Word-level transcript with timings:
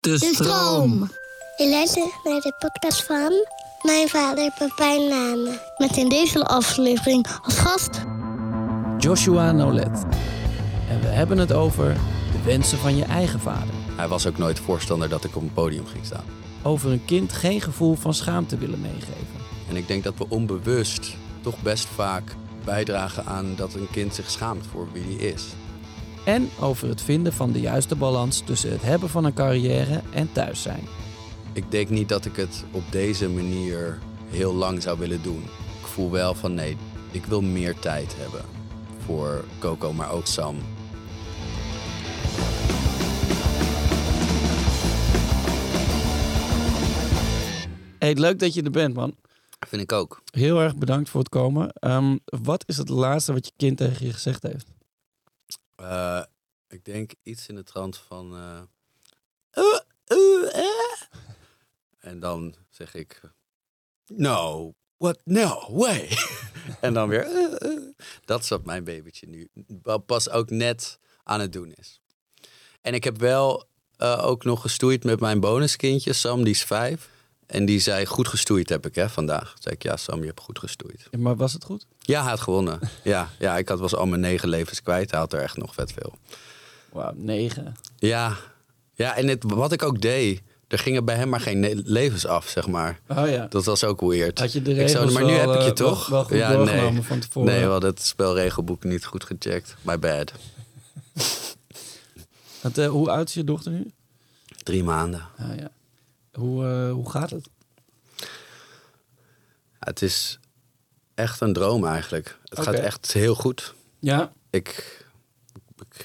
De 0.00 0.18
stroom. 0.18 1.10
Je 1.56 1.68
luistert 1.70 2.24
naar 2.24 2.40
de 2.40 2.52
podcast 2.58 3.04
van 3.04 3.32
mijn 3.82 4.08
vader, 4.08 4.52
papa 4.58 4.94
en 4.94 5.08
Nana. 5.08 5.60
Met 5.76 5.96
in 5.96 6.08
deze 6.08 6.44
aflevering 6.44 7.26
als 7.42 7.58
gast... 7.58 8.00
Joshua 8.98 9.52
Nolet. 9.52 10.04
En 10.88 11.00
we 11.00 11.06
hebben 11.06 11.38
het 11.38 11.52
over 11.52 11.96
de 12.32 12.42
wensen 12.44 12.78
van 12.78 12.96
je 12.96 13.04
eigen 13.04 13.40
vader. 13.40 13.74
Hij 13.96 14.08
was 14.08 14.26
ook 14.26 14.38
nooit 14.38 14.58
voorstander 14.58 15.08
dat 15.08 15.24
ik 15.24 15.36
op 15.36 15.42
een 15.42 15.52
podium 15.52 15.86
ging 15.86 16.04
staan. 16.04 16.24
Over 16.62 16.90
een 16.90 17.04
kind 17.04 17.32
geen 17.32 17.60
gevoel 17.60 17.94
van 17.94 18.14
schaamte 18.14 18.58
willen 18.58 18.80
meegeven. 18.80 19.40
En 19.68 19.76
ik 19.76 19.88
denk 19.88 20.04
dat 20.04 20.18
we 20.18 20.26
onbewust 20.28 21.16
toch 21.40 21.62
best 21.62 21.86
vaak 21.86 22.36
bijdragen 22.64 23.26
aan 23.26 23.54
dat 23.56 23.74
een 23.74 23.90
kind 23.90 24.14
zich 24.14 24.30
schaamt 24.30 24.66
voor 24.72 24.88
wie 24.92 25.16
hij 25.16 25.26
is. 25.26 25.44
En 26.24 26.48
over 26.60 26.88
het 26.88 27.02
vinden 27.02 27.32
van 27.32 27.52
de 27.52 27.60
juiste 27.60 27.96
balans 27.96 28.42
tussen 28.44 28.70
het 28.70 28.82
hebben 28.82 29.08
van 29.08 29.24
een 29.24 29.34
carrière 29.34 30.00
en 30.12 30.32
thuis 30.32 30.62
zijn. 30.62 30.82
Ik 31.52 31.70
denk 31.70 31.88
niet 31.88 32.08
dat 32.08 32.24
ik 32.24 32.36
het 32.36 32.64
op 32.70 32.82
deze 32.90 33.28
manier 33.28 33.98
heel 34.28 34.54
lang 34.54 34.82
zou 34.82 34.98
willen 34.98 35.22
doen. 35.22 35.42
Ik 35.80 35.86
voel 35.86 36.10
wel 36.10 36.34
van 36.34 36.54
nee, 36.54 36.76
ik 37.10 37.24
wil 37.24 37.42
meer 37.42 37.78
tijd 37.78 38.16
hebben 38.18 38.44
voor 39.04 39.44
Coco, 39.58 39.92
maar 39.92 40.12
ook 40.12 40.26
Sam. 40.26 40.56
Hey, 47.98 48.14
leuk 48.14 48.38
dat 48.38 48.54
je 48.54 48.62
er 48.62 48.70
bent, 48.70 48.94
man. 48.94 49.14
Vind 49.68 49.82
ik 49.82 49.92
ook. 49.92 50.22
Heel 50.30 50.60
erg 50.60 50.76
bedankt 50.76 51.08
voor 51.10 51.20
het 51.20 51.28
komen. 51.28 51.72
Ehm, 51.72 52.16
wat 52.24 52.64
is 52.66 52.76
het 52.76 52.88
laatste 52.88 53.32
wat 53.32 53.46
je 53.46 53.52
kind 53.56 53.76
tegen 53.76 54.06
je 54.06 54.12
gezegd 54.12 54.42
heeft? 54.42 54.66
Uh, 55.80 56.22
ik 56.68 56.84
denk 56.84 57.12
iets 57.22 57.48
in 57.48 57.54
de 57.54 57.62
trant 57.62 57.96
van. 57.96 58.34
Uh, 58.34 58.62
uh, 59.56 59.78
en 61.98 62.20
dan 62.20 62.54
zeg 62.70 62.94
ik. 62.94 63.20
No, 64.06 64.74
what? 64.96 65.20
No 65.24 65.66
way. 65.70 66.08
en 66.80 66.94
dan 66.94 67.08
weer. 67.08 67.24
dat 68.24 68.42
is 68.42 68.48
wat 68.48 68.64
mijn 68.64 68.84
babytje 68.84 69.26
nu 69.26 69.50
pas 70.06 70.30
ook 70.30 70.50
net 70.50 70.98
aan 71.22 71.40
het 71.40 71.52
doen 71.52 71.72
is. 71.72 72.00
En 72.80 72.94
ik 72.94 73.04
heb 73.04 73.18
wel 73.18 73.68
ook 73.98 74.44
nog 74.44 74.60
gestoeid 74.60 75.04
met 75.04 75.20
mijn 75.20 75.40
bonuskindje, 75.40 76.12
Sam, 76.12 76.44
die 76.44 76.54
is 76.54 76.64
vijf. 76.64 77.10
En 77.50 77.64
die 77.64 77.80
zei, 77.80 78.06
goed 78.06 78.28
gestoeid 78.28 78.68
heb 78.68 78.86
ik 78.86 78.94
hè, 78.94 79.08
vandaag. 79.08 79.48
Toen 79.52 79.62
zei 79.62 79.74
ik, 79.74 79.82
ja 79.82 79.96
Sam, 79.96 80.20
je 80.20 80.26
hebt 80.26 80.40
goed 80.40 80.58
gestoeid. 80.58 81.08
Ja, 81.10 81.18
maar 81.18 81.36
was 81.36 81.52
het 81.52 81.64
goed? 81.64 81.86
Ja, 81.98 82.20
hij 82.20 82.30
had 82.30 82.40
gewonnen. 82.40 82.80
ja, 83.04 83.28
ja, 83.38 83.56
ik 83.56 83.68
had, 83.68 83.78
was 83.78 83.94
al 83.94 84.06
mijn 84.06 84.20
negen 84.20 84.48
levens 84.48 84.82
kwijt. 84.82 85.10
Hij 85.10 85.20
had 85.20 85.32
er 85.32 85.40
echt 85.40 85.56
nog 85.56 85.74
vet 85.74 85.92
veel. 85.92 86.14
Wauw, 86.92 87.12
negen. 87.16 87.76
Ja, 87.98 88.36
ja 88.94 89.16
en 89.16 89.28
het, 89.28 89.44
wat 89.46 89.72
ik 89.72 89.82
ook 89.82 90.00
deed, 90.00 90.42
er 90.68 90.78
gingen 90.78 91.04
bij 91.04 91.16
hem 91.16 91.28
maar 91.28 91.40
geen 91.40 91.82
levens 91.84 92.26
af, 92.26 92.48
zeg 92.48 92.66
maar. 92.66 93.00
Oh 93.08 93.28
ja. 93.28 93.46
Dat 93.46 93.64
was 93.64 93.84
ook 93.84 94.00
weird. 94.00 94.38
Had 94.38 94.52
je 94.52 94.62
de 94.62 94.72
regels 94.72 95.12
Maar 95.12 95.24
nu 95.24 95.32
heb 95.32 95.50
ik 95.54 95.62
je 95.62 95.72
toch? 95.72 96.06
Wel, 96.06 96.28
wel 96.28 96.38
ja, 96.38 96.52
nee. 96.62 97.02
van 97.02 97.18
tevoren. 97.18 97.52
Nee, 97.52 97.64
we 97.64 97.70
hadden 97.70 97.90
het 97.90 98.02
spelregelboek 98.02 98.84
niet 98.84 99.04
goed 99.04 99.24
gecheckt. 99.24 99.76
My 99.82 99.98
bad. 99.98 100.32
Want, 102.62 102.78
uh, 102.78 102.88
hoe 102.88 103.10
oud 103.10 103.28
is 103.28 103.34
je 103.34 103.44
dochter 103.44 103.72
nu? 103.72 103.90
Drie 104.62 104.84
maanden. 104.84 105.22
Ah, 105.38 105.56
ja. 105.56 105.70
Hoe, 106.32 106.64
uh, 106.64 106.92
hoe 106.92 107.10
gaat 107.10 107.30
het? 107.30 107.48
Het 109.78 110.02
is 110.02 110.38
echt 111.14 111.40
een 111.40 111.52
droom 111.52 111.86
eigenlijk. 111.86 112.38
Het 112.44 112.60
gaat 112.60 112.74
echt 112.74 113.12
heel 113.12 113.34
goed. 113.34 113.74
Ja. 113.98 114.32
Ik, 114.50 114.98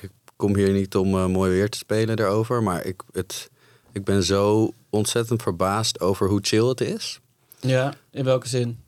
ik 0.01 0.09
kom 0.35 0.55
hier 0.55 0.71
niet 0.71 0.95
om 0.95 1.15
uh, 1.15 1.25
mooi 1.25 1.51
weer 1.51 1.69
te 1.69 1.77
spelen 1.77 2.15
daarover, 2.15 2.63
maar 2.63 2.85
ik, 2.85 3.01
het, 3.11 3.49
ik 3.91 4.03
ben 4.03 4.23
zo 4.23 4.73
ontzettend 4.89 5.41
verbaasd 5.41 5.99
over 5.99 6.29
hoe 6.29 6.39
chill 6.41 6.65
het 6.65 6.81
is. 6.81 7.19
Ja, 7.59 7.93
in 8.11 8.23
welke 8.23 8.47
zin? 8.47 8.83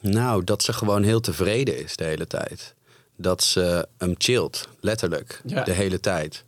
Nou, 0.00 0.44
dat 0.44 0.62
ze 0.62 0.72
gewoon 0.72 1.02
heel 1.02 1.20
tevreden 1.20 1.82
is 1.82 1.96
de 1.96 2.04
hele 2.04 2.26
tijd. 2.26 2.74
Dat 3.16 3.42
ze 3.42 3.88
hem 3.98 4.14
chillt, 4.18 4.68
letterlijk, 4.80 5.42
ja. 5.46 5.64
de 5.64 5.72
hele 5.72 6.00
tijd. 6.00 6.44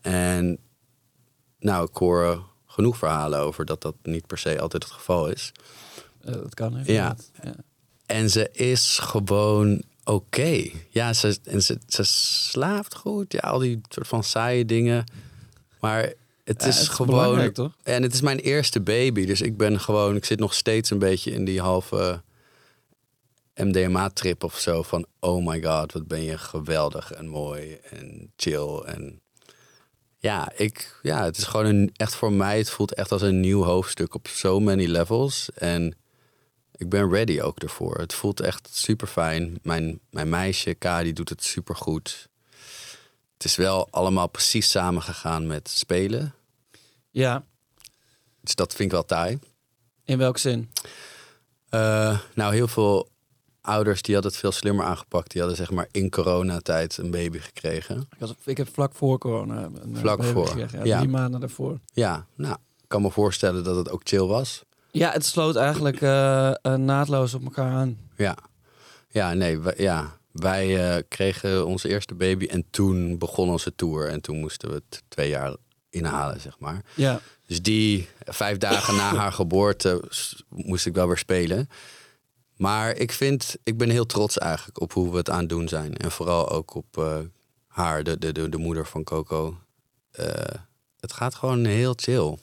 En 0.00 0.58
nou, 1.58 1.88
ik 1.88 1.96
hoor 1.96 2.44
genoeg 2.76 2.96
verhalen 2.96 3.38
over 3.38 3.64
dat 3.64 3.82
dat 3.82 3.94
niet 4.02 4.26
per 4.26 4.38
se 4.38 4.60
altijd 4.60 4.82
het 4.82 4.92
geval 4.92 5.28
is. 5.28 5.52
Uh, 6.24 6.32
dat 6.32 6.54
kan 6.54 6.82
ja. 6.84 7.16
ja. 7.42 7.54
En 8.06 8.30
ze 8.30 8.48
is 8.52 8.98
gewoon 8.98 9.82
oké. 10.04 10.70
Ja, 10.88 11.12
ze, 11.12 11.38
en 11.44 11.62
ze, 11.62 11.78
ze 11.86 12.02
slaapt 12.04 12.94
goed. 12.94 13.32
Ja, 13.32 13.40
al 13.40 13.58
die 13.58 13.80
soort 13.88 14.08
van 14.08 14.24
saaie 14.24 14.64
dingen. 14.64 15.04
Maar 15.80 16.12
het 16.44 16.62
ja, 16.62 16.68
is 16.68 16.78
het 16.78 16.88
gewoon. 16.88 17.40
Is 17.40 17.52
toch? 17.52 17.76
En 17.82 18.02
het 18.02 18.14
is 18.14 18.20
mijn 18.20 18.38
eerste 18.38 18.80
baby. 18.80 19.26
Dus 19.26 19.40
ik 19.40 19.56
ben 19.56 19.80
gewoon. 19.80 20.16
Ik 20.16 20.24
zit 20.24 20.38
nog 20.38 20.54
steeds 20.54 20.90
een 20.90 20.98
beetje 20.98 21.30
in 21.30 21.44
die 21.44 21.60
halve 21.60 22.22
MDMA-trip 23.54 24.44
of 24.44 24.58
zo. 24.58 24.82
Van 24.82 25.06
oh 25.20 25.46
my 25.46 25.62
god, 25.62 25.92
wat 25.92 26.06
ben 26.06 26.22
je 26.22 26.38
geweldig 26.38 27.12
en 27.12 27.26
mooi 27.26 27.78
en 27.90 28.32
chill. 28.36 28.82
En 28.84 29.20
ja, 30.18 30.52
ik, 30.56 30.98
ja, 31.02 31.24
het 31.24 31.36
is 31.36 31.44
gewoon 31.44 31.66
een, 31.66 31.90
echt 31.96 32.14
voor 32.14 32.32
mij. 32.32 32.58
Het 32.58 32.70
voelt 32.70 32.94
echt 32.94 33.12
als 33.12 33.22
een 33.22 33.40
nieuw 33.40 33.62
hoofdstuk 33.62 34.14
op 34.14 34.28
so 34.28 34.60
many 34.60 34.86
levels. 34.86 35.48
En 35.54 35.96
ik 36.76 36.88
ben 36.88 37.10
ready 37.10 37.40
ook 37.40 37.58
ervoor. 37.58 37.98
Het 37.98 38.14
voelt 38.14 38.40
echt 38.40 38.68
super 38.72 39.06
fijn. 39.06 39.58
Mijn, 39.62 40.00
mijn 40.10 40.28
meisje, 40.28 40.74
Kadi, 40.74 41.12
doet 41.12 41.28
het 41.28 41.44
super 41.44 41.76
goed. 41.76 42.28
Het 43.32 43.44
is 43.44 43.56
wel 43.56 43.88
allemaal 43.90 44.28
precies 44.28 44.70
samengegaan 44.70 45.46
met 45.46 45.68
spelen. 45.68 46.34
Ja. 47.10 47.44
Dus 48.40 48.54
dat 48.54 48.74
vind 48.74 48.88
ik 48.88 48.90
wel 48.90 49.04
taai. 49.04 49.38
In 50.04 50.18
welke 50.18 50.38
zin? 50.38 50.70
Uh, 51.70 52.18
nou, 52.34 52.54
heel 52.54 52.68
veel 52.68 53.08
ouders 53.66 54.02
die 54.02 54.14
hadden 54.14 54.32
het 54.32 54.40
veel 54.40 54.52
slimmer 54.52 54.84
aangepakt. 54.84 55.30
Die 55.30 55.40
hadden 55.40 55.58
zeg 55.58 55.70
maar 55.70 55.88
in 55.90 56.10
coronatijd 56.10 56.96
een 56.96 57.10
baby 57.10 57.38
gekregen. 57.38 58.00
Ik, 58.00 58.18
was, 58.18 58.34
ik 58.44 58.56
heb 58.56 58.68
vlak 58.72 58.94
voor 58.94 59.18
corona 59.18 59.62
een 59.62 59.96
vlak 59.96 60.24
voor. 60.24 60.46
Gekregen. 60.46 60.84
Ja, 60.84 60.98
drie 60.98 61.10
maanden 61.10 61.40
daarvoor. 61.40 61.78
Ja, 61.92 62.26
nou, 62.34 62.54
ik 62.54 62.88
kan 62.88 63.02
me 63.02 63.10
voorstellen 63.10 63.64
dat 63.64 63.76
het 63.76 63.90
ook 63.90 64.00
chill 64.04 64.26
was. 64.26 64.64
Ja, 64.90 65.10
het 65.12 65.24
sloot 65.24 65.56
eigenlijk 65.56 66.00
uh, 66.00 66.50
uh, 66.62 66.74
naadloos 66.74 67.34
op 67.34 67.44
elkaar 67.44 67.72
aan. 67.72 67.98
Ja, 68.16 68.36
ja 69.08 69.34
nee, 69.34 69.58
wij, 69.58 69.74
ja. 69.76 70.18
wij 70.32 70.96
uh, 70.96 71.02
kregen 71.08 71.66
onze 71.66 71.88
eerste 71.88 72.14
baby 72.14 72.46
en 72.46 72.64
toen 72.70 73.18
begon 73.18 73.50
onze 73.50 73.74
tour. 73.74 74.08
En 74.08 74.20
toen 74.20 74.40
moesten 74.40 74.68
we 74.68 74.74
het 74.74 75.02
twee 75.08 75.28
jaar 75.28 75.56
inhalen, 75.90 76.40
zeg 76.40 76.58
maar. 76.58 76.82
Ja. 76.94 77.20
Dus 77.46 77.62
die 77.62 78.08
vijf 78.24 78.58
dagen 78.58 78.96
na 78.96 79.14
haar 79.20 79.32
geboorte 79.32 80.02
moest 80.48 80.86
ik 80.86 80.94
wel 80.94 81.06
weer 81.06 81.18
spelen. 81.18 81.68
Maar 82.56 82.96
ik 82.96 83.12
vind, 83.12 83.56
ik 83.62 83.76
ben 83.78 83.90
heel 83.90 84.06
trots 84.06 84.38
eigenlijk 84.38 84.80
op 84.80 84.92
hoe 84.92 85.10
we 85.10 85.16
het 85.16 85.30
aan 85.30 85.38
het 85.40 85.48
doen 85.48 85.68
zijn. 85.68 85.94
En 85.96 86.10
vooral 86.10 86.48
ook 86.50 86.74
op 86.74 87.04
haar, 87.66 88.04
de, 88.04 88.18
de, 88.18 88.32
de, 88.32 88.48
de 88.48 88.56
moeder 88.58 88.86
van 88.86 89.04
Coco. 89.04 89.58
het 91.00 91.12
gaat 91.12 91.34
gewoon 91.34 91.64
heel 91.64 91.92
chill. 91.96 92.38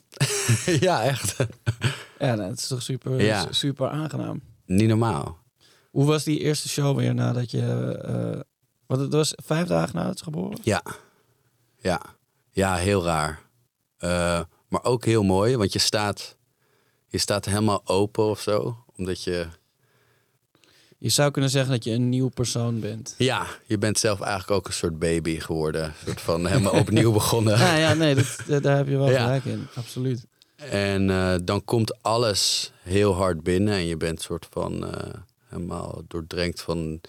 ja, 0.88 1.04
echt. 1.04 1.36
Ja, 2.20 2.38
het 2.38 2.60
is 2.60 2.68
toch 2.68 2.82
super, 2.82 3.22
Ja. 3.22 3.48
super 3.52 3.90
aangenaam. 3.90 4.42
Niet 4.66 4.88
normaal. 4.88 5.38
Hoe 5.92 6.06
was 6.06 6.24
die 6.24 6.40
eerste 6.40 6.70
show 6.70 6.98
weer 6.98 7.14
nadat 7.14 7.52
je... 7.52 7.92
eh 8.04 8.40
wat 8.86 9.00
het 9.00 9.14
was 9.14 9.34
vijf 9.44 9.68
dagen 9.68 9.96
nadat 9.96 10.18
ze 10.18 10.24
geboren? 10.24 10.58
Ja, 10.62 10.82
ja, 11.78 12.02
ja, 12.52 12.76
heel 12.76 13.04
raar. 13.04 13.42
Eh, 13.98 14.42
maar 14.68 14.84
ook 14.84 15.06
heel 15.06 15.24
mooi, 15.24 15.58
want 15.58 15.74
je 15.74 15.80
staat, 15.80 16.38
je 17.08 17.18
staat 17.18 17.46
helemaal 17.46 17.82
open 17.88 18.24
of 18.24 18.40
zo. 18.42 18.84
Omdat 18.96 19.24
je, 19.24 19.48
Je 21.04 21.10
zou 21.10 21.32
kunnen 21.32 21.50
zeggen 21.52 21.72
dat 21.72 21.84
je 21.84 21.92
een 21.92 22.10
nieuw 22.10 22.30
persoon 22.30 22.80
bent. 22.80 23.16
ja, 23.18 23.46
je 23.66 23.78
bent 23.78 24.00
zelf 24.00 24.20
eigenlijk 24.22 24.52
ook 24.52 24.68
een 24.68 24.74
soort 24.74 25.00
baby 25.00 25.40
geworden. 25.40 25.84
Een 25.84 25.94
soort 26.06 26.22
van 26.22 26.46
helemaal 26.46 26.74
opnieuw 26.86 27.12
begonnen. 27.12 27.58
Ja, 27.58 27.76
ja 27.76 27.94
nee, 27.94 28.16
dat, 28.48 28.64
daar 28.64 28.78
heb 28.78 28.88
je 28.88 28.98
wel 28.98 29.10
Ja. 29.10 29.24
gelijk 29.24 29.46
in. 29.46 29.68
Absoluut. 29.76 30.26
En 30.56 31.10
eh, 31.10 31.36
dan 31.44 31.64
komt 31.66 32.02
alles 32.04 32.72
heel 32.82 33.14
hard 33.16 33.44
binnen 33.44 33.74
en 33.74 33.86
je 33.86 33.98
bent 33.98 34.22
soort 34.22 34.48
van 34.50 34.86
eh, 34.94 35.14
helemaal 35.50 36.02
doordrenkt 36.08 36.62
van 36.62 37.02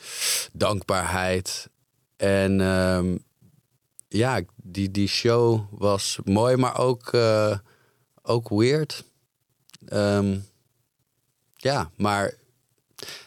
dankbaarheid. 0.52 1.68
En 2.16 2.60
ehm, 2.60 3.16
ja, 4.08 4.40
die, 4.56 4.90
die 4.90 5.08
show 5.08 5.60
was 5.70 6.18
mooi, 6.24 6.56
maar 6.56 6.78
ook, 6.78 7.12
eh, 7.12 7.58
ook 8.22 8.48
weird. 8.48 9.04
Ehm, 9.86 10.38
ja, 11.56 11.90
maar 11.96 12.34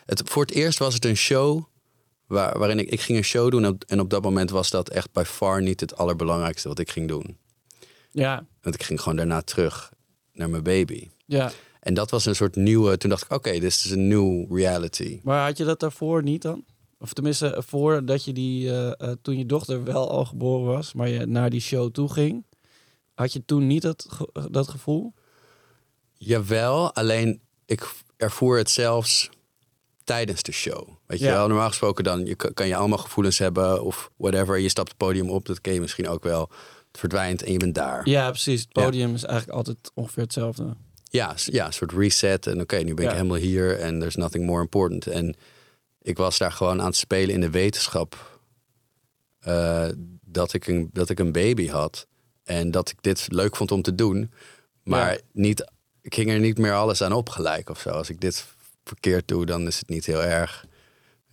het, 0.07 0.21
voor 0.29 0.41
het 0.41 0.51
eerst 0.53 0.79
was 0.79 0.93
het 0.93 1.05
een 1.05 1.15
show 1.17 1.63
waar, 2.25 2.57
waarin 2.57 2.79
ik, 2.79 2.89
ik 2.89 3.01
ging 3.01 3.17
een 3.17 3.23
show 3.23 3.51
doen. 3.51 3.63
En 3.63 3.69
op, 3.71 3.83
en 3.87 3.99
op 3.99 4.09
dat 4.09 4.23
moment 4.23 4.49
was 4.49 4.69
dat 4.69 4.89
echt 4.89 5.11
by 5.11 5.23
far 5.25 5.61
niet 5.61 5.79
het 5.79 5.97
allerbelangrijkste 5.97 6.67
wat 6.67 6.79
ik 6.79 6.89
ging 6.91 7.07
doen. 7.07 7.37
Ja, 8.11 8.45
Want 8.61 8.75
ik 8.75 8.83
ging 8.83 9.01
gewoon 9.01 9.17
daarna 9.17 9.41
terug 9.41 9.91
naar 10.33 10.49
mijn 10.49 10.63
baby. 10.63 11.07
ja. 11.25 11.51
En 11.79 11.93
dat 11.93 12.11
was 12.11 12.25
een 12.25 12.35
soort 12.35 12.55
nieuwe. 12.55 12.97
Toen 12.97 13.09
dacht 13.09 13.23
ik, 13.23 13.31
oké, 13.31 13.51
dit 13.51 13.63
is 13.63 13.91
een 13.91 14.07
nieuw 14.07 14.55
reality. 14.55 15.19
Maar 15.23 15.45
had 15.45 15.57
je 15.57 15.63
dat 15.63 15.79
daarvoor 15.79 16.23
niet 16.23 16.41
dan? 16.41 16.65
Of 16.99 17.13
tenminste, 17.13 17.63
voordat 17.67 18.25
je 18.25 18.33
die, 18.33 18.69
eh, 18.69 18.91
eh, 19.09 19.15
toen 19.21 19.37
je 19.37 19.45
dochter 19.45 19.83
wel 19.83 20.09
al 20.11 20.25
geboren 20.25 20.65
was, 20.73 20.93
maar 20.93 21.07
je 21.09 21.25
naar 21.25 21.49
die 21.49 21.59
show 21.61 21.91
toe 21.91 22.11
ging, 22.13 22.45
Had 23.13 23.33
je 23.33 23.45
toen 23.45 23.67
niet 23.67 23.81
dat, 23.81 24.05
ge- 24.09 24.47
dat 24.51 24.67
gevoel? 24.67 25.13
Jawel, 26.13 26.93
alleen 26.95 27.41
ik 27.65 27.93
ervoer 28.17 28.57
het 28.57 28.69
zelfs 28.69 29.29
tijdens 30.07 30.41
de 30.43 30.51
show. 30.51 30.87
Weet 31.05 31.19
je 31.19 31.25
Ja. 31.25 31.33
wel, 31.33 31.47
normaal 31.47 31.67
gesproken 31.67 32.03
dan 32.03 32.25
je, 32.25 32.35
kan 32.35 32.67
je 32.67 32.75
allemaal 32.75 32.97
gevoelens 32.97 33.37
hebben 33.37 33.83
of 33.83 34.11
whatever. 34.17 34.57
Je 34.59 34.69
stapt 34.69 34.87
het 34.87 34.97
podium 34.97 35.29
op, 35.29 35.45
dat 35.45 35.61
ken 35.61 35.73
je 35.73 35.81
misschien 35.81 36.07
ook 36.07 36.23
wel. 36.23 36.49
Het 36.87 36.99
verdwijnt 36.99 37.43
en 37.43 37.51
je 37.51 37.57
bent 37.57 37.75
daar. 37.75 38.09
Ja, 38.09 38.29
precies. 38.29 38.61
Het 38.61 38.69
Ja. 38.71 38.83
podium 38.83 39.13
is 39.13 39.23
eigenlijk 39.23 39.57
altijd 39.57 39.91
ongeveer 39.93 40.23
hetzelfde. 40.23 40.75
Ja, 41.09 41.35
ja 41.45 41.65
een 41.65 41.73
soort 41.73 41.91
reset. 41.91 42.47
En 42.47 42.61
oké, 42.61 42.75
nu 42.77 42.93
ben 42.93 43.03
ik 43.03 43.09
Ja. 43.09 43.15
helemaal 43.15 43.37
hier 43.37 43.79
en 43.79 43.99
there's 43.99 44.15
nothing 44.15 44.45
more 44.45 44.61
important. 44.61 45.07
En 45.07 45.35
ik 46.01 46.17
was 46.17 46.37
daar 46.37 46.51
gewoon 46.51 46.79
aan 46.79 46.85
het 46.87 46.95
spelen 46.95 47.33
in 47.35 47.41
de 47.41 47.49
wetenschap 47.49 48.39
eh, 49.39 49.87
dat, 50.25 50.53
ik 50.53 50.67
een, 50.67 50.89
dat 50.93 51.09
ik 51.09 51.19
een 51.19 51.31
baby 51.31 51.67
had. 51.67 52.07
En 52.43 52.71
dat 52.71 52.89
ik 52.89 52.97
dit 53.01 53.25
leuk 53.31 53.55
vond 53.55 53.71
om 53.71 53.81
te 53.81 53.95
doen. 53.95 54.31
Maar 54.83 55.19
niet, 55.31 55.71
ik 56.01 56.13
ging 56.15 56.29
er 56.29 56.39
niet 56.39 56.57
meer 56.57 56.73
alles 56.73 57.01
aan 57.01 57.13
op 57.13 57.29
gelijk 57.29 57.69
of 57.69 57.79
zo. 57.79 57.89
Als 57.89 58.09
ik 58.09 58.21
dit 58.21 58.45
verkeerd 58.87 59.27
doe, 59.27 59.45
dan 59.45 59.67
is 59.67 59.77
het 59.79 59.89
niet 59.89 60.05
heel 60.05 60.23
erg. 60.23 60.65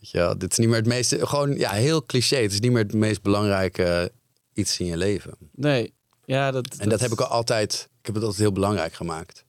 Weet 0.00 0.10
je 0.10 0.18
wel, 0.18 0.38
dit 0.38 0.50
is 0.52 0.58
niet 0.58 0.68
meer 0.68 0.76
het 0.76 0.86
meest, 0.86 1.14
gewoon 1.18 1.56
ja, 1.58 1.70
heel 1.70 2.04
cliché. 2.06 2.36
Het 2.36 2.52
is 2.52 2.60
niet 2.60 2.72
meer 2.72 2.82
het 2.82 2.94
meest 2.94 3.22
belangrijke 3.22 4.12
iets 4.52 4.78
in 4.80 4.86
je 4.86 4.96
leven. 4.96 5.34
Nee. 5.52 5.92
Ja, 6.24 6.50
dat, 6.50 6.74
En 6.78 6.88
dat 6.88 7.00
heb 7.00 7.10
ik 7.12 7.20
al 7.20 7.26
altijd, 7.26 7.88
ik 8.00 8.06
heb 8.06 8.14
het 8.14 8.24
altijd 8.24 8.42
heel 8.42 8.52
belangrijk 8.52 8.92
gemaakt. 8.92 9.44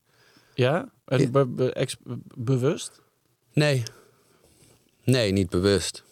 Ja? 0.54 0.92
En 1.04 1.20
Ja. 1.20 1.28
be- 1.28 1.46
be- 1.46 1.72
ex- 1.72 1.96
bewust? 2.34 3.00
Nee. 3.52 3.82
Nee, 5.04 5.32
niet 5.32 5.48
bewust. 5.50 6.04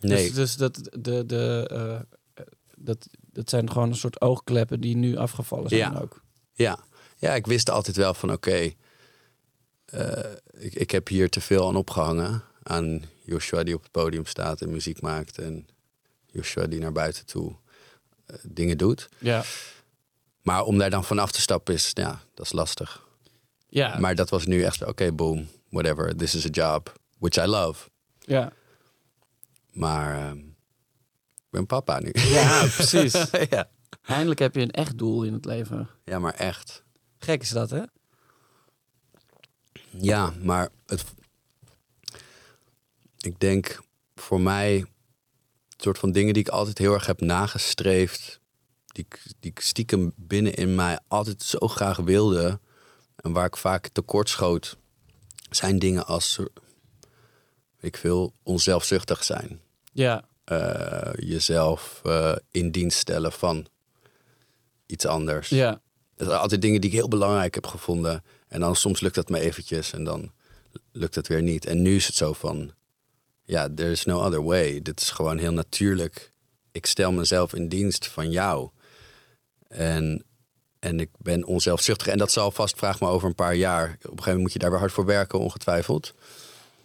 Nee. 0.00 0.26
Dus, 0.26 0.32
dus 0.34 0.56
dat, 0.56 0.88
de, 0.98 1.26
de, 1.26 1.68
eh, 1.72 2.44
dat, 2.76 3.06
dat 3.32 3.50
zijn 3.50 3.70
gewoon 3.70 3.88
een 3.88 3.96
soort 3.96 4.20
oogkleppen 4.20 4.80
die 4.80 4.96
nu 4.96 5.16
afgevallen 5.16 5.68
zijn 5.68 5.80
Ja. 5.92 6.00
ook. 6.00 6.22
Ja. 6.52 6.78
ja, 7.16 7.34
ik 7.34 7.46
wist 7.46 7.70
altijd 7.70 7.96
wel 7.96 8.14
van 8.14 8.32
oké, 8.32 8.72
ik, 10.50 10.74
ik 10.74 10.90
heb 10.90 11.08
hier 11.08 11.30
te 11.30 11.40
veel 11.40 11.68
aan 11.68 11.76
opgehangen. 11.76 12.42
Aan 12.62 13.02
Joshua 13.22 13.62
die 13.62 13.74
op 13.74 13.82
het 13.82 13.90
podium 13.90 14.26
staat 14.26 14.60
en 14.60 14.70
muziek 14.70 15.00
maakt. 15.00 15.38
En 15.38 15.66
Joshua 16.26 16.66
die 16.66 16.80
naar 16.80 16.92
buiten 16.92 17.26
toe 17.26 17.56
eh, 18.26 18.36
dingen 18.42 18.78
doet. 18.78 19.08
Ja. 19.18 19.44
Maar 20.42 20.62
om 20.62 20.78
daar 20.78 20.90
dan 20.90 21.04
vanaf 21.04 21.32
te 21.32 21.40
stappen 21.40 21.74
is, 21.74 21.90
ja, 21.94 22.20
dat 22.34 22.46
is 22.46 22.52
lastig. 22.52 23.06
Ja. 23.68 23.98
Maar 23.98 24.14
dat 24.14 24.30
was 24.30 24.46
nu 24.46 24.62
echt 24.62 24.84
oké, 24.86 25.12
boom, 25.12 25.48
whatever, 25.70 26.16
this 26.16 26.34
is 26.34 26.44
a 26.46 26.48
job, 26.50 26.92
which 27.18 27.36
I 27.44 27.46
love. 27.46 27.88
ja. 28.18 28.52
Maar 29.72 30.14
ehm, 30.18 30.38
ik 31.34 31.50
ben 31.50 31.66
papa 31.66 32.00
nu. 32.00 32.10
Ja, 32.14 32.66
precies. 32.76 33.12
ja. 33.50 33.70
Eindelijk 34.02 34.40
heb 34.40 34.54
je 34.54 34.60
een 34.60 34.70
echt 34.70 34.98
doel 34.98 35.22
in 35.22 35.32
het 35.32 35.44
leven. 35.44 35.88
ja, 36.04 36.18
maar 36.18 36.34
echt. 36.34 36.82
Gek 37.18 37.42
is 37.42 37.48
dat, 37.48 37.70
hè? 37.70 37.82
Ja, 40.00 40.32
maar 40.42 40.68
het, 40.86 41.04
ik 43.18 43.40
denk 43.40 43.80
voor 44.14 44.40
mij, 44.40 44.76
het 45.68 45.82
soort 45.82 45.98
van 45.98 46.12
dingen 46.12 46.32
die 46.34 46.42
ik 46.42 46.48
altijd 46.48 46.78
heel 46.78 46.92
erg 46.94 47.06
heb 47.06 47.20
nagestreefd, 47.20 48.40
die, 48.86 49.04
ik- 49.04 49.22
die 49.40 49.50
ik 49.50 49.60
stiekem 49.60 50.12
binnen 50.16 50.54
in 50.54 50.74
mij 50.74 50.98
altijd 51.08 51.42
zo 51.42 51.68
graag 51.68 51.96
wilde 51.96 52.60
en 53.16 53.32
waar 53.32 53.46
ik 53.46 53.56
vaak 53.56 53.88
tekort 53.88 54.28
schoot, 54.28 54.76
zijn 55.50 55.78
dingen 55.78 56.06
als, 56.06 56.38
ik 57.80 57.96
veel, 57.96 58.34
onzelfzuchtig 58.42 59.24
zijn. 59.24 59.60
Ja. 59.92 60.24
Eh, 60.44 61.12
jezelf 61.28 62.00
eh, 62.04 62.36
in 62.50 62.70
dienst 62.70 62.98
stellen 62.98 63.32
van 63.32 63.66
iets 64.86 65.06
anders. 65.06 65.48
Ja. 65.48 65.80
Dat 66.24 66.32
zijn 66.32 66.42
altijd 66.42 66.62
dingen 66.62 66.80
die 66.80 66.90
ik 66.90 66.96
heel 66.96 67.08
belangrijk 67.08 67.54
heb 67.54 67.66
gevonden. 67.66 68.24
En 68.48 68.60
dan 68.60 68.76
soms 68.76 69.00
lukt 69.00 69.14
dat 69.14 69.28
me 69.28 69.40
eventjes 69.40 69.92
en 69.92 70.04
dan 70.04 70.32
lukt 70.92 71.14
het 71.14 71.28
weer 71.28 71.42
niet. 71.42 71.66
En 71.66 71.82
nu 71.82 71.96
is 71.96 72.06
het 72.06 72.16
zo 72.16 72.32
van, 72.32 72.72
ja, 73.44 73.68
there 73.74 73.90
is 73.90 74.04
no 74.04 74.24
other 74.24 74.44
way. 74.44 74.82
Dit 74.82 75.00
is 75.00 75.10
gewoon 75.10 75.38
heel 75.38 75.52
natuurlijk. 75.52 76.32
Ik 76.72 76.86
stel 76.86 77.12
mezelf 77.12 77.54
in 77.54 77.68
dienst 77.68 78.06
van 78.06 78.30
jou. 78.30 78.70
En, 79.68 80.24
en 80.78 81.00
ik 81.00 81.10
ben 81.18 81.44
onzelfzuchtig. 81.44 82.06
En 82.06 82.18
dat 82.18 82.32
zal 82.32 82.50
vast, 82.50 82.76
vraag 82.76 83.00
me 83.00 83.06
over 83.08 83.28
een 83.28 83.34
paar 83.34 83.54
jaar. 83.54 83.84
Op 83.84 83.90
een 83.90 84.00
gegeven 84.00 84.24
moment 84.24 84.42
moet 84.42 84.52
je 84.52 84.58
daar 84.58 84.70
weer 84.70 84.78
hard 84.78 84.92
voor 84.92 85.06
werken, 85.06 85.38
ongetwijfeld. 85.38 86.14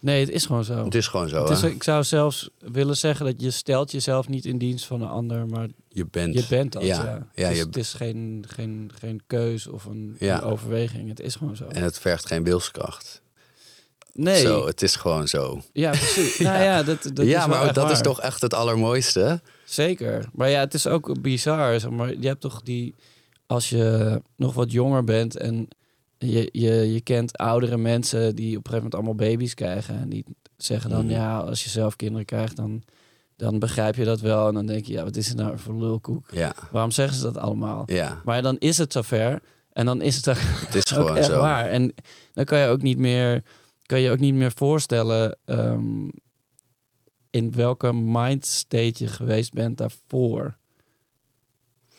Nee, 0.00 0.20
het 0.20 0.30
is 0.30 0.46
gewoon 0.46 0.64
zo. 0.64 0.84
Het 0.84 0.94
is 0.94 1.06
gewoon 1.06 1.28
zo, 1.28 1.40
Het 1.42 1.50
is, 1.50 1.62
ik 1.62 1.82
zou 1.82 2.04
zelfs 2.04 2.50
willen 2.58 2.96
zeggen 2.96 3.26
dat 3.26 3.40
je 3.40 3.50
stelt 3.50 3.90
jezelf 3.90 4.28
niet 4.28 4.44
in 4.44 4.58
dienst 4.58 4.86
van 4.86 5.02
een 5.02 5.08
ander, 5.08 5.46
maar 5.46 5.68
Je 5.88 6.06
bent... 6.10 6.34
je 6.34 6.44
bent 6.48 6.72
dat. 6.72 6.82
Ja, 6.82 7.04
Ja, 7.04 7.26
ja, 7.34 7.42
het, 7.44 7.52
is, 7.52 7.58
je- 7.58 7.64
het 7.64 7.76
is 7.76 7.92
geen, 7.94 8.44
geen, 8.48 8.90
geen 8.98 9.20
keus 9.26 9.66
of 9.66 9.84
een, 9.84 10.16
Ja. 10.18 10.36
een 10.36 10.42
overweging. 10.48 11.08
Het 11.08 11.20
is 11.20 11.34
gewoon 11.34 11.56
zo. 11.56 11.66
En 11.66 11.82
het 11.82 11.98
vergt 11.98 12.26
geen 12.26 12.44
wilskracht. 12.44 13.22
nee, 14.12 14.40
Zo, 14.42 14.66
het 14.66 14.82
is 14.82 14.96
gewoon 14.96 15.28
zo. 15.28 15.62
ja, 15.72 15.90
precies. 15.90 16.38
Nou 16.38 16.62
ja, 16.70 16.82
dat, 16.82 17.10
dat 17.14 17.26
ja, 17.26 17.40
is 17.40 17.46
maar 17.46 17.72
dat 17.72 17.90
is 17.90 18.00
toch 18.00 18.20
echt 18.20 18.40
het 18.40 18.54
allermooiste. 18.54 19.40
Zeker. 19.64 20.28
Maar 20.32 20.50
ja, 20.50 20.60
het 20.60 20.74
is 20.74 20.86
ook 20.86 21.20
bizar. 21.20 21.80
Zeg 21.80 21.90
maar 21.90 22.14
je 22.16 22.26
hebt 22.26 22.40
toch 22.40 22.62
die... 22.62 22.94
Als 23.46 23.68
je 23.70 24.20
nog 24.36 24.54
wat 24.54 24.72
jonger 24.72 25.04
bent 25.04 25.36
en 25.36 25.68
je, 26.28 26.48
je, 26.52 26.92
je 26.92 27.00
kent 27.00 27.36
oudere 27.38 27.76
mensen 27.76 28.34
die 28.36 28.56
op 28.56 28.64
een 28.66 28.70
gegeven 28.72 28.74
moment 28.76 28.94
allemaal 28.94 29.14
baby's 29.28 29.54
krijgen. 29.54 29.98
En 29.98 30.08
die 30.08 30.24
zeggen 30.56 30.90
dan, 30.90 31.04
Mhm. 31.04 31.14
ja, 31.14 31.38
als 31.38 31.64
je 31.64 31.70
zelf 31.70 31.96
kinderen 31.96 32.24
krijgt, 32.26 32.56
dan, 32.56 32.82
dan 33.36 33.58
begrijp 33.58 33.94
je 33.94 34.04
dat 34.04 34.20
wel. 34.20 34.48
En 34.48 34.54
dan 34.54 34.66
denk 34.66 34.84
je, 34.84 34.92
ja, 34.92 35.04
wat 35.04 35.16
is 35.16 35.28
het 35.28 35.36
nou 35.36 35.58
voor 35.58 35.74
lulkoek? 35.74 36.28
Ja, 36.32 36.54
Waarom 36.70 36.90
zeggen 36.90 37.16
ze 37.16 37.22
dat 37.22 37.36
allemaal? 37.36 37.82
ja. 37.86 38.20
Maar 38.24 38.42
dan 38.42 38.58
is 38.58 38.78
het 38.78 38.92
zover. 38.92 39.40
En 39.72 39.86
dan 39.86 40.02
is 40.02 40.16
het 40.16 40.24
Het 40.66 40.74
is 40.74 40.92
ook 40.94 40.98
gewoon 40.98 41.16
echt 41.16 41.26
zo. 41.26 41.40
waar. 41.40 41.66
En 41.68 41.94
dan 42.32 42.44
kan 42.44 42.58
je 42.58 42.66
ook 42.66 42.82
niet 42.82 42.98
meer, 42.98 43.42
kan 43.86 44.00
je 44.00 44.10
ook 44.10 44.18
niet 44.18 44.34
meer 44.34 44.52
voorstellen 44.52 45.36
ehm, 45.44 46.08
in 47.30 47.52
welke 47.52 47.92
mindstate 47.92 48.92
je 48.96 49.06
geweest 49.06 49.52
bent 49.52 49.78
daarvoor. 49.78 50.58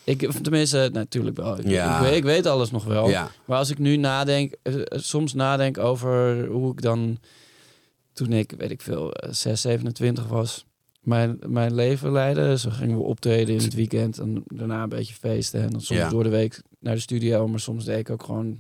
Ik, 0.03 0.31
tenminste, 0.41 0.89
natuurlijk 0.93 1.37
wel. 1.37 1.59
Ik, 1.59 1.67
Ja. 1.67 1.95
ik, 1.97 2.03
weet, 2.03 2.15
ik 2.17 2.23
weet 2.23 2.45
alles 2.45 2.71
nog 2.71 2.83
wel. 2.83 3.09
Ja, 3.09 3.31
Maar 3.45 3.57
als 3.57 3.69
ik 3.69 3.77
nu 3.79 3.97
nadenk, 3.97 4.53
eh, 4.63 4.75
eh, 4.79 4.81
soms 4.89 5.33
nadenk 5.33 5.77
over 5.77 6.45
hoe 6.45 6.71
ik 6.71 6.81
dan, 6.81 7.17
toen 8.13 8.33
ik, 8.33 8.53
weet 8.57 8.71
ik 8.71 8.81
veel, 8.81 9.13
eh, 9.13 9.31
6, 9.33 9.61
27 9.61 10.27
was, 10.27 10.65
mijn, 11.01 11.39
mijn 11.47 11.73
leven 11.75 12.11
leidde. 12.11 12.57
Zo 12.57 12.69
gingen 12.69 12.97
we 12.97 13.03
optreden 13.03 13.55
in 13.55 13.61
het 13.61 13.73
weekend 13.73 14.19
en 14.19 14.43
daarna 14.45 14.83
een 14.83 14.89
beetje 14.89 15.13
feesten. 15.13 15.61
En 15.61 15.69
dan 15.69 15.81
soms 15.81 15.99
Ja. 15.99 16.09
door 16.09 16.23
de 16.23 16.29
week 16.29 16.61
naar 16.79 16.95
de 16.95 17.01
studio, 17.01 17.47
maar 17.47 17.59
soms 17.59 17.85
deed 17.85 17.97
ik 17.99 18.09
ook 18.09 18.23
gewoon 18.23 18.57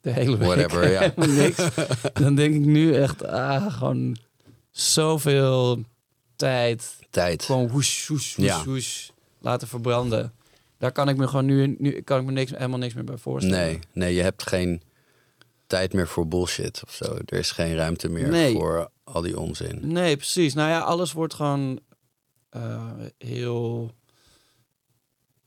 de 0.00 0.10
hele 0.10 0.36
week 0.36 0.48
Whatever, 0.48 0.90
ja. 1.00 1.12
niks. 1.26 1.56
Dan 2.22 2.34
denk 2.34 2.54
ik 2.54 2.60
nu 2.64 2.94
echt, 2.94 3.24
ah, 3.24 3.72
gewoon 3.74 4.16
zoveel 4.70 5.82
tijd 6.36 6.96
tijd. 7.10 7.42
gewoon 7.42 7.68
woes, 7.68 8.06
woes, 8.08 8.36
woes 8.64 9.12
laten 9.40 9.68
verbranden. 9.68 10.32
Daar 10.82 10.92
kan 10.92 11.08
ik 11.08 11.16
me 11.16 11.28
gewoon 11.28 11.44
nu, 11.44 11.76
nu 11.78 12.00
kan 12.00 12.20
ik 12.20 12.26
me 12.26 12.32
niks, 12.32 12.50
helemaal 12.50 12.78
niks 12.78 12.94
meer 12.94 13.04
bij 13.04 13.16
voorstellen. 13.16 13.58
Nee, 13.58 13.78
nee, 13.92 14.14
je 14.14 14.22
hebt 14.22 14.46
geen 14.48 14.82
tijd 15.66 15.92
meer 15.92 16.08
voor 16.08 16.28
bullshit 16.28 16.82
of 16.84 16.92
zo. 16.94 17.04
Er 17.26 17.38
is 17.38 17.50
geen 17.50 17.74
ruimte 17.74 18.08
meer 18.08 18.28
Nee. 18.28 18.52
voor 18.54 18.90
al 19.04 19.20
die 19.22 19.38
onzin. 19.38 19.78
Nee, 19.92 20.16
precies. 20.16 20.54
Nou 20.54 20.68
ja, 20.70 20.80
alles 20.80 21.12
wordt 21.12 21.34
gewoon 21.34 21.80
eh, 22.50 22.90
heel... 23.18 23.90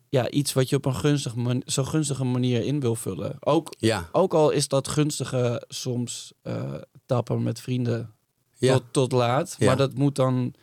Ja, 0.10 0.30
iets 0.30 0.54
wat 0.54 0.70
je 0.70 0.76
op 0.76 0.86
een 0.86 0.96
gunstig 0.96 1.36
man- 1.36 1.62
zo 1.66 1.84
gunstige 1.84 2.24
manier 2.24 2.64
in 2.64 2.80
wil 2.80 2.96
vullen. 2.96 3.36
Ook, 3.40 3.74
Ja, 3.80 4.10
ook 4.12 4.34
al 4.34 4.50
is 4.52 4.68
dat 4.68 4.88
gunstige 4.88 5.64
soms 5.68 6.34
eh, 6.42 6.74
tappen 7.06 7.44
met 7.44 7.60
vrienden 7.60 8.14
ja. 8.58 8.74
tot, 8.74 8.84
tot 8.92 9.12
laat. 9.12 9.56
Ja. 9.60 9.66
Maar 9.66 9.78
dat 9.78 9.94
moet 9.94 10.16
dan, 10.16 10.54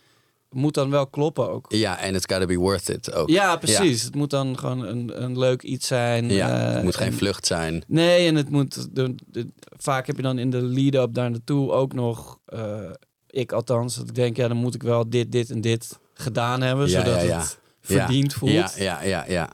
moet 0.53 0.75
dan 0.75 0.91
wel 0.91 1.07
kloppen 1.07 1.51
ook. 1.51 1.67
ja 1.69 1.99
en 1.99 2.15
it's 2.15 2.25
gotta 2.33 2.47
be 2.47 2.57
worth 2.57 2.89
it 2.89 3.13
ook. 3.13 3.29
Ja, 3.29 3.57
precies. 3.57 4.03
Het 4.03 4.15
moet 4.15 4.31
dan 4.31 4.59
gewoon 4.59 4.85
een, 4.87 5.23
een 5.23 5.39
leuk 5.39 5.63
iets 5.63 5.87
zijn. 5.87 6.29
Ja, 6.31 6.67
eh, 6.69 6.75
het 6.75 6.83
moet 6.83 6.97
geen 6.97 7.07
en- 7.07 7.13
vlucht 7.17 7.47
zijn. 7.47 7.85
Nee, 7.87 8.27
en 8.29 8.35
het 8.35 8.51
moet. 8.51 8.95
De, 8.97 9.15
de- 9.27 9.49
vaak 9.77 10.07
heb 10.07 10.17
je 10.17 10.23
dan 10.23 10.39
in 10.39 10.51
de 10.51 10.63
lead-up 10.63 11.15
daar 11.15 11.31
naartoe 11.31 11.71
ook 11.73 11.93
nog. 11.93 12.39
eh, 12.47 12.91
ik 13.27 13.53
althans, 13.53 13.95
dat 13.97 14.09
ik 14.09 14.15
denk, 14.15 14.37
ja, 14.37 14.49
dan 14.49 14.57
moet 14.57 14.75
ik 14.75 14.83
wel 14.83 15.11
dit, 15.11 15.33
dit 15.33 15.51
en 15.51 15.61
dit 15.61 15.99
gedaan 16.15 16.61
hebben. 16.63 16.89
Ja, 16.89 17.05
zodat 17.05 17.23
ja, 17.23 17.39
het 17.39 17.59
verdiend 17.81 18.35
voelt. 18.35 18.53
Ja, 18.53 18.71
ja, 18.77 19.03
ja, 19.03 19.25
ja. 19.29 19.51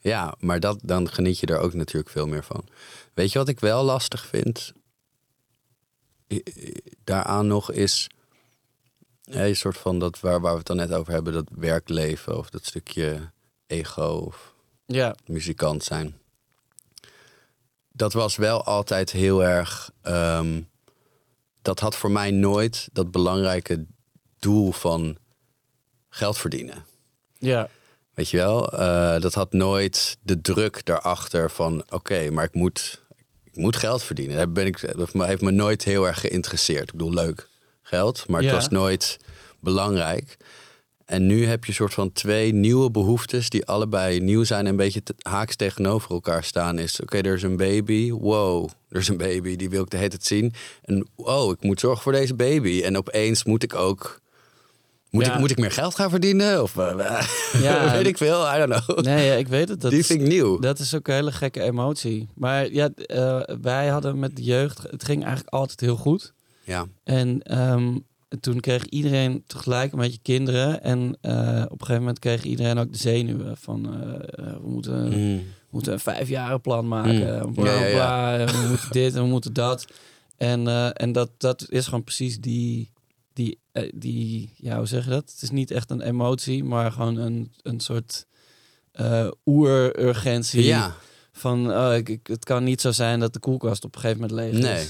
Ja, 0.00 0.34
maar 0.40 0.60
dat, 0.60 0.78
dan 0.82 1.10
geniet 1.10 1.38
je 1.38 1.46
er 1.46 1.58
ook 1.58 1.74
natuurlijk 1.74 2.10
veel 2.10 2.26
meer 2.26 2.44
van. 2.44 2.64
Weet 3.14 3.32
je 3.32 3.38
wat 3.38 3.48
ik 3.48 3.60
wel 3.60 3.84
lastig 3.84 4.26
vind? 4.26 4.72
Daaraan 7.04 7.46
nog 7.46 7.72
is 7.72 8.06
hè, 9.30 9.46
een 9.46 9.56
soort 9.56 9.78
van 9.78 9.98
dat 9.98 10.20
waar, 10.20 10.40
waar 10.40 10.52
we 10.52 10.58
het 10.58 10.66
dan 10.66 10.76
net 10.76 10.92
over 10.92 11.12
hebben, 11.12 11.32
dat 11.32 11.48
werkleven 11.50 12.38
of 12.38 12.50
dat 12.50 12.64
stukje 12.64 13.30
ego 13.66 14.22
of 14.26 14.54
ja. 14.86 15.14
muzikant 15.26 15.84
zijn. 15.84 16.18
Dat 17.92 18.12
was 18.12 18.36
wel 18.36 18.64
altijd 18.64 19.10
heel 19.10 19.44
erg. 19.44 19.90
ehm, 20.02 20.60
dat 21.62 21.80
had 21.80 21.96
voor 21.96 22.10
mij 22.10 22.30
nooit 22.30 22.88
dat 22.92 23.10
belangrijke 23.10 23.86
doel 24.38 24.72
van 24.72 25.16
geld 26.08 26.38
verdienen. 26.38 26.84
ja. 27.38 27.68
Weet 28.14 28.28
je 28.30 28.36
wel? 28.36 28.72
Eh, 28.72 29.20
dat 29.20 29.34
had 29.34 29.52
nooit 29.52 30.18
de 30.22 30.40
druk 30.40 30.84
daarachter 30.84 31.50
van... 31.50 31.84
oké, 31.88 32.30
maar 32.30 32.44
ik 32.44 32.54
moet, 32.54 33.02
ik 33.44 33.56
moet 33.56 33.76
geld 33.76 34.02
verdienen. 34.02 34.36
Dat, 34.36 34.52
ben 34.52 34.66
ik, 34.66 34.96
dat 34.96 35.12
heeft 35.12 35.42
me 35.42 35.50
nooit 35.50 35.84
heel 35.84 36.06
erg 36.06 36.20
geïnteresseerd. 36.20 36.82
Ik 36.88 36.92
bedoel, 36.92 37.12
leuk 37.12 37.48
geld, 37.88 38.24
maar 38.28 38.40
het 38.40 38.48
Ja. 38.48 38.54
was 38.54 38.68
nooit 38.68 39.18
belangrijk. 39.60 40.36
En 41.04 41.26
nu 41.26 41.46
heb 41.46 41.64
je 41.64 41.68
een 41.70 41.76
soort 41.76 41.94
van 41.94 42.12
twee 42.12 42.54
nieuwe 42.54 42.90
behoeftes... 42.90 43.48
die 43.50 43.66
allebei 43.66 44.20
nieuw 44.20 44.44
zijn 44.44 44.64
en 44.64 44.70
een 44.70 44.76
beetje 44.76 45.02
te- 45.02 45.14
haaks 45.18 45.56
tegenover 45.56 46.10
elkaar 46.10 46.44
staan. 46.44 46.78
Is, 46.78 47.00
oké, 47.00 47.16
er 47.18 47.34
is 47.34 47.42
een 47.42 47.56
baby. 47.56 48.10
Wow, 48.10 48.68
er 48.88 48.98
is 49.00 49.08
een 49.08 49.16
baby. 49.16 49.56
Die 49.56 49.70
wil 49.70 49.82
ik 49.82 49.90
de 49.90 49.96
hele 49.96 50.08
tijd 50.08 50.24
zien. 50.24 50.52
En 50.82 51.08
wow, 51.16 51.50
ik 51.52 51.62
moet 51.62 51.80
zorgen 51.80 52.02
voor 52.02 52.12
deze 52.12 52.34
baby. 52.34 52.82
En 52.84 52.96
opeens 52.96 53.44
moet 53.44 53.62
ik 53.62 53.74
ook... 53.74 54.20
Moet, 55.10 55.26
Ja. 55.26 55.32
ik, 55.34 55.38
moet 55.38 55.50
ik 55.50 55.58
meer 55.58 55.70
geld 55.70 55.94
gaan 55.94 56.10
verdienen? 56.10 56.62
Of 56.62 56.76
eh, 56.76 57.26
Ja. 57.62 57.92
weet 57.92 58.06
ik 58.06 58.16
veel? 58.16 58.54
I 58.54 58.58
don't 58.66 58.84
know. 58.84 58.98
Nee, 59.00 59.26
ja, 59.26 59.34
ik 59.34 59.48
weet 59.48 59.68
het. 59.68 59.80
Dat 59.80 59.90
die 59.90 60.04
vind 60.04 60.20
ik 60.20 60.26
nieuw. 60.28 60.58
Dat 60.58 60.78
is 60.78 60.94
ook 60.94 61.08
een 61.08 61.14
hele 61.14 61.32
gekke 61.32 61.62
emotie. 61.62 62.28
Maar 62.34 62.72
ja, 62.72 62.90
eh, 62.94 63.40
wij 63.62 63.88
hadden 63.88 64.18
met 64.18 64.36
de 64.36 64.42
jeugd, 64.42 64.82
het 64.90 65.04
ging 65.04 65.24
eigenlijk 65.24 65.54
altijd 65.54 65.80
heel 65.80 65.96
goed. 65.96 66.32
Ja. 66.68 66.86
En 67.04 67.42
ehm, 67.42 67.98
toen 68.40 68.60
kreeg 68.60 68.84
iedereen 68.86 69.42
tegelijk 69.46 69.92
met 69.94 70.12
je 70.12 70.18
kinderen. 70.22 70.82
En 70.82 71.16
eh, 71.20 71.62
op 71.64 71.70
een 71.72 71.78
gegeven 71.86 71.98
moment 72.00 72.18
kreeg 72.18 72.42
iedereen 72.44 72.78
ook 72.78 72.92
de 72.92 72.98
zenuwen 72.98 73.56
van 73.56 73.94
eh, 74.02 74.14
eh, 74.14 74.52
we 74.62 74.68
moeten, 74.68 75.08
we 75.10 75.16
Mm. 75.16 75.42
moeten 75.70 75.92
een 75.92 76.00
vijfjarenplan 76.00 76.88
maken. 76.88 77.46
Mm. 77.46 77.54
Bla, 77.54 77.64
Ja, 77.74 77.80
ja, 77.80 77.86
ja. 77.86 78.44
bla, 78.44 78.52
we 78.60 78.66
moeten 78.68 78.90
dit 78.90 79.14
en 79.14 79.22
we 79.22 79.28
moeten 79.28 79.52
dat. 79.52 79.86
En, 80.36 80.92
en 80.94 81.12
dat, 81.12 81.30
dat 81.38 81.66
is 81.70 81.84
gewoon 81.84 82.04
precies 82.04 82.40
die, 82.40 82.90
die, 83.32 83.58
die, 83.94 84.52
ja, 84.56 84.76
hoe 84.76 84.86
zeg 84.86 85.04
je 85.04 85.10
dat? 85.10 85.30
Het 85.32 85.42
is 85.42 85.50
niet 85.50 85.70
echt 85.70 85.90
een 85.90 86.00
emotie, 86.00 86.64
maar 86.64 86.92
gewoon 86.92 87.16
een, 87.16 87.52
een 87.62 87.80
soort 87.80 88.26
oerurgentie. 89.46 90.64
Ja, 90.64 90.94
Van, 91.32 91.70
oh, 91.72 91.94
ik, 91.94 92.08
ik- 92.08 92.26
het 92.26 92.44
kan 92.44 92.64
niet 92.64 92.80
zo 92.80 92.90
zijn 92.92 93.20
dat 93.20 93.32
de 93.32 93.38
koelkast 93.38 93.84
op 93.84 93.94
een 93.94 94.00
gegeven 94.00 94.20
moment 94.20 94.40
leeg 94.40 94.62
Nee. 94.62 94.86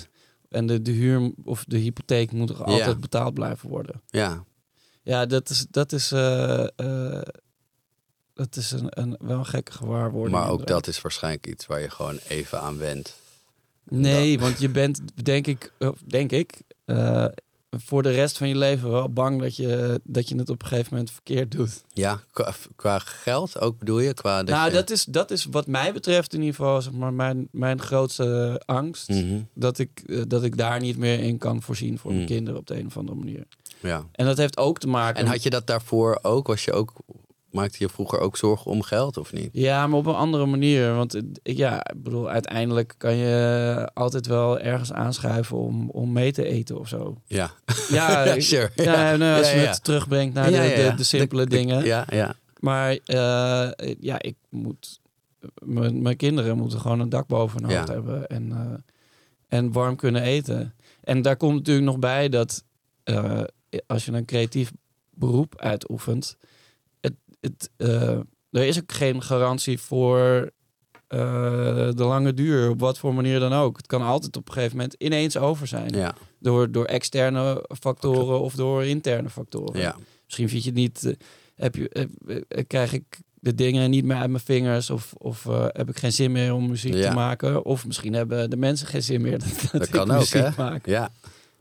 En 0.49 0.67
de, 0.67 0.83
de 0.83 0.91
huur 0.91 1.33
of 1.45 1.65
de 1.65 1.79
hypotheek 1.79 2.33
moet 2.33 2.51
er 2.51 2.65
altijd 2.65 3.01
betaald 3.01 3.35
blijven 3.35 3.69
worden. 3.69 4.03
ja. 4.07 4.47
Ja, 5.03 5.27
dat 5.27 5.51
is, 5.51 5.67
dat 5.71 5.93
is, 5.93 6.13
eh, 6.13 6.67
eh, 6.77 7.23
dat 8.35 8.57
is 8.57 8.71
een, 8.71 8.87
een, 8.91 9.17
wel 9.21 9.39
een 9.39 9.47
gekke 9.47 9.73
gewaarwording. 9.73 10.37
maar 10.37 10.45
ook 10.45 10.51
inderdaad. 10.51 10.85
dat 10.85 10.95
is 10.95 11.01
waarschijnlijk 11.01 11.47
iets 11.47 11.67
waar 11.67 11.81
je 11.81 11.91
gewoon 11.91 12.19
even 12.29 12.61
aan 12.61 12.79
wendt. 12.79 13.17
Nee, 13.85 14.39
want 14.39 14.59
je 14.61 14.69
bent, 14.69 15.01
denk 15.25 15.47
ik, 15.47 15.73
denk 16.07 16.33
ik 16.33 16.61
eh, 16.85 17.25
voor 17.71 18.03
de 18.03 18.11
rest 18.11 18.39
van 18.39 18.49
je 18.49 18.57
leven 18.57 18.91
wel 18.91 19.09
bang 19.09 19.41
dat 19.41 19.57
je, 19.57 20.01
dat 20.05 20.29
je 20.29 20.37
het 20.37 20.51
op 20.51 20.63
een 20.63 20.69
gegeven 20.69 20.89
moment 20.91 21.11
verkeerd 21.11 21.51
doet. 21.51 21.83
Ja, 21.93 22.21
qua, 22.33 22.55
qua 22.77 22.99
geld 22.99 23.61
ook 23.61 23.79
bedoel 23.79 23.99
je? 24.01 24.15
Qua 24.15 24.43
dat 24.43 24.55
nou, 24.55 24.69
je... 24.69 24.75
dat, 24.75 24.91
is, 24.91 25.05
dat 25.05 25.31
is 25.31 25.45
wat 25.45 25.67
mij 25.67 25.93
betreft 25.93 26.33
in 26.35 26.39
ieder 26.41 26.55
geval 26.55 26.83
zeg 26.83 26.93
maar, 26.93 27.13
mijn, 27.13 27.49
mijn 27.51 27.81
grootste 27.81 28.63
angst. 28.67 29.09
Mhm. 29.09 29.41
dat 29.55 29.79
ik, 29.79 30.03
eh, 30.07 30.23
dat 30.29 30.43
ik 30.45 30.57
daar 30.57 30.81
niet 30.81 30.97
meer 30.97 31.21
in 31.21 31.39
kan 31.39 31.63
voorzien 31.63 31.99
voor 31.99 32.11
mijn 32.11 32.23
Mm. 32.23 32.29
kinderen 32.29 32.61
op 32.61 32.67
de 32.67 32.79
een 32.79 32.87
of 32.87 32.97
andere 32.97 33.19
manier. 33.19 33.47
ja. 33.81 34.05
En 34.13 34.27
dat 34.27 34.37
heeft 34.37 34.57
ook 34.59 34.79
te 34.79 34.89
maken. 34.89 35.21
En 35.21 35.27
had 35.31 35.43
je 35.43 35.51
dat 35.51 35.67
daarvoor 35.67 36.19
ook? 36.23 36.47
Was 36.47 36.65
je 36.65 36.73
ook? 36.73 36.93
Maakte 37.59 37.77
je 37.81 37.89
vroeger 37.89 38.19
ook 38.21 38.37
zorgen 38.37 38.71
om 38.71 38.83
geld 38.83 39.17
of 39.17 39.33
niet? 39.33 39.49
Ja, 39.53 39.87
maar 39.87 39.99
op 39.99 40.07
een 40.07 40.15
andere 40.15 40.47
manier. 40.47 40.95
Want 40.95 41.15
ik- 41.17 41.57
ja, 41.57 41.87
ik 41.91 42.03
bedoel, 42.03 42.29
uiteindelijk 42.31 42.95
kan 42.99 43.15
je 43.17 43.91
altijd 43.95 44.27
wel 44.27 44.59
ergens 44.59 44.93
aanschuiven 44.93 45.57
om, 45.59 45.91
om 45.91 46.13
mee 46.13 46.33
te 46.33 46.45
eten 46.45 46.79
of 46.79 46.89
zo. 46.89 47.21
Ja, 47.27 47.51
Ja, 47.91 48.35
sure. 48.41 48.71
ja, 48.75 49.17
nou, 49.17 49.39
als 49.39 49.51
Ja, 49.51 49.57
je 49.57 49.63
ja. 49.63 49.71
het 49.71 49.85
terugbrengt 49.85 50.35
naar 50.35 50.51
Ja, 50.51 50.61
de, 50.63 50.69
ja, 50.69 50.75
de, 50.77 50.83
ja. 50.83 50.91
de 50.91 51.03
simpele 51.05 51.47
dingen. 51.47 51.85
Ja, 51.85 52.07
ja. 52.11 52.35
Maar 52.61 52.91
eh, 53.05 53.95
ja, 54.01 54.23
ik 54.23 54.35
moet. 54.51 55.01
Mijn 55.65 56.03
mijn 56.03 56.17
kinderen 56.17 56.57
moeten 56.59 56.81
gewoon 56.81 57.01
een 57.01 57.09
dak 57.09 57.27
boven 57.27 57.61
hun 57.63 57.71
Ja. 57.71 57.77
hoofd 57.77 57.89
hebben 57.89 58.27
en, 58.27 58.53
eh, 58.53 59.59
en 59.59 59.73
warm 59.73 59.97
kunnen 59.97 60.23
eten. 60.23 60.75
En 61.01 61.23
daar 61.23 61.37
komt 61.37 61.55
natuurlijk 61.55 61.87
nog 61.87 61.99
bij 61.99 62.29
dat 62.29 62.65
eh, 63.05 63.41
als 63.87 64.05
je 64.05 64.13
een 64.13 64.25
creatief 64.25 64.73
beroep 65.11 65.61
uitoefent, 65.61 66.37
het, 67.41 67.71
eh, 67.77 68.11
er 68.51 68.67
is 68.67 68.79
ook 68.81 68.93
geen 68.93 69.23
garantie 69.23 69.79
voor 69.81 70.51
eh, 71.07 71.19
de 71.91 72.05
lange 72.05 72.35
duur, 72.35 72.71
op 72.71 72.81
wat 72.81 72.99
voor 72.99 73.15
manier 73.15 73.41
dan 73.41 73.53
ook. 73.53 73.77
Het 73.77 73.87
kan 73.87 74.03
altijd 74.03 74.37
op 74.37 74.49
een 74.49 74.53
gegeven 74.55 74.77
moment 74.77 74.95
ineens 74.99 75.37
over 75.37 75.67
zijn. 75.67 75.89
ja, 75.95 76.15
Door, 76.39 76.71
door 76.73 76.85
externe 76.85 77.65
factoren 77.81 78.41
of 78.41 78.55
door 78.55 78.85
interne 78.85 79.31
factoren. 79.31 79.81
ja. 79.81 79.97
Misschien 80.25 80.49
vind 80.49 80.63
je 80.63 80.69
het 80.71 80.79
niet. 80.79 81.05
eh, 81.05 81.13
heb 81.55 81.75
je, 81.75 82.65
krijg 82.67 82.93
ik 82.93 83.05
de 83.41 83.55
dingen 83.55 83.91
niet 83.91 84.05
meer 84.05 84.17
uit 84.17 84.31
mijn 84.31 84.43
vingers? 84.45 84.91
Of, 84.91 85.13
of 85.19 85.45
heb 85.73 85.89
ik 85.89 85.99
geen 85.99 86.13
zin 86.13 86.33
meer 86.33 86.55
om 86.55 86.69
muziek 86.69 86.95
Ja. 86.95 87.09
te 87.09 87.15
maken? 87.15 87.65
Of 87.65 87.87
misschien 87.87 88.13
hebben 88.13 88.51
de 88.51 88.57
mensen 88.57 88.87
geen 88.87 89.03
zin 89.03 89.21
meer 89.21 89.39
dat, 89.45 89.69
dat 89.73 89.89
kan 89.89 90.11
ook, 90.11 90.19
muziek 90.19 90.33
hè? 90.43 90.51
maak. 90.57 90.87
ja. 90.87 91.11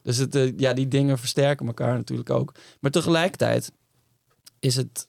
Dus 0.03 0.17
het, 0.17 0.53
ja, 0.57 0.73
die 0.73 0.87
dingen 0.87 1.17
versterken 1.17 1.67
elkaar 1.67 1.95
natuurlijk 1.95 2.29
ook. 2.29 2.53
Maar 2.79 2.91
tegelijkertijd 2.91 3.71
is 4.59 4.75
het 4.75 5.07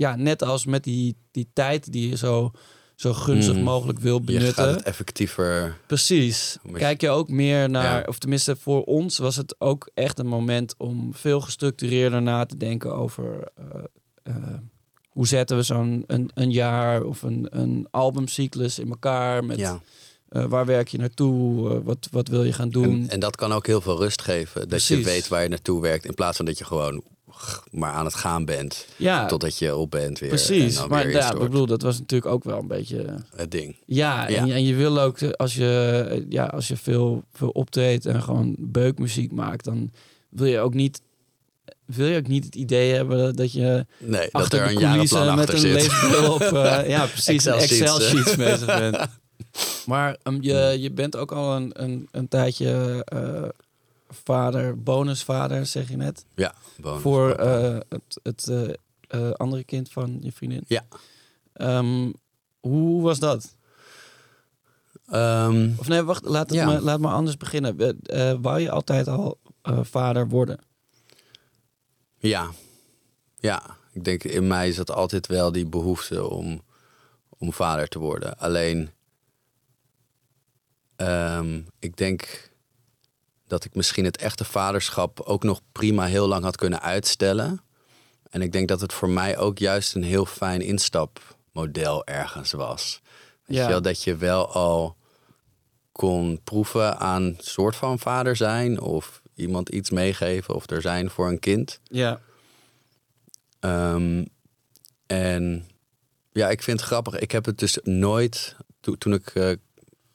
ja, 0.00 0.16
net 0.16 0.42
als 0.42 0.64
met 0.66 0.84
die, 0.84 1.16
die 1.30 1.48
tijd 1.52 1.92
die 1.92 2.08
je 2.08 2.16
zo, 2.16 2.50
zo 2.94 3.12
gunstig 3.12 3.54
Mm. 3.56 3.62
mogelijk 3.62 3.98
wil 3.98 4.16
Je 4.16 4.22
benutten. 4.24 4.54
gaat 4.64 4.74
het 4.74 4.82
effectiever. 4.82 5.76
Precies. 5.86 6.56
Kijk 6.72 7.00
je 7.00 7.08
ook 7.10 7.28
meer 7.28 7.70
naar, 7.70 7.98
Ja. 8.00 8.04
of 8.06 8.18
tenminste 8.18 8.56
voor 8.56 8.84
ons 8.84 9.18
was 9.18 9.36
het 9.36 9.54
ook 9.58 9.90
echt 9.94 10.18
een 10.18 10.26
moment 10.26 10.74
om 10.78 11.14
veel 11.14 11.40
gestructureerder 11.40 12.22
na 12.22 12.46
te 12.46 12.56
denken 12.56 12.94
over 12.94 13.48
eh, 13.54 13.64
eh, 14.22 14.34
hoe 15.08 15.26
zetten 15.26 15.56
we 15.56 15.62
zo'n 15.62 16.04
een, 16.06 16.30
een 16.34 16.50
jaar 16.50 17.02
of 17.02 17.22
een, 17.22 17.46
een 17.50 17.86
albumcyclus 17.90 18.78
in 18.78 18.88
elkaar. 18.90 19.44
Met 19.44 19.58
Ja. 19.58 19.80
eh, 20.28 20.44
waar 20.44 20.66
werk 20.66 20.88
je 20.88 20.98
naartoe? 20.98 21.82
Wat, 21.82 22.08
wat 22.10 22.28
wil 22.28 22.44
je 22.44 22.52
gaan 22.52 22.70
doen? 22.70 22.84
En, 23.02 23.08
en 23.08 23.20
dat 23.20 23.36
kan 23.36 23.52
ook 23.52 23.66
heel 23.66 23.80
veel 23.80 23.98
rust 23.98 24.22
geven. 24.22 24.68
Dat 24.68 24.84
je 24.84 25.02
weet 25.02 25.28
waar 25.28 25.42
je 25.42 25.48
naartoe 25.48 25.80
werkt. 25.80 26.04
In 26.04 26.14
plaats 26.14 26.36
van 26.36 26.46
dat 26.46 26.58
je 26.58 26.64
gewoon 26.64 27.02
maar 27.70 27.92
aan 27.92 28.04
het 28.04 28.14
gaan 28.14 28.44
bent. 28.44 28.86
ja, 28.96 29.26
Totdat 29.26 29.58
je 29.58 29.76
op 29.76 29.90
bent 29.90 30.18
weer. 30.18 30.28
precies. 30.28 30.86
Maar 30.86 31.04
weer 31.06 31.16
ja, 31.16 31.32
ik 31.32 31.38
bedoel, 31.38 31.66
dat 31.66 31.82
was 31.82 31.98
natuurlijk 31.98 32.32
ook 32.32 32.44
wel 32.44 32.58
een 32.58 32.66
beetje. 32.66 33.04
Het 33.36 33.50
ding. 33.50 33.76
Ja, 33.86 34.28
Ja. 34.28 34.36
En, 34.36 34.46
je, 34.46 34.52
en 34.52 34.64
je 34.64 34.74
wil 34.74 35.00
ook, 35.00 35.18
eh, 35.20 35.30
als 35.30 35.54
je, 35.54 36.06
eh, 36.10 36.22
ja, 36.28 36.44
als 36.44 36.68
je 36.68 36.76
veel, 36.76 37.24
veel 37.32 37.48
optreedt 37.48 38.06
en 38.06 38.22
gewoon 38.22 38.54
beukmuziek 38.58 39.32
maakt, 39.32 39.64
dan 39.64 39.90
wil 40.28 40.46
je 40.46 40.58
ook 40.58 40.74
niet, 40.74 41.00
wil 41.84 42.06
je 42.06 42.18
ook 42.18 42.26
niet 42.26 42.44
het 42.44 42.54
idee 42.54 42.94
hebben 42.94 43.36
dat 43.36 43.52
je 43.52 43.86
Nee, 43.98 44.28
dat 44.30 44.42
achter 44.42 44.60
er 44.60 44.68
de 44.68 44.74
een 44.74 44.80
coulissen 44.80 45.34
met 45.34 45.50
achter 45.50 45.54
een 45.54 45.72
leesbril 45.72 46.32
op, 46.32 46.40
eh, 46.40 46.88
ja 46.94 47.06
precies, 47.06 47.44
een 47.44 47.52
Excel-sheets, 47.52 47.80
Excel-sheets 47.80 48.30
eh. 48.30 48.36
bezig 48.36 48.66
bent. 48.66 48.98
Maar 49.86 50.16
ehm, 50.22 50.38
je, 50.40 50.76
je 50.80 50.90
bent 50.90 51.16
ook 51.16 51.32
al 51.32 51.56
een, 51.56 51.70
een, 51.72 52.08
een 52.10 52.28
tijdje 52.28 53.02
eh, 53.04 53.48
vader, 54.10 54.82
bonusvader, 54.82 55.66
zeg 55.66 55.88
je 55.88 55.96
net, 55.96 56.24
Ja, 56.34 56.54
bonus. 56.80 57.02
voor 57.02 57.30
eh, 57.32 57.78
het, 57.88 58.20
het 58.22 58.48
eh, 58.48 58.68
eh, 59.08 59.30
andere 59.32 59.64
kind 59.64 59.90
van 59.92 60.18
je 60.20 60.32
vriendin. 60.32 60.64
Ja. 60.66 60.84
Ehm, 61.52 62.12
hoe 62.60 63.02
was 63.02 63.18
dat? 63.18 63.56
Ehm, 65.06 65.70
Of 65.78 65.88
nee, 65.88 66.02
wacht, 66.02 66.24
laat, 66.24 66.48
het 66.50 66.58
Ja. 66.58 66.66
me, 66.66 66.80
laat 66.80 67.00
me 67.00 67.08
anders 67.08 67.36
beginnen. 67.36 67.76
Wou 68.42 68.60
je 68.60 68.70
altijd 68.70 69.08
al 69.08 69.38
vader 69.82 70.28
worden? 70.28 70.58
Ja. 72.16 72.50
Ja, 73.36 73.76
ik 73.92 74.04
denk 74.04 74.24
in 74.24 74.46
mij 74.46 74.68
is 74.68 74.76
dat 74.76 74.90
altijd 74.90 75.26
wel 75.26 75.52
die 75.52 75.66
behoefte 75.66 76.28
om, 76.28 76.62
om 77.28 77.52
vader 77.52 77.88
te 77.88 77.98
worden. 77.98 78.38
Alleen, 78.38 78.90
ehm, 80.96 81.60
ik 81.78 81.96
denk 81.96 82.49
dat 83.50 83.64
ik 83.64 83.74
misschien 83.74 84.04
het 84.04 84.16
echte 84.16 84.44
vaderschap 84.44 85.20
ook 85.20 85.42
nog 85.42 85.60
prima 85.72 86.04
heel 86.06 86.28
lang 86.28 86.44
had 86.44 86.56
kunnen 86.56 86.82
uitstellen. 86.82 87.60
En 88.30 88.42
ik 88.42 88.52
denk 88.52 88.68
dat 88.68 88.80
het 88.80 88.92
voor 88.92 89.08
mij 89.08 89.38
ook 89.38 89.58
juist 89.58 89.94
een 89.94 90.02
heel 90.02 90.26
fijn 90.26 90.60
instapmodel 90.60 92.06
ergens 92.06 92.52
was. 92.52 93.00
Ja. 93.46 93.62
je 93.62 93.68
wel, 93.68 93.82
dat 93.82 94.02
je 94.02 94.16
wel 94.16 94.52
al 94.52 94.96
kon 95.92 96.40
proeven 96.44 96.98
aan 96.98 97.36
soort 97.38 97.76
van 97.76 97.98
vader 97.98 98.36
zijn 98.36 98.80
of 98.80 99.22
iemand 99.34 99.68
iets 99.68 99.90
meegeven 99.90 100.54
of 100.54 100.70
er 100.70 100.80
zijn 100.82 101.10
voor 101.10 101.28
een 101.28 101.38
kind. 101.38 101.80
Ja. 101.84 102.20
Ehm, 103.60 104.24
en 105.06 105.68
ja, 106.32 106.48
ik 106.50 106.62
vind 106.62 106.80
het 106.80 106.88
grappig. 106.88 107.18
Ik 107.18 107.30
heb 107.30 107.44
het 107.44 107.58
dus 107.58 107.78
nooit, 107.82 108.56
to- 108.80 108.94
toen 108.94 109.12
ik 109.12 109.26
eh, 109.34 109.52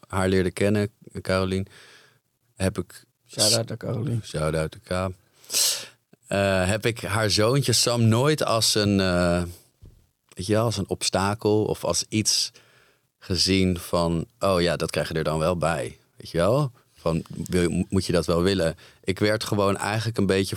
haar 0.08 0.28
leerde 0.28 0.52
kennen, 0.52 0.90
Carolien, 1.22 1.68
heb 2.56 2.78
ik, 2.78 3.04
Shout-out 3.28 3.68
naar 3.68 3.78
Caroline. 3.78 4.20
shout 4.24 4.56
out 4.56 4.72
de 4.72 4.80
K, 4.80 5.14
eh, 6.28 6.68
heb 6.68 6.86
ik 6.86 7.00
haar 7.00 7.30
zoontje 7.30 7.74
Sam 7.74 8.08
nooit 8.08 8.44
als 8.44 8.76
een, 8.76 9.00
eh, 9.00 9.44
weet 10.30 10.46
je 10.46 10.54
wel, 10.54 10.64
als 10.64 10.78
een 10.78 10.90
obstakel 10.90 11.64
of 11.64 11.84
als 11.84 12.06
iets 12.10 12.52
gezien 13.20 13.78
van, 13.80 14.26
oh 14.40 14.62
ja, 14.62 14.76
dat 14.76 14.92
krijg 14.92 15.08
je 15.08 15.14
er 15.14 15.24
dan 15.24 15.40
wel 15.40 15.58
bij. 15.58 15.98
Weet 16.18 16.30
je 16.30 16.38
wel? 16.38 16.72
Van, 16.94 17.24
wil, 17.48 17.86
moet 17.90 18.06
je 18.06 18.12
dat 18.12 18.26
wel 18.26 18.42
willen? 18.42 18.76
Ik 19.04 19.20
werd 19.20 19.44
gewoon 19.44 19.78
eigenlijk 19.78 20.18
een 20.18 20.26
beetje, 20.26 20.56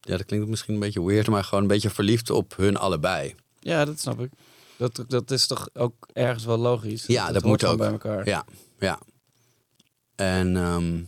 ja, 0.00 0.16
dat 0.16 0.26
klinkt 0.26 0.48
misschien 0.48 0.74
een 0.74 0.80
beetje 0.80 1.04
weird, 1.04 1.26
maar 1.26 1.44
gewoon 1.44 1.62
een 1.62 1.68
beetje 1.68 1.90
verliefd 1.90 2.30
op 2.30 2.56
hun 2.56 2.76
allebei. 2.76 3.34
Ja, 3.60 3.84
dat 3.84 4.00
snap 4.00 4.20
ik. 4.20 4.30
Dat, 4.76 5.04
dat 5.08 5.30
is 5.30 5.46
toch 5.46 5.68
ook 5.72 6.06
ergens 6.12 6.44
wel 6.44 6.56
logisch? 6.56 7.06
Ja, 7.06 7.32
dat 7.32 7.42
moet 7.44 7.64
ook. 7.64 7.78
bij 7.78 7.90
elkaar. 7.90 8.26
Ja, 8.26 8.44
ja. 8.78 8.98
En 10.14 10.56
ehm, 10.56 11.02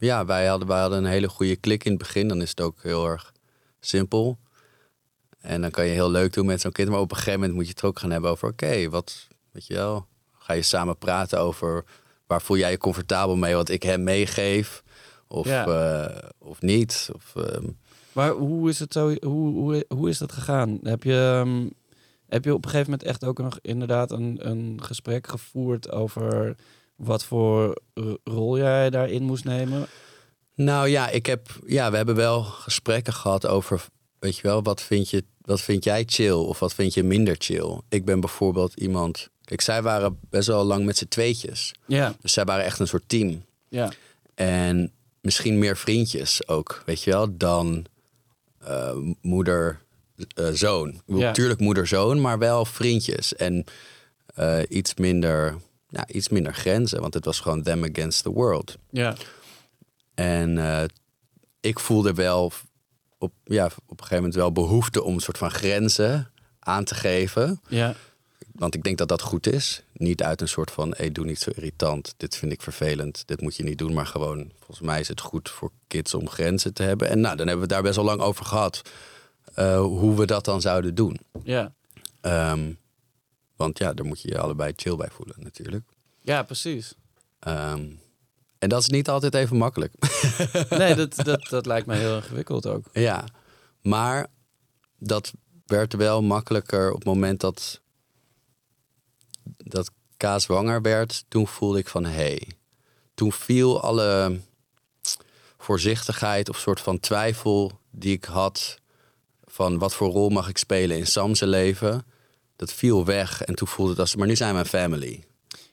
ja, 0.00 0.24
wij 0.24 0.46
hadden, 0.46 0.68
wij 0.68 0.80
hadden 0.80 0.98
een 0.98 1.10
hele 1.10 1.28
goede 1.28 1.56
klik 1.56 1.84
in 1.84 1.90
het 1.90 2.00
begin. 2.00 2.28
Dan 2.28 2.42
is 2.42 2.50
het 2.50 2.60
ook 2.60 2.82
heel 2.82 3.06
erg 3.06 3.32
simpel. 3.80 4.38
En 5.40 5.60
dan 5.60 5.70
kan 5.70 5.84
je 5.84 5.90
heel 5.92 6.10
leuk 6.10 6.32
doen 6.32 6.46
met 6.46 6.60
zo'n 6.60 6.72
kind. 6.72 6.88
Maar 6.88 7.00
op 7.00 7.10
een 7.10 7.16
gegeven 7.16 7.40
moment 7.40 7.56
moet 7.58 7.66
je 7.66 7.72
het 7.72 7.84
ook 7.84 7.98
gaan 7.98 8.10
hebben 8.10 8.30
over... 8.30 8.48
oké, 8.48 8.88
wat, 8.88 9.28
weet 9.52 9.66
je 9.66 9.74
wel... 9.74 10.06
ga 10.38 10.52
je 10.52 10.62
samen 10.62 10.98
praten 10.98 11.40
over... 11.40 11.84
waar 12.26 12.42
voel 12.42 12.56
jij 12.56 12.70
je 12.70 12.78
comfortabel 12.78 13.36
mee 13.36 13.54
wat 13.54 13.68
ik 13.68 13.82
hem 13.82 14.02
meegeef... 14.02 14.82
of, 15.28 15.46
Ja. 15.46 15.66
eh, 15.66 16.28
of 16.38 16.60
niet. 16.60 17.10
Of, 17.14 17.36
ehm, 17.36 17.66
Maar 18.12 18.30
hoe 18.30 18.68
is 18.68 18.78
het 18.78 18.92
zo? 18.92 19.14
Hoe, 19.20 19.52
hoe, 19.54 19.84
hoe 19.88 20.08
is 20.08 20.18
dat 20.18 20.32
gegaan? 20.32 20.78
Heb 20.82 21.02
je, 21.02 21.42
ehm, 21.44 21.66
heb 22.28 22.44
je 22.44 22.54
op 22.54 22.64
een 22.64 22.70
gegeven 22.70 22.90
moment 22.90 23.08
echt 23.08 23.24
ook 23.24 23.38
nog 23.38 23.58
inderdaad 23.62 24.10
een, 24.10 24.38
een 24.48 24.78
gesprek 24.82 25.26
gevoerd 25.26 25.90
over 25.92 26.56
wat 27.00 27.24
voor 27.24 27.76
rol 28.24 28.58
jij 28.58 28.90
daarin 28.90 29.22
moest 29.22 29.44
nemen? 29.44 29.86
Nou 30.54 30.88
ja, 30.88 31.08
ik 31.08 31.26
heb, 31.26 31.48
ja, 31.66 31.90
we 31.90 31.96
hebben 31.96 32.14
wel 32.14 32.42
gesprekken 32.42 33.12
gehad 33.12 33.46
over, 33.46 33.84
weet 34.18 34.36
je 34.36 34.42
wel, 34.42 34.62
wat 34.62 34.80
vind, 34.82 35.10
je, 35.10 35.24
wat 35.40 35.60
vind 35.60 35.84
jij 35.84 36.02
chill 36.06 36.32
of 36.32 36.58
wat 36.58 36.74
vind 36.74 36.94
je 36.94 37.02
minder 37.02 37.34
chill? 37.38 37.80
Ik 37.88 38.04
ben 38.04 38.20
bijvoorbeeld 38.20 38.74
iemand, 38.74 39.28
kijk, 39.44 39.60
zij 39.60 39.82
waren 39.82 40.18
best 40.30 40.46
wel 40.48 40.64
lang 40.64 40.84
met 40.84 40.96
z'n 40.96 41.08
tweetjes. 41.08 41.74
Ja, 41.86 42.14
Dus 42.20 42.32
zij 42.32 42.44
waren 42.44 42.64
echt 42.64 42.78
een 42.78 42.88
soort 42.88 43.08
team. 43.08 43.44
ja, 43.68 43.92
En 44.34 44.92
misschien 45.20 45.58
meer 45.58 45.76
vriendjes 45.76 46.48
ook, 46.48 46.82
weet 46.86 47.02
je 47.02 47.10
wel, 47.10 47.36
dan 47.36 47.84
eh, 48.58 48.96
moeder, 49.20 49.80
eh, 50.34 50.48
zoon. 50.52 50.88
Ik 50.88 51.02
bedoel, 51.06 51.20
Ja. 51.20 51.32
Tuurlijk 51.32 51.60
moeder-zoon, 51.60 52.20
maar 52.20 52.38
wel 52.38 52.64
vriendjes. 52.64 53.36
En 53.36 53.64
eh, 54.34 54.58
iets, 54.68 54.94
minder, 54.94 55.56
ja, 55.90 56.08
iets 56.08 56.28
minder 56.28 56.54
grenzen, 56.54 57.00
want 57.00 57.14
het 57.14 57.24
was 57.24 57.40
gewoon 57.40 57.62
them 57.62 57.84
against 57.84 58.22
the 58.22 58.30
world. 58.30 58.76
ja, 58.90 59.14
En 60.14 60.58
eh, 60.58 60.82
ik 61.60 61.78
voelde 61.78 62.14
wel 62.14 62.52
op, 63.18 63.32
ja, 63.44 63.64
op 63.66 63.72
een 63.90 63.96
gegeven 63.96 64.16
moment 64.16 64.34
wel 64.34 64.52
behoefte 64.52 65.02
om 65.02 65.14
een 65.14 65.20
soort 65.20 65.38
van 65.38 65.50
grenzen 65.50 66.30
aan 66.58 66.84
te 66.84 66.94
geven. 66.94 67.60
ja, 67.68 67.94
Want 68.52 68.74
ik 68.74 68.82
denk 68.82 68.98
dat 68.98 69.08
dat 69.08 69.22
goed 69.22 69.46
is. 69.46 69.82
Niet 69.92 70.22
uit 70.22 70.40
een 70.40 70.48
soort 70.48 70.70
van, 70.70 70.94
hey, 70.96 71.12
doe 71.12 71.24
niet 71.24 71.38
zo 71.38 71.50
irritant. 71.54 72.14
Dit 72.16 72.36
vind 72.36 72.52
ik 72.52 72.62
vervelend. 72.62 73.22
Dit 73.26 73.40
moet 73.40 73.56
je 73.56 73.62
niet 73.62 73.78
doen. 73.78 73.92
Maar 73.92 74.06
gewoon, 74.06 74.50
volgens 74.58 74.80
mij 74.86 75.00
is 75.00 75.08
het 75.08 75.20
goed 75.20 75.50
voor 75.50 75.70
kids 75.86 76.14
om 76.14 76.28
grenzen 76.28 76.74
te 76.74 76.82
hebben. 76.82 77.08
En 77.08 77.20
nou, 77.20 77.36
dan 77.36 77.46
hebben 77.46 77.68
we 77.68 77.74
het 77.74 77.82
daar 77.82 77.82
best 77.82 77.96
wel 77.96 78.04
lang 78.04 78.20
over 78.20 78.44
gehad. 78.44 78.82
eh, 79.54 79.80
hoe 79.80 80.16
we 80.16 80.26
dat 80.26 80.44
dan 80.44 80.60
zouden 80.60 80.94
doen. 80.94 81.18
ja. 81.42 81.72
Ehm, 82.20 82.72
want 83.60 83.78
ja, 83.78 83.92
daar 83.92 84.06
moet 84.06 84.20
je 84.20 84.28
je 84.28 84.38
allebei 84.38 84.72
chill 84.76 84.96
bij 84.96 85.10
voelen 85.10 85.36
natuurlijk. 85.38 85.84
Ja, 86.20 86.42
precies. 86.42 86.94
Ehm, 87.38 87.90
en 88.58 88.68
dat 88.68 88.80
is 88.80 88.88
niet 88.88 89.08
altijd 89.08 89.34
even 89.34 89.56
makkelijk. 89.56 89.92
Nee, 90.70 90.94
dat, 90.94 91.16
dat, 91.16 91.46
dat 91.48 91.66
lijkt 91.66 91.86
me 91.86 91.94
heel 91.94 92.16
ingewikkeld 92.16 92.66
ook. 92.66 92.84
Ja, 92.92 93.24
maar 93.82 94.26
dat 94.98 95.32
werd 95.66 95.92
wel 95.92 96.22
makkelijker 96.22 96.88
op 96.90 96.96
het 96.96 97.04
moment 97.04 97.40
dat, 97.40 97.80
dat 99.56 99.90
K 100.16 100.24
zwanger 100.36 100.82
werd. 100.82 101.24
Toen 101.28 101.46
voelde 101.46 101.78
ik 101.78 101.88
van 101.88 102.04
hé, 102.04 102.10
hey, 102.10 102.48
toen 103.14 103.32
viel 103.32 103.82
alle 103.82 104.40
voorzichtigheid 105.58 106.48
of 106.48 106.58
soort 106.58 106.80
van 106.80 107.00
twijfel 107.00 107.80
die 107.90 108.12
ik 108.12 108.24
had 108.24 108.78
van 109.44 109.78
wat 109.78 109.94
voor 109.94 110.10
rol 110.10 110.28
mag 110.28 110.48
ik 110.48 110.58
spelen 110.58 110.96
in 110.96 111.06
Sam's 111.06 111.40
leven. 111.40 112.04
Dat 112.60 112.72
viel 112.72 113.04
weg 113.04 113.42
en 113.42 113.54
toen 113.54 113.68
voelde 113.68 113.90
het 113.90 114.00
als, 114.00 114.16
maar 114.16 114.26
nu 114.26 114.36
zijn 114.36 114.54
we 114.54 114.58
een 114.58 114.66
family. 114.66 115.24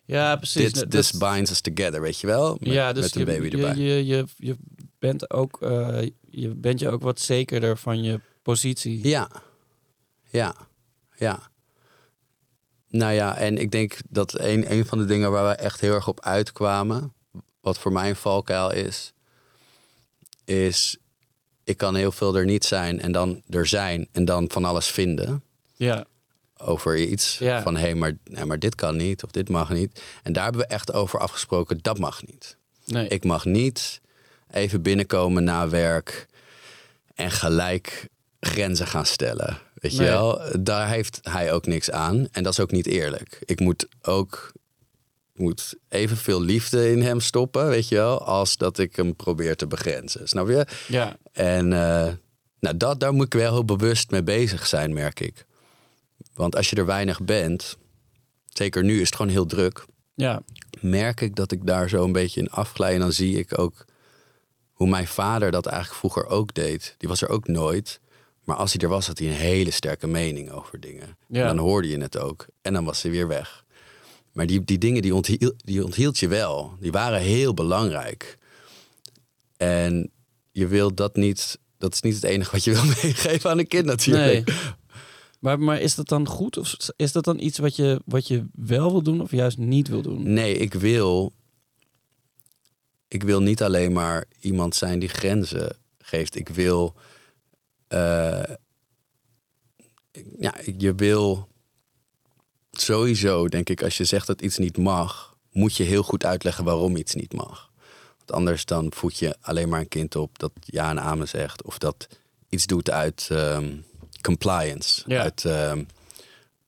Ja, 0.06 0.36
precies. 0.36 0.74
Dit 0.74 0.92
this 0.92 1.12
binds 1.12 1.52
us 1.52 1.62
together, 1.62 2.02
weet 2.02 2.20
je 2.20 2.28
wel? 2.28 2.58
Met, 2.60 2.74
ja, 2.74 2.94
dus 2.94 3.04
met 3.04 3.16
een 3.16 3.20
je, 3.20 3.26
baby 3.26 3.46
je, 3.58 3.64
erbij. 3.64 3.84
Je, 3.84 4.06
je, 4.06 4.26
je 4.38 4.58
bent 5.00 5.32
ook, 5.32 5.62
eh, 5.62 6.02
je 6.30 6.50
bent 6.56 6.80
je 6.80 6.90
ook 6.90 7.02
wat 7.02 7.20
zekerder 7.20 7.78
van 7.78 8.04
je 8.04 8.20
positie. 8.42 9.08
Ja, 9.08 9.30
ja, 10.30 10.56
ja. 11.16 11.50
Nou 12.90 13.14
ja, 13.14 13.38
en 13.38 13.58
ik 13.58 13.72
denk 13.72 13.98
dat 14.10 14.40
een, 14.40 14.72
een 14.72 14.86
van 14.86 14.98
de 14.98 15.06
dingen 15.06 15.32
waar 15.32 15.48
we 15.48 15.56
echt 15.56 15.82
heel 15.82 15.94
erg 15.94 16.08
op 16.08 16.22
uitkwamen, 16.22 17.14
wat 17.62 17.80
voor 17.80 17.92
mij 17.92 18.10
een 18.10 18.16
valkuil 18.16 18.72
is, 18.72 19.14
is 20.46 20.98
ik 21.64 21.78
kan 21.78 21.96
heel 21.96 22.12
veel 22.12 22.36
er 22.36 22.46
niet 22.46 22.66
zijn 22.66 23.02
en 23.02 23.12
dan 23.12 23.42
er 23.50 23.66
zijn 23.66 24.08
en 24.12 24.26
dan 24.26 24.52
van 24.52 24.66
alles 24.66 24.88
vinden 24.88 25.44
Ja, 25.76 26.06
over 26.60 26.98
iets. 26.98 27.38
Ja. 27.38 27.62
Van 27.62 27.76
hé, 27.76 27.82
hey, 27.82 27.96
maar, 27.96 28.18
nee, 28.24 28.46
maar 28.46 28.60
dit 28.60 28.76
kan 28.76 28.96
niet 28.96 29.24
of 29.24 29.32
dit 29.32 29.50
mag 29.50 29.70
niet. 29.70 30.02
En 30.24 30.34
daar 30.34 30.44
hebben 30.44 30.62
we 30.62 30.68
echt 30.68 30.94
over 30.94 31.20
afgesproken, 31.20 31.80
dat 31.82 32.00
mag 32.00 32.26
niet. 32.26 32.58
nee. 32.86 33.08
Ik 33.08 33.24
mag 33.24 33.46
niet 33.46 34.02
even 34.52 34.82
binnenkomen 34.82 35.44
na 35.44 35.70
werk 35.70 36.28
en 37.16 37.32
gelijk 37.32 38.08
grenzen 38.40 38.88
gaan 38.88 39.06
stellen. 39.06 39.58
Weet 39.74 39.96
je 39.96 40.04
wel? 40.04 40.42
Daar 40.60 40.90
heeft 40.90 41.20
hij 41.22 41.54
ook 41.54 41.66
niks 41.66 41.92
aan. 41.92 42.28
En 42.32 42.44
dat 42.44 42.52
is 42.52 42.60
ook 42.60 42.72
niet 42.72 42.88
eerlijk. 42.88 43.40
Ik 43.46 43.60
moet 43.60 43.88
ook 44.02 44.52
ik 45.38 45.44
moet 45.44 45.76
evenveel 45.90 46.42
liefde 46.42 46.92
in 46.92 47.02
hem 47.02 47.20
stoppen, 47.20 47.68
weet 47.68 47.88
je 47.88 47.96
wel, 47.96 48.24
als 48.24 48.58
dat 48.58 48.78
ik 48.78 48.96
hem 48.96 49.16
probeer 49.16 49.56
te 49.56 49.68
begrenzen. 49.68 50.28
Snap 50.28 50.48
je? 50.48 50.66
ja, 50.88 51.18
En 51.32 51.74
eh, 51.74 52.14
nou, 52.60 52.78
dat, 52.78 53.00
daar 53.00 53.14
moet 53.14 53.26
ik 53.26 53.34
wel 53.34 53.52
heel 53.52 53.66
bewust 53.66 54.12
mee 54.12 54.24
bezig 54.24 54.68
zijn, 54.68 54.94
merk 54.94 55.20
ik. 55.20 55.46
Want 56.34 56.56
als 56.56 56.70
je 56.70 56.76
er 56.76 56.86
weinig 56.86 57.22
bent, 57.22 57.78
zeker 58.46 58.84
nu 58.84 59.02
is 59.02 59.06
het 59.06 59.16
gewoon 59.16 59.32
heel 59.32 59.46
druk 59.46 59.86
ja, 60.18 60.42
merk 60.80 61.22
ik 61.22 61.36
dat 61.36 61.52
ik 61.52 61.66
daar 61.66 61.90
zo 61.90 62.04
een 62.04 62.12
beetje 62.12 62.40
in 62.40 62.50
afglij. 62.50 62.94
En 62.94 63.00
dan 63.00 63.12
zie 63.12 63.38
ik 63.38 63.60
ook 63.60 63.86
hoe 64.72 64.90
mijn 64.90 65.08
vader 65.08 65.52
dat 65.52 65.66
eigenlijk 65.66 66.00
vroeger 66.00 66.26
ook 66.26 66.54
deed. 66.54 66.96
Die 66.98 67.10
was 67.10 67.22
er 67.22 67.30
ook 67.30 67.48
nooit. 67.48 68.00
Maar 68.44 68.56
als 68.56 68.74
hij 68.74 68.82
er 68.82 68.90
was, 68.90 69.08
had 69.08 69.20
hij 69.20 69.28
een 69.28 69.34
hele 69.34 69.72
sterke 69.72 70.08
mening 70.08 70.52
over 70.52 70.80
dingen. 70.80 71.18
Ja. 71.28 71.42
En 71.42 71.56
dan 71.56 71.66
hoorde 71.66 71.88
je 71.88 71.98
het 71.98 72.18
ook. 72.18 72.46
En 72.62 72.74
dan 72.74 72.86
was 72.86 73.02
hij 73.02 73.12
weer 73.12 73.28
weg. 73.28 73.66
Maar 74.32 74.48
die, 74.48 74.64
die 74.64 74.78
dingen 74.78 75.02
die 75.02 75.16
onthield, 75.16 75.54
die 75.58 75.84
onthield 75.84 76.20
je 76.20 76.28
wel. 76.28 76.78
Die 76.80 76.92
waren 76.92 77.20
heel 77.20 77.54
belangrijk. 77.54 78.38
En 79.58 80.12
je 80.52 80.68
wilt 80.68 80.98
dat 80.98 81.16
niet... 81.16 81.60
Dat 81.78 81.94
is 81.94 82.02
niet 82.02 82.16
het 82.16 82.24
enige 82.24 82.52
wat 82.52 82.64
je 82.64 82.72
wil 82.72 82.86
meegeven 83.04 83.50
aan 83.50 83.60
een 83.60 83.68
kind 83.68 83.86
natuurlijk. 83.86 84.48
nee. 84.48 84.56
Maar, 85.40 85.60
maar 85.60 85.82
is 85.82 85.96
dat 85.96 86.08
dan 86.08 86.28
goed? 86.28 86.58
Of 86.58 86.76
is 86.96 87.12
dat 87.12 87.24
dan 87.24 87.40
iets 87.40 87.58
wat 87.58 87.76
je, 87.76 88.02
wat 88.06 88.28
je 88.28 88.46
wel 88.54 88.92
wil 88.92 89.02
doen 89.04 89.22
of 89.22 89.32
juist 89.32 89.58
niet 89.58 89.88
wil 89.88 90.02
doen? 90.02 90.34
Nee, 90.34 90.58
ik 90.58 90.74
wil. 90.74 91.34
Ik 93.08 93.24
wil 93.24 93.42
niet 93.42 93.64
alleen 93.64 93.92
maar 93.92 94.26
iemand 94.40 94.76
zijn 94.76 95.00
die 95.00 95.10
grenzen 95.10 95.78
geeft. 95.98 96.36
Ik 96.36 96.50
wil. 96.50 96.96
eh, 97.88 98.44
ja, 100.40 100.56
je 100.78 100.96
wil. 100.96 101.48
Sowieso, 102.72 103.48
denk 103.48 103.70
ik, 103.70 103.84
als 103.84 103.98
je 103.98 104.04
zegt 104.06 104.28
dat 104.28 104.42
iets 104.42 104.58
niet 104.58 104.78
mag, 104.78 105.38
moet 105.52 105.76
je 105.76 105.84
heel 105.84 106.04
goed 106.04 106.26
uitleggen 106.26 106.64
waarom 106.64 106.96
iets 106.96 107.16
niet 107.16 107.34
mag. 107.34 107.72
Want 108.18 108.32
anders 108.32 108.66
dan 108.66 108.92
voed 108.94 109.18
je 109.18 109.36
alleen 109.42 109.70
maar 109.70 109.80
een 109.80 109.88
kind 109.88 110.16
op 110.16 110.40
dat 110.40 110.52
ja 110.60 110.90
en 110.90 111.00
amen 111.00 111.28
zegt. 111.28 111.64
Of 111.64 111.78
dat 111.78 112.08
iets 112.50 112.66
doet 112.66 112.90
uit 112.90 113.28
ehm, 113.32 113.78
compliance. 114.28 115.04
Ja. 115.06 115.22
Uit, 115.22 115.46
ehm, 115.46 115.84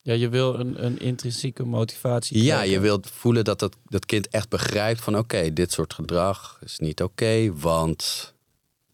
Ja, 0.01 0.13
je 0.13 0.29
wil 0.29 0.59
een, 0.59 0.85
een 0.85 0.99
intrinsieke 0.99 1.63
motivatie. 1.63 2.43
Ja, 2.43 2.43
krijgen. 2.53 2.69
je 2.71 2.79
wilt 2.79 3.09
voelen 3.09 3.43
dat 3.43 3.59
dat, 3.59 3.75
dat 3.85 4.05
kind 4.05 4.27
echt 4.27 4.49
begrijpt 4.49 5.01
van... 5.01 5.17
oké, 5.17 5.53
dit 5.53 5.71
soort 5.71 5.93
gedrag 5.93 6.59
is 6.63 6.79
niet 6.79 7.01
oké, 7.03 7.53
want 7.53 8.33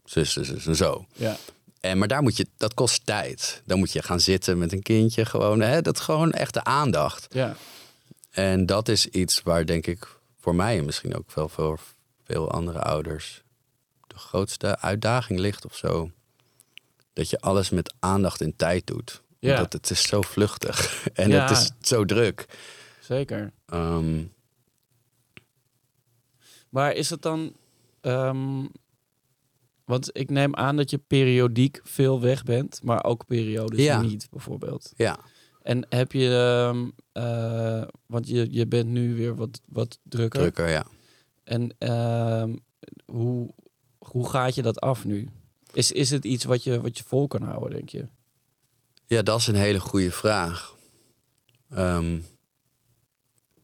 zus, 0.04 0.32
zus, 0.32 0.48
zus 0.48 0.66
en 0.66 0.76
zo. 0.76 1.06
Ja, 1.12 1.36
En, 1.80 1.98
maar 1.98 2.08
daar 2.08 2.22
moet 2.22 2.36
je, 2.36 2.46
dat 2.56 2.74
kost 2.74 3.06
tijd. 3.06 3.62
Dan 3.64 3.78
moet 3.78 3.92
je 3.92 4.02
gaan 4.02 4.20
zitten 4.20 4.58
met 4.58 4.72
een 4.72 4.82
kindje 4.82 5.24
gewoon. 5.24 5.60
Hè, 5.60 5.82
dat 5.82 5.94
is 5.98 6.04
gewoon 6.04 6.32
echte 6.32 6.64
aandacht. 6.64 7.26
ja, 7.30 7.56
En 8.30 8.66
dat 8.66 8.88
is 8.88 9.06
iets 9.06 9.42
waar 9.42 9.66
denk 9.66 9.86
ik 9.86 10.06
voor 10.40 10.54
mij 10.54 10.78
en 10.78 10.84
misschien 10.84 11.16
ook 11.16 11.34
wel 11.34 11.48
voor 11.48 11.80
veel 12.24 12.50
andere 12.50 12.80
ouders... 12.80 13.42
de 14.06 14.18
grootste 14.18 14.78
uitdaging 14.80 15.38
ligt 15.38 15.64
of 15.64 15.76
zo. 15.76 16.10
Dat 17.16 17.30
je 17.30 17.40
alles 17.40 17.70
met 17.70 17.94
aandacht 17.98 18.40
en 18.40 18.56
tijd 18.56 18.86
doet. 18.86 19.22
Ja. 19.38 19.54
Omdat 19.54 19.72
het 19.72 19.90
is 19.90 20.02
zo 20.08 20.22
vluchtig 20.22 20.76
en 21.14 21.28
Ja. 21.30 21.42
het 21.48 21.50
is 21.50 21.70
zo 21.88 22.04
druk. 22.04 22.46
zeker. 23.00 23.52
Ehm, 23.66 24.24
Maar 26.68 26.92
is 26.92 27.10
het 27.10 27.22
dan... 27.22 27.56
ehm, 28.00 28.64
want 29.84 30.10
ik 30.12 30.30
neem 30.30 30.54
aan 30.56 30.76
dat 30.76 30.90
je 30.90 30.98
periodiek 30.98 31.80
veel 31.82 32.20
weg 32.20 32.42
bent, 32.44 32.80
maar 32.82 33.04
ook 33.04 33.26
periodes 33.26 33.84
Ja. 33.84 34.00
niet, 34.02 34.28
bijvoorbeeld. 34.30 34.92
ja. 34.96 35.18
En 35.62 35.86
heb 35.88 36.12
je... 36.12 36.28
ehm, 36.28 36.88
eh, 37.12 37.82
want 38.06 38.28
je, 38.28 38.46
je 38.52 38.66
bent 38.66 38.88
nu 38.88 39.14
weer 39.14 39.34
wat, 39.36 39.60
wat 39.68 39.98
drukker. 40.02 40.40
Drukker, 40.40 40.68
ja. 40.68 40.86
En 41.44 41.76
hoe, 43.06 43.50
hoe 43.98 44.28
gaat 44.30 44.54
je 44.54 44.62
dat 44.62 44.80
af 44.80 45.04
nu? 45.04 45.28
Is, 45.76 45.92
is 45.92 46.10
het 46.10 46.24
iets 46.24 46.44
wat 46.44 46.62
je, 46.62 46.80
wat 46.80 46.98
je 46.98 47.04
vol 47.04 47.26
kan 47.26 47.42
houden, 47.42 47.70
denk 47.70 47.88
je? 47.88 48.06
Ja, 49.06 49.22
dat 49.22 49.40
is 49.40 49.46
een 49.46 49.54
hele 49.54 49.80
goede 49.80 50.10
vraag. 50.10 50.74
Ehm, 51.70 52.18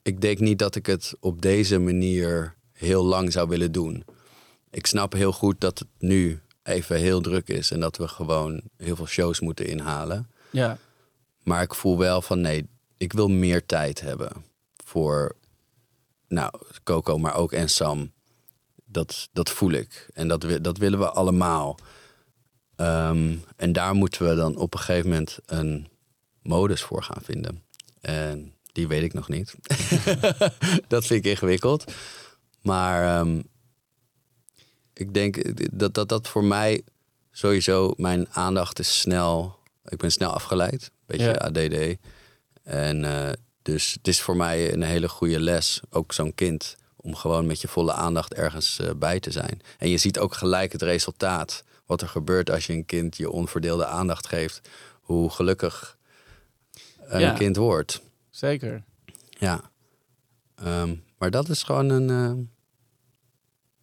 ik 0.03 0.21
denk 0.21 0.39
niet 0.39 0.59
dat 0.59 0.75
ik 0.75 0.87
het 0.87 1.15
op 1.21 1.43
deze 1.43 1.79
manier 1.79 2.55
heel 2.73 3.05
lang 3.05 3.33
zou 3.33 3.49
willen 3.49 3.73
doen. 3.73 4.05
Ik 4.71 4.87
snap 4.87 5.13
heel 5.13 5.33
goed 5.33 5.61
dat 5.61 5.79
het 5.79 5.89
nu 5.99 6.41
even 6.63 6.97
heel 6.97 7.21
druk 7.21 7.49
is 7.49 7.71
en 7.71 7.81
dat 7.81 7.97
we 7.97 8.09
gewoon 8.09 8.63
heel 8.77 8.97
veel 8.97 9.07
shows 9.07 9.41
moeten 9.41 9.67
inhalen. 9.67 10.31
Ja, 10.51 10.79
Maar 11.43 11.63
ik 11.63 11.75
voel 11.75 11.99
wel 11.99 12.23
van 12.23 12.41
nee, 12.41 12.69
ik 12.97 13.13
wil 13.13 13.29
meer 13.29 13.67
tijd 13.67 14.01
hebben 14.01 14.31
voor, 14.85 15.37
nou, 16.29 16.53
Coco, 16.85 17.19
maar 17.19 17.35
ook 17.35 17.53
en 17.53 17.69
Sam. 17.69 18.13
Dat, 18.85 19.29
dat 19.33 19.51
voel 19.51 19.71
ik. 19.71 20.09
En 20.15 20.29
dat, 20.29 20.47
dat 20.61 20.79
willen 20.79 20.99
we 20.99 21.11
allemaal. 21.11 21.79
Ehm, 22.77 23.37
en 23.57 23.73
daar 23.73 23.95
moeten 23.95 24.29
we 24.29 24.35
dan 24.35 24.57
op 24.57 24.75
een 24.75 24.81
gegeven 24.81 25.11
moment 25.11 25.39
een 25.47 25.89
modus 26.43 26.83
voor 26.83 27.03
gaan 27.03 27.23
vinden. 27.23 27.63
En 28.01 28.55
die 28.73 28.89
weet 28.89 29.03
ik 29.03 29.13
nog 29.13 29.29
niet. 29.29 29.55
dat 30.89 31.07
vind 31.07 31.25
ik 31.25 31.31
ingewikkeld. 31.31 31.93
Maar 32.63 33.19
ehm, 33.19 33.41
ik 34.93 35.15
denk 35.15 35.59
dat, 35.79 35.95
dat 35.95 36.09
dat 36.09 36.29
voor 36.29 36.45
mij 36.45 36.83
sowieso 37.31 37.93
mijn 37.97 38.29
aandacht 38.31 38.79
is 38.79 39.01
snel. 39.01 39.59
Ik 39.85 39.99
ben 39.99 40.13
snel 40.13 40.31
afgeleid. 40.31 40.91
Beetje 41.07 41.25
Ja. 41.25 41.33
ADD. 41.33 41.99
En 42.63 43.05
eh, 43.05 43.33
dus 43.63 43.93
het 43.93 44.09
is 44.09 44.21
voor 44.21 44.37
mij 44.37 44.73
een 44.73 44.83
hele 44.83 45.09
goede 45.09 45.41
les, 45.41 45.81
ook 45.91 46.13
zo'n 46.13 46.35
kind, 46.35 46.77
om 46.97 47.15
gewoon 47.15 47.47
met 47.47 47.61
je 47.61 47.69
volle 47.69 47.93
aandacht 47.93 48.35
ergens 48.35 48.79
eh, 48.79 48.91
bij 48.97 49.21
te 49.21 49.31
zijn. 49.31 49.61
En 49.79 49.89
je 49.89 49.99
ziet 49.99 50.19
ook 50.19 50.35
gelijk 50.35 50.73
het 50.73 50.83
resultaat. 50.83 51.65
Wat 51.93 52.03
er 52.03 52.09
gebeurt 52.09 52.51
als 52.51 52.67
je 52.67 52.73
een 52.73 52.85
kind 52.85 53.17
je 53.17 53.31
onverdeelde 53.31 53.87
aandacht 53.87 54.27
geeft. 54.29 54.69
Hoe 55.01 55.31
gelukkig 55.31 55.99
een 56.99 57.21
Ja. 57.21 57.33
kind 57.33 57.57
wordt. 57.57 58.03
zeker. 58.31 58.85
Ja. 59.29 59.61
Ehm, 60.55 60.97
maar 61.19 61.31
dat 61.31 61.49
is 61.49 61.63
gewoon 61.63 61.89
een. 61.89 62.11
eh, 62.11 62.45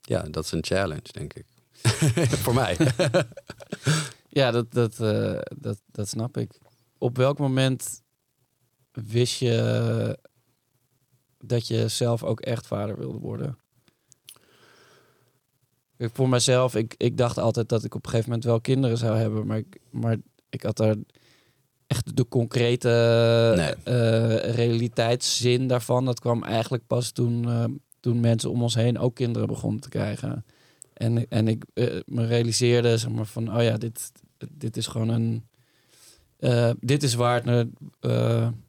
ja, 0.01 0.21
dat 0.21 0.43
is 0.43 0.51
een 0.51 0.63
challenge, 0.65 1.11
denk 1.11 1.33
ik. 1.33 1.45
voor 2.43 2.53
mij. 2.53 2.77
Ja, 4.29 4.51
dat, 4.51 4.71
dat, 4.71 4.99
eh, 4.99 5.39
dat, 5.57 5.81
dat 5.91 6.07
snap 6.09 6.37
ik. 6.37 6.51
Op 6.97 7.17
welk 7.17 7.37
moment 7.37 8.01
wist 8.91 9.39
je 9.39 10.19
dat 11.39 11.67
je 11.67 11.87
zelf 11.87 12.23
ook 12.23 12.39
echt 12.41 12.67
vader 12.67 12.97
wilde 12.97 13.17
worden? 13.17 13.57
Voor 15.99 16.29
mezelf, 16.29 16.75
ik, 16.75 16.95
ik 16.97 17.17
dacht 17.17 17.37
altijd 17.37 17.69
dat 17.69 17.83
ik 17.83 17.95
op 17.95 18.03
een 18.03 18.09
gegeven 18.09 18.29
moment 18.29 18.47
wel 18.47 18.61
kinderen 18.61 18.97
zou 18.97 19.17
hebben, 19.17 19.45
maar 19.47 19.57
ik, 19.57 19.79
maar 19.89 20.17
ik 20.49 20.61
had 20.63 20.77
daar 20.77 20.95
echt 21.87 22.15
de 22.17 22.27
concrete 22.27 22.87
Nee. 23.55 23.73
eh, 23.83 24.53
realiteitszin 24.55 25.67
daarvan. 25.67 26.05
Dat 26.05 26.19
kwam 26.19 26.43
eigenlijk 26.43 26.87
pas 26.87 27.11
toen, 27.11 27.49
eh, 27.49 27.63
toen 27.99 28.19
mensen 28.19 28.49
om 28.51 28.61
ons 28.61 28.75
heen 28.75 28.99
ook 28.99 29.15
kinderen 29.15 29.47
begonnen 29.47 29.81
te 29.81 29.89
krijgen. 29.89 30.45
En, 30.93 31.29
en 31.29 31.47
ik 31.47 31.63
eh, 31.73 31.99
me 32.05 32.25
realiseerde 32.25 32.97
zeg 32.97 33.11
maar, 33.11 33.25
van, 33.25 33.55
oh 33.57 33.63
ja, 33.63 33.77
dit, 33.77 34.11
dit 34.49 34.77
is 34.77 34.87
gewoon 34.87 35.09
een. 35.09 35.43
dit 36.79 37.03
is 37.03 37.13
waar 37.13 37.43
het. 37.45 37.67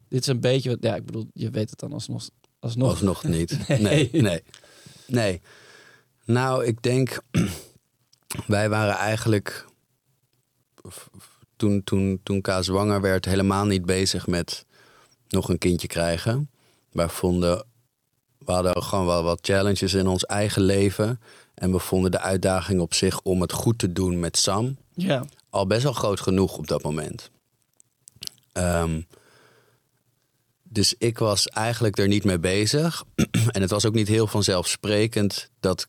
dit 0.07 0.21
is 0.21 0.27
een 0.27 0.39
beetje 0.39 0.69
wat. 0.69 0.77
Ja, 0.81 0.95
ik 0.95 1.05
bedoel, 1.05 1.27
je 1.33 1.49
weet 1.49 1.69
het 1.69 1.79
dan 1.79 1.93
alsnog. 1.93 2.29
alsnog. 2.59 2.89
Alsnog 2.89 3.23
niet. 3.23 3.57
Nee. 3.67 3.79
Nee. 3.79 4.09
nee, 4.21 4.43
nee. 5.07 5.41
Nou, 6.31 6.65
ik 6.65 6.81
denk, 6.81 7.21
wij 8.47 8.69
waren 8.69 8.95
eigenlijk 8.95 9.65
toen, 11.55 11.83
toen, 11.83 12.19
toen 12.23 12.41
Ka 12.41 12.61
zwanger 12.61 13.01
werd 13.01 13.25
helemaal 13.25 13.65
niet 13.65 13.85
bezig 13.85 14.27
met 14.27 14.65
nog 15.27 15.49
een 15.49 15.57
kindje 15.57 15.87
krijgen. 15.87 16.49
Wij 16.91 17.09
vonden, 17.09 17.65
we 18.37 18.51
hadden 18.51 18.83
gewoon 18.83 19.05
wel 19.05 19.23
wat 19.23 19.39
challenges 19.41 19.93
in 19.93 20.07
ons 20.07 20.25
eigen 20.25 20.61
leven. 20.61 21.19
En 21.53 21.71
we 21.71 21.79
vonden 21.79 22.11
de 22.11 22.19
uitdaging 22.19 22.79
op 22.79 22.93
zich 22.93 23.21
om 23.21 23.41
het 23.41 23.51
goed 23.51 23.79
te 23.79 23.91
doen 23.91 24.19
met 24.19 24.37
Sam 24.37 24.77
Ja, 24.93 25.25
al 25.49 25.67
best 25.67 25.83
wel 25.83 25.93
groot 25.93 26.19
genoeg 26.19 26.57
op 26.57 26.67
dat 26.67 26.83
moment. 26.83 27.31
Ehm, 28.51 29.01
dus 30.63 30.95
ik 30.97 31.17
was 31.17 31.47
eigenlijk 31.47 31.97
er 31.97 32.07
niet 32.07 32.23
mee 32.23 32.39
bezig. 32.39 33.03
en 33.55 33.61
het 33.61 33.69
was 33.69 33.85
ook 33.85 33.93
niet 33.93 34.07
heel 34.07 34.27
vanzelfsprekend 34.27 35.49
dat, 35.59 35.87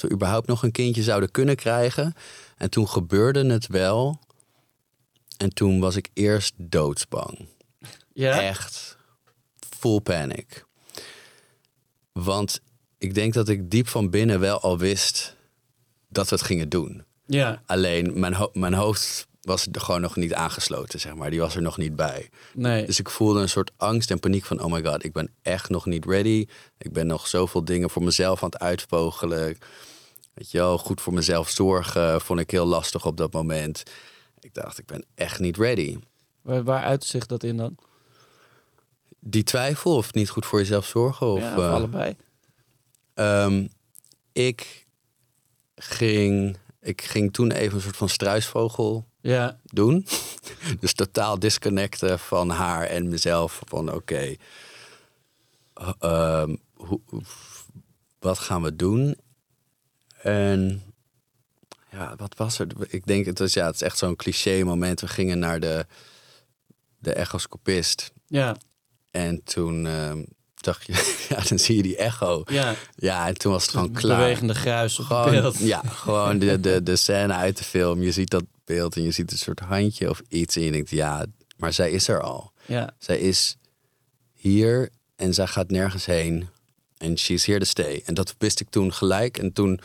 dat 0.00 0.08
we 0.10 0.14
überhaupt 0.16 0.46
nog 0.46 0.62
een 0.62 0.72
kindje 0.72 1.02
zouden 1.02 1.30
kunnen 1.30 1.56
krijgen. 1.56 2.14
En 2.56 2.70
toen 2.70 2.88
gebeurde 2.88 3.46
het 3.46 3.66
wel. 3.66 4.18
En 5.36 5.54
toen 5.54 5.80
was 5.80 5.96
ik 5.96 6.08
eerst 6.12 6.54
doodsbang. 6.56 7.46
ja. 8.12 8.40
Echt 8.42 8.96
full 9.78 10.00
panic. 10.00 10.64
Want 12.12 12.60
ik 12.98 13.14
denk 13.14 13.34
dat 13.34 13.48
ik 13.48 13.70
diep 13.70 13.88
van 13.88 14.10
binnen 14.10 14.40
wel 14.40 14.60
al 14.60 14.78
wist 14.78 15.36
dat 16.08 16.28
we 16.28 16.34
het 16.34 16.44
gingen 16.44 16.68
doen. 16.68 17.04
ja. 17.26 17.62
Alleen 17.66 18.18
mijn, 18.20 18.34
ho- 18.34 18.50
mijn 18.52 18.74
hoofd 18.74 19.26
was 19.44 19.66
er 19.72 19.80
gewoon 19.80 20.00
nog 20.00 20.16
niet 20.16 20.34
aangesloten, 20.34 21.00
zeg 21.00 21.14
maar. 21.14 21.30
Die 21.30 21.40
was 21.40 21.56
er 21.56 21.62
nog 21.62 21.76
niet 21.76 21.96
bij. 21.96 22.30
Nee. 22.54 22.86
Dus 22.86 22.98
ik 22.98 23.10
voelde 23.10 23.40
een 23.40 23.48
soort 23.48 23.72
angst 23.76 24.10
en 24.10 24.20
paniek 24.20 24.44
van... 24.44 24.60
oh 24.60 24.72
my 24.72 24.84
god, 24.84 25.04
ik 25.04 25.12
ben 25.12 25.30
echt 25.42 25.68
nog 25.68 25.86
niet 25.86 26.04
ready. 26.04 26.46
Ik 26.78 26.92
ben 26.92 27.06
nog 27.06 27.26
zoveel 27.26 27.64
dingen 27.64 27.90
voor 27.90 28.02
mezelf 28.02 28.42
aan 28.42 28.50
het 28.50 28.60
uitvogelen. 28.60 29.58
Weet 30.34 30.50
je 30.50 30.58
wel, 30.58 30.78
goed 30.78 31.00
voor 31.00 31.12
mezelf 31.12 31.48
zorgen 31.50 32.20
vond 32.20 32.40
ik 32.40 32.50
heel 32.50 32.66
lastig 32.66 33.06
op 33.06 33.16
dat 33.16 33.32
moment. 33.32 33.82
Ik 34.40 34.54
dacht, 34.54 34.78
ik 34.78 34.86
ben 34.86 35.04
echt 35.14 35.38
niet 35.38 35.56
ready. 35.56 35.98
Waar, 36.42 36.64
waar 36.64 36.82
uit 36.82 37.04
zich 37.04 37.26
dat 37.26 37.42
in 37.42 37.56
dan? 37.56 37.76
Die 39.20 39.42
twijfel 39.42 39.96
of 39.96 40.14
niet 40.14 40.30
goed 40.30 40.46
voor 40.46 40.58
jezelf 40.58 40.86
zorgen? 40.86 41.26
Of, 41.26 41.40
ja, 41.40 41.56
of 41.56 41.62
eh, 41.62 41.72
allebei. 41.72 42.16
Ehm, 43.14 43.66
ik, 44.32 44.86
ging, 45.74 46.56
ik 46.84 47.02
ging 47.02 47.32
toen 47.32 47.50
even 47.50 47.74
een 47.76 47.82
soort 47.82 47.96
van 47.96 48.08
struisvogel 48.08 49.06
Ja, 49.20 49.58
doen. 49.64 50.06
dus 50.80 50.92
totaal 50.92 51.38
disconnecten 51.38 52.18
van 52.18 52.50
haar 52.50 52.84
en 52.86 53.08
mezelf. 53.08 53.62
Van 53.66 53.92
oké, 53.92 54.34
eh, 55.74 55.92
ehm, 55.98 56.56
wat 58.18 58.38
gaan 58.38 58.62
we 58.62 58.76
doen? 58.76 59.16
En 60.22 60.82
ja, 61.90 62.16
wat 62.16 62.36
was 62.36 62.58
er? 62.58 62.66
Ik 62.88 63.06
denk, 63.06 63.26
het 63.26 63.38
was 63.38 63.52
ja, 63.52 63.66
het 63.66 63.74
is 63.74 63.82
echt 63.82 63.98
zo'n 63.98 64.16
cliché 64.16 64.62
moment. 64.64 65.00
We 65.00 65.08
gingen 65.08 65.38
naar 65.38 65.60
de, 65.60 65.86
de 66.98 67.12
echoscopist. 67.12 68.12
ja, 68.26 68.56
En 69.10 69.42
toen 69.44 69.86
ehm, 69.86 70.22
dacht 70.64 70.86
je, 70.86 70.92
ja, 71.28 71.42
dan 71.48 71.58
zie 71.58 71.76
je 71.76 71.82
die 71.82 71.96
echo. 71.96 72.42
ja. 72.46 72.74
Ja, 72.96 73.26
en 73.26 73.34
toen 73.34 73.52
was 73.52 73.62
het 73.62 73.70
gewoon 73.70 73.92
klaar. 73.92 74.18
Bewegende 74.18 74.54
gruis 74.54 74.94
Gewoon, 74.96 75.30
beeld. 75.30 75.58
ja, 75.58 75.80
gewoon 75.86 76.38
de, 76.38 76.60
de, 76.60 76.82
de 76.82 76.96
scène 76.96 77.32
uit 77.32 77.58
de 77.58 77.64
film. 77.64 78.02
Je 78.02 78.12
ziet 78.12 78.30
dat 78.30 78.44
beeld 78.64 78.96
en 78.96 79.02
je 79.02 79.10
ziet 79.10 79.32
een 79.32 79.38
soort 79.38 79.60
handje 79.60 80.10
of 80.10 80.22
iets. 80.28 80.56
En 80.56 80.62
je 80.62 80.70
denkt, 80.70 80.90
ja, 80.90 81.26
maar 81.56 81.72
zij 81.72 81.90
is 81.90 82.08
er 82.08 82.20
al. 82.22 82.52
Ja, 82.66 82.94
Zij 82.98 83.18
is 83.18 83.56
hier 84.32 84.88
en 85.16 85.34
zij 85.34 85.46
gaat 85.46 85.70
nergens 85.70 86.06
heen. 86.06 86.48
En 86.96 87.18
she's 87.18 87.46
here 87.46 87.58
to 87.58 87.64
stay. 87.64 88.02
En 88.04 88.14
dat 88.14 88.34
wist 88.38 88.60
ik 88.60 88.68
toen 88.70 88.92
gelijk. 88.92 89.38
En 89.38 89.52
toen 89.52 89.80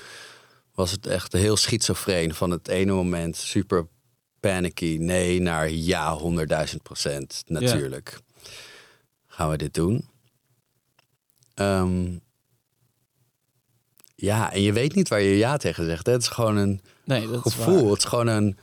was 0.74 0.92
het 0.92 1.08
echt 1.08 1.34
heel 1.34 1.58
schizofreen. 1.58 2.34
Van 2.34 2.52
het 2.52 2.68
ene 2.68 2.92
moment 2.94 3.36
super 3.38 3.88
panicky. 4.40 4.98
Nee, 5.00 5.42
naar 5.42 5.70
ja, 5.70 6.14
honderdduizend 6.14 6.84
procent. 6.84 7.44
Natuurlijk. 7.48 8.18
Gaan 9.28 9.50
we 9.50 9.58
dit 9.58 9.74
doen? 9.74 10.10
Ehm, 11.60 12.18
ja, 14.16 14.52
en 14.54 14.62
je 14.62 14.74
weet 14.74 14.96
niet 14.96 15.08
waar 15.08 15.22
je 15.22 15.38
ja 15.38 15.58
tegen 15.58 15.86
zegt. 15.86 16.06
Hè? 16.06 16.12
Het 16.12 16.22
is 16.22 16.28
gewoon 16.28 16.58
een 16.58 16.82
nee, 17.04 17.28
dat 17.28 17.46
is 17.46 17.54
gevoel. 17.54 17.82
waar. 17.82 17.90
Het 17.90 17.98
is 17.98 18.04
gewoon 18.04 18.28
een 18.28 18.58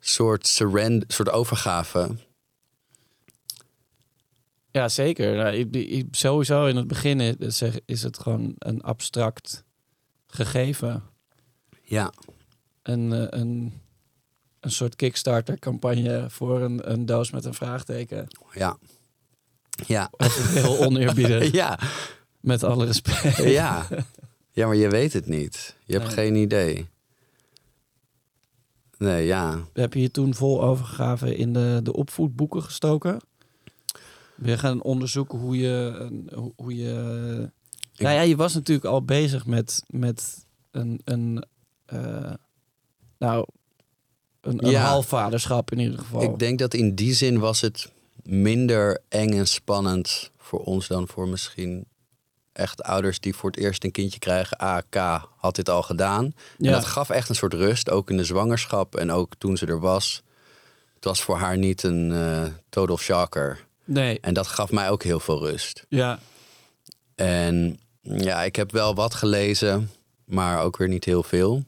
soort 0.00 0.46
surrender, 0.46 1.04
soort 1.12 1.30
overgave. 1.30 2.10
Ja, 4.70 4.88
zeker. 4.88 5.36
Nou, 5.36 5.54
ik- 5.56 5.74
ik- 5.76 6.06
sowieso 6.10 6.66
in 6.66 6.76
het 6.76 6.86
begin 6.86 7.20
is, 7.20 7.62
is 7.86 8.02
het 8.02 8.18
gewoon 8.18 8.54
een 8.58 8.80
abstract 8.82 9.64
gegeven. 10.26 11.02
Ja, 11.82 12.12
Een, 12.82 13.12
eh, 13.12 13.40
een, 13.40 13.80
een 14.60 14.70
soort 14.70 14.96
Kickstarter-campagne 14.96 16.26
voor 16.30 16.60
een, 16.60 16.90
een 16.92 17.06
doos 17.06 17.30
met 17.30 17.44
een 17.44 17.54
vraagteken. 17.54 18.26
ja. 18.52 18.76
Ja. 19.86 20.10
Heel 20.18 20.78
oneerbiedig, 20.86 21.52
Ja, 21.52 21.78
met 22.40 22.62
alle 22.64 22.84
respect. 22.86 23.36
ja. 23.60 23.86
Ja, 24.52 24.66
maar 24.66 24.76
je 24.76 24.88
weet 24.88 25.12
het 25.12 25.26
niet. 25.26 25.76
Je 25.84 25.92
hebt 25.92 26.04
Nee. 26.04 26.14
geen 26.14 26.34
idee. 26.34 26.88
Nee, 28.98 29.26
ja. 29.26 29.58
Heb 29.72 29.94
je 29.94 30.00
je 30.00 30.10
toen 30.10 30.34
vol 30.34 30.62
overgave 30.62 31.36
in 31.36 31.52
de, 31.52 31.80
de 31.82 31.92
opvoedboeken 31.92 32.62
gestoken? 32.62 33.20
Je 34.42 34.58
gaan 34.58 34.82
onderzoeken 34.82 35.38
hoe 35.38 35.56
je... 35.58 36.08
hoe- 36.56 36.76
je 36.76 36.92
nou 37.96 38.14
ja, 38.14 38.20
je 38.20 38.36
was 38.36 38.54
natuurlijk 38.54 38.86
al 38.86 39.02
bezig 39.04 39.46
met, 39.46 39.82
met 39.86 40.46
een... 40.70 41.00
een 41.04 41.44
eh, 41.86 42.32
nou, 43.18 43.46
een, 44.40 44.64
een 44.64 44.70
Ja. 44.70 45.02
in 45.70 45.78
ieder 45.78 45.98
geval. 45.98 46.22
Ik 46.22 46.38
denk 46.38 46.58
dat 46.58 46.74
in 46.74 46.94
die 46.94 47.14
zin 47.14 47.38
was 47.38 47.60
het 47.60 47.92
minder 48.22 49.02
eng 49.08 49.32
en 49.32 49.46
spannend 49.46 50.30
voor 50.38 50.60
ons 50.64 50.86
dan 50.88 51.08
voor 51.08 51.28
misschien 51.28 51.84
echt 52.60 52.82
ouders 52.82 53.20
die 53.20 53.34
voor 53.34 53.50
het 53.50 53.58
eerst 53.58 53.84
een 53.84 53.90
kindje 53.90 54.18
krijgen. 54.18 54.56
AK 54.58 54.96
had 55.36 55.54
dit 55.54 55.68
al 55.68 55.82
gedaan. 55.82 56.24
En 56.24 56.34
Ja. 56.58 56.70
dat 56.72 56.84
gaf 56.84 57.10
echt 57.10 57.28
een 57.28 57.34
soort 57.34 57.54
rust, 57.54 57.90
ook 57.90 58.10
in 58.10 58.16
de 58.16 58.24
zwangerschap 58.24 58.96
en 58.96 59.10
ook 59.12 59.32
toen 59.38 59.56
ze 59.56 59.66
er 59.66 59.80
was. 59.80 60.22
Het 60.94 61.04
was 61.04 61.22
voor 61.22 61.36
haar 61.36 61.58
niet 61.58 61.82
een 61.82 62.12
eh, 62.12 62.42
total 62.68 62.98
shocker. 62.98 63.64
Nee, 63.84 64.18
En 64.20 64.34
dat 64.34 64.46
gaf 64.46 64.70
mij 64.70 64.90
ook 64.90 65.02
heel 65.02 65.20
veel 65.20 65.38
rust. 65.46 65.84
ja. 65.88 66.18
En 67.14 67.80
ja, 68.02 68.42
ik 68.42 68.56
heb 68.56 68.72
wel 68.72 68.94
wat 68.94 69.14
gelezen, 69.14 69.90
maar 70.24 70.62
ook 70.62 70.76
weer 70.76 70.88
niet 70.88 71.04
heel 71.04 71.22
veel. 71.22 71.64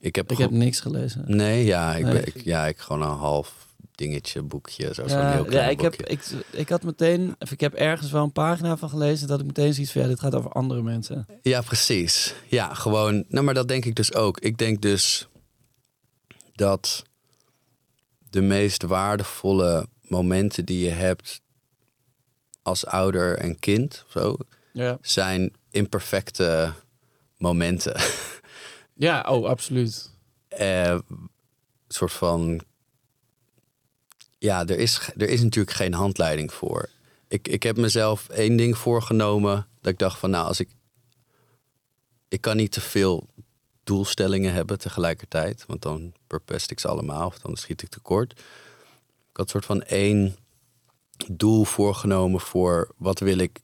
Ik 0.00 0.14
heb, 0.16 0.30
Ik 0.30 0.38
heb 0.38 0.50
niks 0.50 0.80
gelezen. 0.80 1.24
Nee, 1.26 1.64
ja, 1.64 1.94
ik, 1.94 2.04
Nee. 2.04 2.12
Ben, 2.12 2.26
ik- 2.26 2.44
ja, 2.44 2.66
ik 2.66 2.78
gewoon 2.78 3.02
een 3.02 3.16
half 3.16 3.52
dingetje, 4.00 4.42
boekje, 4.42 4.94
zo, 4.94 5.08
zo'n 5.08 5.18
Ja, 5.18 5.32
heel 5.32 5.44
ja, 5.44 5.50
klein 5.50 5.70
ik, 5.70 5.80
heb, 5.80 5.94
ik, 5.94 6.22
ik 6.50 6.68
had 6.68 6.82
meteen, 6.82 7.36
ik 7.50 7.60
heb 7.60 7.74
ergens 7.74 8.10
wel 8.10 8.22
een 8.22 8.32
pagina 8.32 8.76
van 8.76 8.88
gelezen 8.88 9.28
dat 9.28 9.40
ik 9.40 9.46
meteen 9.46 9.74
zoiets 9.74 9.92
van 9.92 10.02
ja, 10.02 10.08
dit 10.08 10.20
gaat 10.20 10.34
over 10.34 10.50
andere 10.52 10.82
mensen. 10.82 11.26
Ja, 11.42 11.60
precies. 11.60 12.34
Ja, 12.48 12.74
gewoon. 12.74 13.24
Nou, 13.28 13.44
maar 13.44 13.54
dat 13.54 13.68
denk 13.68 13.84
ik 13.84 13.94
dus 13.94 14.14
ook. 14.14 14.40
Ik 14.40 14.58
denk 14.58 14.82
dus 14.82 15.28
dat 16.54 17.04
de 18.30 18.40
meest 18.40 18.82
waardevolle 18.82 19.86
momenten 20.02 20.64
die 20.64 20.84
je 20.84 20.90
hebt 20.90 21.40
als 22.62 22.86
ouder 22.86 23.38
en 23.38 23.58
kind 23.58 24.04
zo, 24.08 24.36
Ja, 24.72 24.98
zijn 25.00 25.52
imperfecte 25.70 26.72
momenten. 27.36 28.00
ja 28.94 29.26
oh, 29.28 29.48
absoluut. 29.48 30.10
Een 30.48 31.02
soort 31.88 32.12
van. 32.12 32.60
Ja, 34.40 34.66
er 34.66 34.78
is, 34.78 35.10
er 35.16 35.28
is 35.28 35.42
natuurlijk 35.42 35.76
geen 35.76 35.94
handleiding 35.94 36.52
voor. 36.52 36.88
Ik, 37.28 37.48
ik 37.48 37.62
heb 37.62 37.76
mezelf 37.76 38.28
één 38.28 38.56
ding 38.56 38.78
voorgenomen. 38.78 39.66
Dat 39.80 39.92
ik 39.92 39.98
dacht 39.98 40.18
van 40.18 40.30
nou, 40.30 40.46
als 40.46 40.60
ik. 40.60 40.68
Ik 42.28 42.40
kan 42.40 42.56
niet 42.56 42.72
te 42.72 42.80
veel 42.80 43.28
doelstellingen 43.84 44.52
hebben 44.52 44.78
tegelijkertijd. 44.78 45.64
Want 45.66 45.82
dan 45.82 46.12
verpest 46.28 46.70
ik 46.70 46.80
ze 46.80 46.88
allemaal. 46.88 47.26
Of 47.26 47.38
dan 47.38 47.56
schiet 47.56 47.82
ik 47.82 47.88
tekort. 47.88 48.32
Ik 49.30 49.36
had 49.36 49.50
soort 49.50 49.64
van 49.64 49.82
één 49.82 50.36
doel 51.30 51.64
voorgenomen 51.64 52.40
voor 52.40 52.94
wat 52.96 53.18
wil 53.18 53.38
ik 53.38 53.60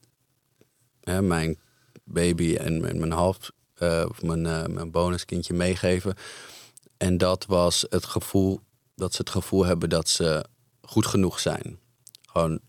hè, 1.01 1.23
mijn 1.23 1.59
baby 2.05 2.57
en 2.57 2.81
mijn, 2.81 2.99
mijn 2.99 3.13
half 3.13 3.51
eh, 3.75 4.05
of 4.09 4.23
mijn, 4.23 4.47
eh, 4.47 4.67
mijn 4.67 4.91
bonuskindje 4.91 5.55
meegeven. 5.55 6.15
En 6.97 7.19
dat 7.19 7.47
was 7.47 7.87
het 7.89 8.05
gevoel 8.05 8.61
dat 8.95 9.13
ze 9.15 9.21
het 9.21 9.31
gevoel 9.31 9.65
hebben 9.65 9.89
dat 9.89 10.09
ze 10.09 10.45
goed 10.87 11.07
genoeg 11.07 11.41
zijn. 11.41 11.79
Gewoon 12.23 12.61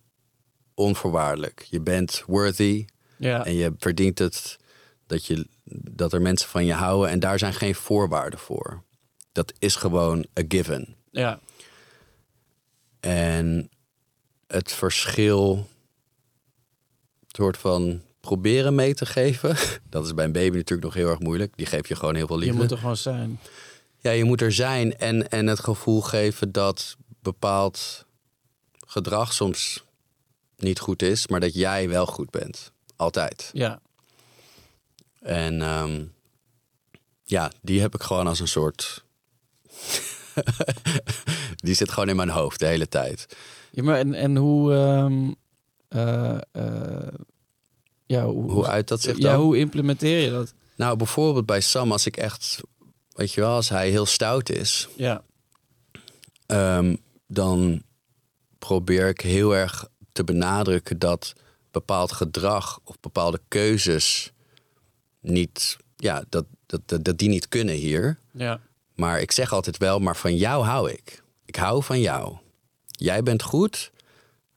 onvoorwaardelijk. 0.73 1.65
Je 1.69 1.81
bent 1.81 2.23
worthy 2.27 2.85
Ja, 3.17 3.45
en 3.45 3.53
je 3.53 3.73
verdient 3.77 4.19
het 4.19 4.57
dat, 5.07 5.25
je, 5.25 5.47
dat 5.91 6.13
er 6.13 6.21
mensen 6.21 6.49
van 6.49 6.65
je 6.65 6.73
houden. 6.73 7.09
En 7.09 7.19
daar 7.19 7.39
zijn 7.39 7.53
geen 7.53 7.75
voorwaarden 7.75 8.39
voor. 8.39 8.83
Dat 9.31 9.53
is 9.59 9.75
gewoon 9.75 10.25
a 10.39 10.43
given. 10.47 10.95
ja, 11.11 11.39
En 12.99 13.69
het 14.47 14.71
verschil 14.71 15.67
soort 17.27 17.57
van 17.57 18.01
proberen 18.19 18.75
mee 18.75 18.93
te 18.93 19.05
geven. 19.05 19.55
Dat 19.89 20.05
is 20.05 20.13
bij 20.13 20.25
een 20.25 20.31
baby 20.31 20.57
natuurlijk 20.57 20.87
nog 20.87 20.93
heel 20.93 21.09
erg 21.09 21.19
moeilijk. 21.19 21.57
Die 21.57 21.65
geef 21.65 21.87
je 21.87 21.95
gewoon 21.95 22.15
heel 22.15 22.27
veel 22.27 22.39
je 22.39 22.45
liefde. 22.45 22.59
moet 22.59 22.71
er 22.71 22.77
gewoon 22.77 22.97
zijn. 22.97 23.39
Ja, 23.97 24.11
je 24.11 24.23
moet 24.23 24.41
er 24.41 24.51
zijn 24.51 24.97
en, 24.97 25.29
en 25.29 25.47
het 25.47 25.59
gevoel 25.59 26.01
geven 26.01 26.51
dat 26.51 26.95
bepaald 27.21 28.05
gedrag 28.87 29.33
soms 29.33 29.83
niet 30.57 30.79
goed 30.79 31.01
is, 31.01 31.27
maar 31.27 31.39
dat 31.39 31.53
jij 31.53 31.89
wel 31.89 32.05
goed 32.05 32.29
bent. 32.29 32.71
Altijd. 32.95 33.49
Ja, 33.53 33.79
En 35.19 35.61
ehm, 35.61 36.05
ja, 37.23 37.51
die 37.61 37.81
heb 37.81 37.95
ik 37.95 38.01
gewoon 38.03 38.27
als 38.27 38.39
een 38.39 38.47
soort. 38.47 39.03
die 41.65 41.73
zit 41.73 41.91
gewoon 41.91 42.09
in 42.09 42.15
mijn 42.15 42.29
hoofd 42.29 42.59
de 42.59 42.65
hele 42.65 42.87
tijd. 42.87 43.37
ja 43.71 43.83
maar 43.83 43.97
en, 43.97 44.13
en 44.13 44.35
hoe, 44.35 44.73
ehm, 44.73 45.31
eh, 45.87 46.37
eh, 46.51 47.13
ja, 48.05 48.25
hoe, 48.25 48.51
Hoe 48.51 48.67
uit 48.67 48.87
dat 48.87 49.01
zich 49.01 49.17
ja, 49.17 49.31
dan? 49.31 49.41
hoe 49.41 49.57
implementeer 49.57 50.19
je 50.19 50.31
dat? 50.31 50.53
Nou, 50.75 50.97
bijvoorbeeld 50.97 51.45
bij 51.45 51.61
Sam, 51.61 51.91
als 51.91 52.05
ik 52.05 52.17
echt, 52.17 52.59
weet 53.09 53.33
je 53.33 53.41
wel, 53.41 53.53
als 53.55 53.69
hij 53.69 53.89
heel 53.89 54.05
stout 54.05 54.49
is, 54.49 54.87
Ja, 54.95 55.23
Ehm, 56.45 56.95
dan 57.27 57.81
probeer 58.67 59.07
ik 59.07 59.21
heel 59.21 59.55
erg 59.55 59.87
te 60.11 60.23
benadrukken 60.23 60.99
dat 60.99 61.33
bepaald 61.71 62.11
gedrag 62.11 62.79
of 62.83 62.99
bepaalde 62.99 63.39
keuzes 63.47 64.31
niet, 65.21 65.77
ja, 65.95 66.23
dat, 66.29 66.45
dat, 66.65 66.81
dat, 66.85 67.03
dat 67.03 67.17
die 67.17 67.29
niet 67.29 67.47
kunnen 67.47 67.75
hier. 67.75 68.19
ja, 68.31 68.59
Maar 68.95 69.21
ik 69.21 69.31
zeg 69.31 69.53
altijd 69.53 69.77
wel, 69.77 69.99
maar 69.99 70.15
van 70.17 70.35
jou 70.35 70.65
hou 70.65 70.91
ik. 70.91 71.23
Ik 71.45 71.55
hou 71.55 71.83
van 71.83 71.99
jou. 71.99 72.37
Jij 72.87 73.23
bent 73.23 73.43
goed. 73.43 73.91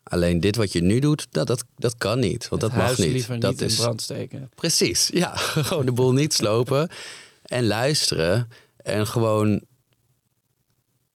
Alleen 0.03 0.41
dit 0.41 0.57
wat 0.57 0.73
je 0.73 0.83
nu 0.83 0.99
doet, 0.99 1.27
dat, 1.31 1.47
dat, 1.47 1.65
dat 1.77 1.97
kan 1.97 2.19
niet. 2.19 2.49
Want 2.49 2.63
Het 2.63 2.71
dat 2.71 2.81
mag 2.81 2.99
niet. 2.99 3.13
liever 3.13 3.41
dat 3.41 3.51
niet 3.61 3.71
in 3.71 3.77
brand 3.77 4.03
steken. 4.03 4.51
Precies, 4.55 5.09
ja. 5.13 5.37
gewoon 5.69 5.87
de 5.87 5.93
boel 5.93 6.13
niet 6.13 6.35
slopen. 6.35 6.89
En 7.43 7.67
luisteren. 7.67 8.49
En 8.77 9.07
gewoon... 9.07 9.69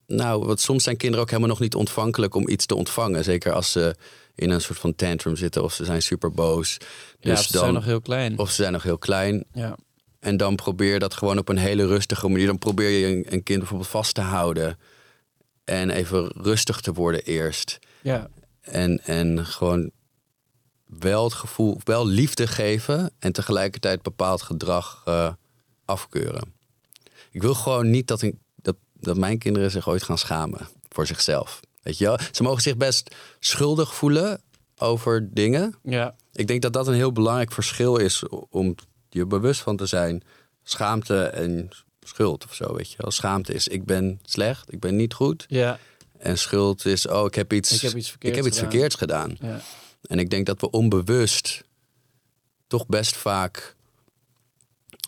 Nou, 0.07 0.45
want 0.45 0.59
soms 0.59 0.83
zijn 0.83 0.97
kinderen 0.97 1.23
ook 1.23 1.29
helemaal 1.29 1.49
nog 1.51 1.59
niet 1.59 1.75
ontvankelijk 1.75 2.35
om 2.35 2.49
iets 2.49 2.65
te 2.65 2.75
ontvangen. 2.75 3.23
Zeker 3.23 3.53
als 3.53 3.71
ze 3.71 3.95
in 4.35 4.49
een 4.49 4.61
soort 4.61 4.79
van 4.79 4.95
tantrum 4.95 5.35
zitten 5.35 5.63
of 5.63 5.73
ze 5.73 5.85
zijn 5.85 6.01
super 6.01 6.31
boos. 6.31 6.77
Ja, 7.19 7.29
Dus 7.29 7.39
of 7.39 7.45
ze 7.45 7.51
dan, 7.51 7.61
zijn 7.61 7.73
nog 7.73 7.85
heel 7.85 8.01
klein. 8.01 8.39
Of 8.39 8.49
ze 8.49 8.55
zijn 8.55 8.73
nog 8.73 8.83
heel 8.83 8.97
klein. 8.97 9.45
Ja, 9.53 9.77
En 10.19 10.37
dan 10.37 10.55
probeer 10.55 10.99
dat 10.99 11.13
gewoon 11.13 11.37
op 11.37 11.49
een 11.49 11.57
hele 11.57 11.87
rustige 11.87 12.27
manier. 12.27 12.45
Dan 12.45 12.57
probeer 12.57 12.89
je 12.89 13.05
een, 13.05 13.25
een 13.33 13.43
kind 13.43 13.59
bijvoorbeeld 13.59 13.89
vast 13.89 14.13
te 14.13 14.21
houden. 14.21 14.79
En 15.63 15.89
even 15.89 16.31
rustig 16.35 16.81
te 16.81 16.93
worden 16.93 17.23
eerst. 17.23 17.79
ja, 18.01 18.29
En, 18.61 19.03
en 19.03 19.45
gewoon 19.45 19.91
wel 20.85 21.23
het 21.23 21.33
gevoel, 21.33 21.79
wel 21.83 22.07
liefde 22.07 22.47
geven 22.47 23.11
en 23.19 23.31
tegelijkertijd 23.31 24.01
bepaald 24.01 24.41
gedrag 24.41 25.01
eh, 25.05 25.33
afkeuren. 25.85 26.53
Ik 27.31 27.41
wil 27.41 27.53
gewoon 27.53 27.89
niet 27.89 28.07
dat, 28.07 28.21
een, 28.21 28.39
dat, 29.05 29.17
mijn 29.17 29.37
kinderen 29.37 29.71
zich 29.71 29.87
ooit 29.89 30.03
gaan 30.03 30.17
schamen 30.17 30.67
voor 30.89 31.07
zichzelf. 31.07 31.59
Weet 31.81 31.97
je 31.97 32.05
wel? 32.05 32.19
Ze 32.31 32.43
mogen 32.43 32.61
zich 32.61 32.77
best 32.77 33.15
schuldig 33.39 33.95
voelen 33.95 34.41
over 34.77 35.27
dingen. 35.33 35.75
ja, 35.83 36.15
Ik 36.33 36.47
denk 36.47 36.61
dat 36.61 36.73
dat 36.73 36.87
een 36.87 36.93
heel 36.93 37.11
belangrijk 37.11 37.51
verschil 37.51 37.97
is 37.97 38.23
om 38.49 38.75
je 39.09 39.25
bewust 39.25 39.61
van 39.61 39.77
te 39.77 39.85
zijn. 39.85 40.23
Schaamte 40.63 41.23
en 41.23 41.69
schuld 42.01 42.45
of 42.45 42.53
zo, 42.53 42.75
weet 42.75 42.91
je 42.91 42.97
wel. 42.97 43.11
Schaamte 43.11 43.53
is, 43.53 43.67
ik 43.67 43.85
ben 43.85 44.19
slecht, 44.23 44.73
ik 44.73 44.79
ben 44.79 44.95
niet 44.95 45.13
goed. 45.13 45.45
ja, 45.47 45.79
En 46.17 46.37
schuld 46.37 46.85
is, 46.85 47.07
oh, 47.07 47.25
ik 47.25 47.35
heb 47.35 47.53
iets, 47.53 47.71
Ik 47.71 47.81
heb 47.81 47.95
iets 47.95 48.09
verkeerds 48.09 48.37
ik 48.37 48.43
heb 48.43 48.51
iets 48.53 48.57
gedaan. 48.61 48.71
verkeerds 48.71 48.95
gedaan. 48.95 49.37
ja. 49.41 49.61
En 50.01 50.19
ik 50.19 50.29
denk 50.29 50.45
dat 50.45 50.61
we 50.61 50.69
onbewust 50.69 51.63
toch 52.67 52.85
best 52.87 53.15
vaak 53.15 53.75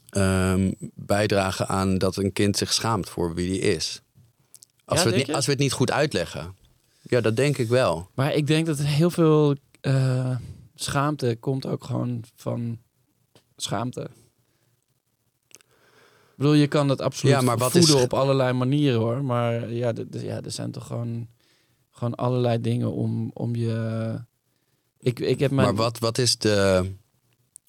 ehm, 0.10 0.72
bijdragen 0.96 1.68
aan 1.68 1.98
dat 1.98 2.16
een 2.16 2.34
kind 2.34 2.58
zich 2.58 2.74
schaamt 2.74 3.10
voor 3.10 3.34
wie 3.34 3.50
die 3.50 3.60
is. 3.60 4.02
Als, 4.86 5.04
Ja, 5.04 5.10
we, 5.10 5.18
het 5.18 5.34
als 5.34 5.46
we 5.46 5.52
het 5.52 5.62
niet 5.62 5.72
goed 5.74 5.92
uitleggen. 5.92 6.56
Ja, 7.02 7.22
dat 7.22 7.36
denk 7.36 7.58
ik 7.58 7.68
wel. 7.68 8.10
Maar 8.14 8.34
ik 8.34 8.48
denk 8.48 8.66
dat 8.66 8.80
heel 8.80 9.10
veel 9.10 9.56
eh, 9.82 10.36
schaamte 10.76 11.38
komt 11.40 11.66
ook 11.66 11.84
gewoon 11.84 12.24
van 12.36 12.80
schaamte. 13.56 14.10
Ik 15.52 16.44
bedoel, 16.44 16.54
je 16.54 16.68
kan 16.68 16.88
dat 16.88 17.02
absoluut 17.02 17.34
Ja, 17.36 17.42
maar 17.42 17.58
wat 17.58 17.72
voeden 17.72 17.96
is- 17.96 18.02
op 18.04 18.14
allerlei 18.14 18.54
manieren 18.54 19.00
hoor. 19.00 19.24
Maar 19.24 19.72
ja, 19.74 19.94
ja 20.12 20.42
er 20.42 20.52
zijn 20.52 20.72
toch 20.72 20.86
gewoon, 20.88 21.28
gewoon 21.92 22.16
allerlei 22.16 22.62
dingen 22.62 22.92
om, 22.92 23.32
om 23.34 23.56
je... 23.56 24.22
Ik, 25.00 25.20
ik 25.20 25.40
heb 25.40 25.52
mijn... 25.52 25.68
Maar 25.68 25.76
wat, 25.76 26.00
wat 26.00 26.18
is 26.18 26.38
de. 26.38 26.92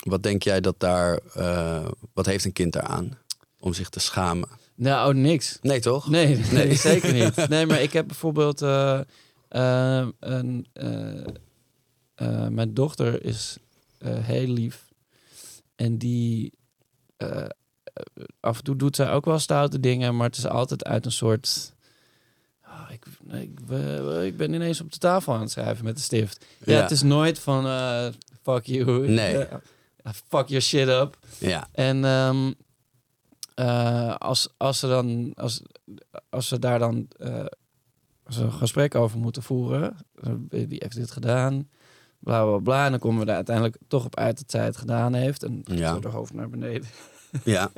Wat 0.05 0.23
denk 0.23 0.43
jij 0.43 0.61
dat 0.61 0.81
daar. 0.81 1.19
eh, 1.35 1.89
wat 2.13 2.27
heeft 2.27 2.45
een 2.45 2.53
kind 2.53 2.73
daaraan? 2.73 3.19
Om 3.61 3.73
zich 3.75 3.89
te 3.89 4.01
schamen? 4.01 4.49
Nou, 4.75 5.09
oh, 5.15 5.15
niks. 5.23 5.59
Nee, 5.63 5.81
toch? 5.81 6.09
Nee, 6.09 6.37
nee, 6.37 6.53
Nee. 6.53 6.75
zeker 6.91 7.13
niet. 7.13 7.49
Nee, 7.49 7.67
maar 7.67 7.83
ik 7.83 7.93
heb 7.93 8.07
bijvoorbeeld 8.07 8.63
eh, 8.63 9.01
eh, 9.49 10.07
een, 10.21 10.67
mijn 12.55 12.75
dochter 12.75 13.25
is 13.25 13.57
heel 14.05 14.47
lief 14.47 14.85
en 15.77 15.99
die 15.99 16.53
af 18.41 18.59
en 18.59 18.65
toe 18.65 18.77
doet 18.77 18.97
zij 18.97 19.11
ook 19.13 19.25
wel 19.25 19.39
stoute 19.39 19.81
dingen, 19.81 20.17
maar 20.17 20.27
het 20.27 20.37
is 20.37 20.47
altijd 20.47 20.85
uit 20.85 21.05
een 21.05 21.13
soort. 21.13 21.73
Oh, 22.65 22.91
ik, 22.93 23.05
ik, 23.33 23.61
ik 24.25 24.37
ben 24.37 24.53
ineens 24.53 24.81
op 24.81 24.93
de 24.93 24.99
tafel 24.99 25.33
aan 25.35 25.41
het 25.41 25.51
schrijven 25.51 25.85
met 25.85 25.97
de 25.97 26.03
stift. 26.03 26.45
Ja, 26.65 26.73
Ja. 26.75 26.83
het 26.83 26.91
is 26.91 27.03
nooit 27.03 27.39
van 27.39 27.65
fuck 28.43 28.65
you. 28.67 29.09
Nee. 29.09 29.47
fuck 30.15 30.49
your 30.49 30.63
shit 30.63 30.89
up. 30.89 31.19
Ja. 31.39 31.69
En, 31.73 32.05
ehm, 32.05 32.53
eh, 33.55 34.15
als, 34.17 34.49
als, 34.57 34.79
ze 34.79 34.87
dan, 34.87 35.33
als, 35.35 35.63
als 36.31 36.49
ze 36.49 36.59
daar 36.59 36.79
dan 36.79 37.09
als 38.25 38.37
we 38.37 38.43
een 38.43 38.53
gesprek 38.53 38.95
over 38.95 39.19
moeten 39.19 39.43
voeren. 39.43 39.97
Wie 40.49 40.67
heeft 40.69 40.95
dit 40.97 41.11
gedaan? 41.11 41.69
Bla 42.19 42.45
bla 42.45 42.59
bla. 42.59 42.85
En 42.85 42.91
dan 42.91 43.01
komen 43.01 43.25
we 43.25 43.31
er 43.31 43.37
uiteindelijk 43.37 43.77
toch 43.89 44.05
op 44.05 44.17
uit 44.17 44.37
dat 44.39 44.51
zij 44.51 44.65
het 44.65 44.77
gedaan 44.77 45.15
heeft. 45.15 45.43
En 45.43 45.63
Ja. 45.65 45.99
de 45.99 46.09
hoofd 46.09 46.33
naar 46.35 46.51
beneden. 46.51 46.89
Ja, 47.45 47.71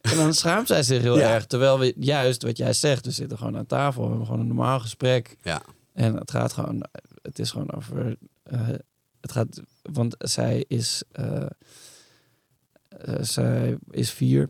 En 0.00 0.16
dan 0.16 0.34
schaamt 0.34 0.66
zij 0.66 0.82
zich 0.82 1.02
heel 1.02 1.18
Ja. 1.18 1.34
erg. 1.34 1.46
Terwijl 1.46 1.78
we 1.78 1.92
juist 1.96 2.42
wat 2.42 2.56
jij 2.56 2.72
zegt, 2.72 3.04
we 3.04 3.10
zitten 3.10 3.38
gewoon 3.38 3.56
aan 3.56 3.66
tafel. 3.66 4.02
We 4.02 4.08
hebben 4.08 4.26
gewoon 4.26 4.40
een 4.40 4.46
normaal 4.46 4.80
gesprek. 4.80 5.36
ja, 5.42 5.62
En 5.92 6.14
het 6.16 6.30
gaat 6.30 6.52
gewoon, 6.52 6.84
het 7.22 7.38
is 7.38 7.50
gewoon 7.50 7.72
over, 7.72 8.16
eh, 8.42 8.68
het 9.26 9.32
gaat, 9.32 9.60
want 9.82 10.14
zij 10.18 10.64
is, 10.68 11.02
eh, 11.12 11.42
eh, 12.88 13.14
zij 13.20 13.76
is 13.90 14.10
vier. 14.10 14.48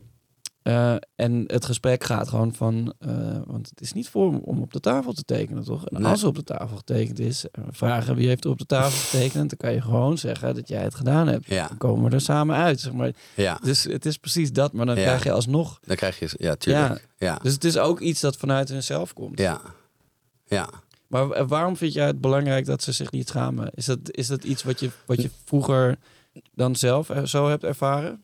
Eh, 0.61 0.95
en 1.15 1.43
het 1.47 1.65
gesprek 1.65 2.03
gaat 2.03 2.27
gewoon 2.29 2.53
van, 2.53 2.93
want 3.45 3.69
het 3.69 3.81
is 3.81 3.93
niet 3.93 4.09
voor 4.09 4.39
om 4.41 4.61
op 4.61 4.73
de 4.73 4.79
tafel 4.79 5.13
te 5.13 5.23
tekenen, 5.23 5.63
toch? 5.63 5.85
En 5.87 6.05
als 6.05 6.21
er 6.21 6.27
op 6.27 6.35
de 6.35 6.43
tafel 6.43 6.77
getekend 6.77 7.19
is, 7.19 7.45
vragen 7.69 8.15
wie 8.15 8.27
heeft 8.27 8.43
er 8.45 8.49
op 8.49 8.57
de 8.57 8.65
tafel 8.65 8.99
getekend, 9.19 9.49
dan 9.49 9.57
kan 9.57 9.73
je 9.73 9.81
gewoon 9.81 10.17
zeggen 10.17 10.55
dat 10.55 10.67
jij 10.67 10.83
het 10.83 10.95
gedaan 10.95 11.27
hebt. 11.27 11.45
ja, 11.45 11.67
Dan 11.67 11.77
komen 11.77 12.09
we 12.09 12.15
er 12.15 12.21
samen 12.21 12.55
uit, 12.55 12.79
zeg 12.79 12.93
maar. 12.93 13.11
ja. 13.35 13.59
Dus 13.63 13.83
het 13.83 14.05
is 14.05 14.17
precies 14.17 14.51
dat, 14.51 14.73
maar 14.73 14.85
dan 14.85 14.95
Ja. 14.95 15.01
krijg 15.03 15.23
je 15.23 15.31
alsnog. 15.31 15.79
Dan 15.85 15.95
krijg 15.95 16.19
je, 16.19 16.29
ja, 16.37 16.55
tuurlijk. 16.55 17.07
Ja, 17.17 17.39
Dus 17.41 17.53
het 17.53 17.63
is 17.63 17.77
ook 17.77 17.99
iets 17.99 18.21
dat 18.21 18.37
vanuit 18.37 18.69
hunzelf 18.69 19.13
komt. 19.13 19.39
ja, 19.39 19.61
ja. 20.45 20.69
Maar 21.07 21.27
wa- 21.27 21.45
waarom 21.45 21.77
vind 21.77 21.93
jij 21.93 22.05
het 22.05 22.21
belangrijk 22.21 22.65
dat 22.65 22.83
ze 22.83 22.91
zich 22.91 23.11
niet 23.11 23.27
schamen? 23.27 23.71
Is 23.75 23.85
dat, 23.85 23.99
is 24.11 24.27
dat 24.27 24.43
iets 24.43 24.63
wat 24.63 24.79
je, 24.79 24.89
wat 25.05 25.21
je 25.21 25.29
vroeger 25.45 25.97
dan 26.53 26.75
zelf 26.75 27.09
eh, 27.09 27.23
zo 27.25 27.47
hebt 27.49 27.63
ervaren? 27.63 28.23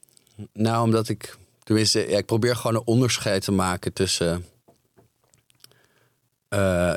Nou, 0.53 0.83
omdat 0.83 1.09
ik, 1.09 1.37
tenminste, 1.63 2.09
ja, 2.09 2.17
ik 2.17 2.25
probeer 2.25 2.55
gewoon 2.55 2.75
een 2.75 2.85
onderscheid 2.87 3.43
te 3.43 3.51
maken 3.51 3.93
tussen 3.93 4.45
eh, 6.49 6.93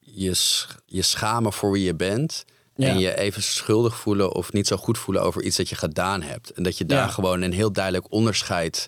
je, 0.00 0.34
sch- 0.34 0.76
je 0.86 1.02
schamen 1.02 1.52
voor 1.52 1.72
wie 1.72 1.84
je 1.84 1.94
bent. 1.94 2.44
Ja. 2.74 2.86
En 2.88 2.98
je 2.98 3.16
even 3.18 3.42
schuldig 3.42 3.96
voelen 3.96 4.32
of 4.32 4.52
niet 4.52 4.66
zo 4.66 4.76
goed 4.76 4.98
voelen 4.98 5.22
over 5.22 5.42
iets 5.42 5.56
dat 5.56 5.68
je 5.68 5.74
gedaan 5.76 6.22
hebt. 6.22 6.50
En 6.50 6.62
dat 6.62 6.78
je 6.78 6.86
daar 6.86 7.06
Ja. 7.06 7.12
gewoon 7.12 7.42
een 7.42 7.52
heel 7.52 7.72
duidelijk 7.72 8.12
onderscheid 8.12 8.86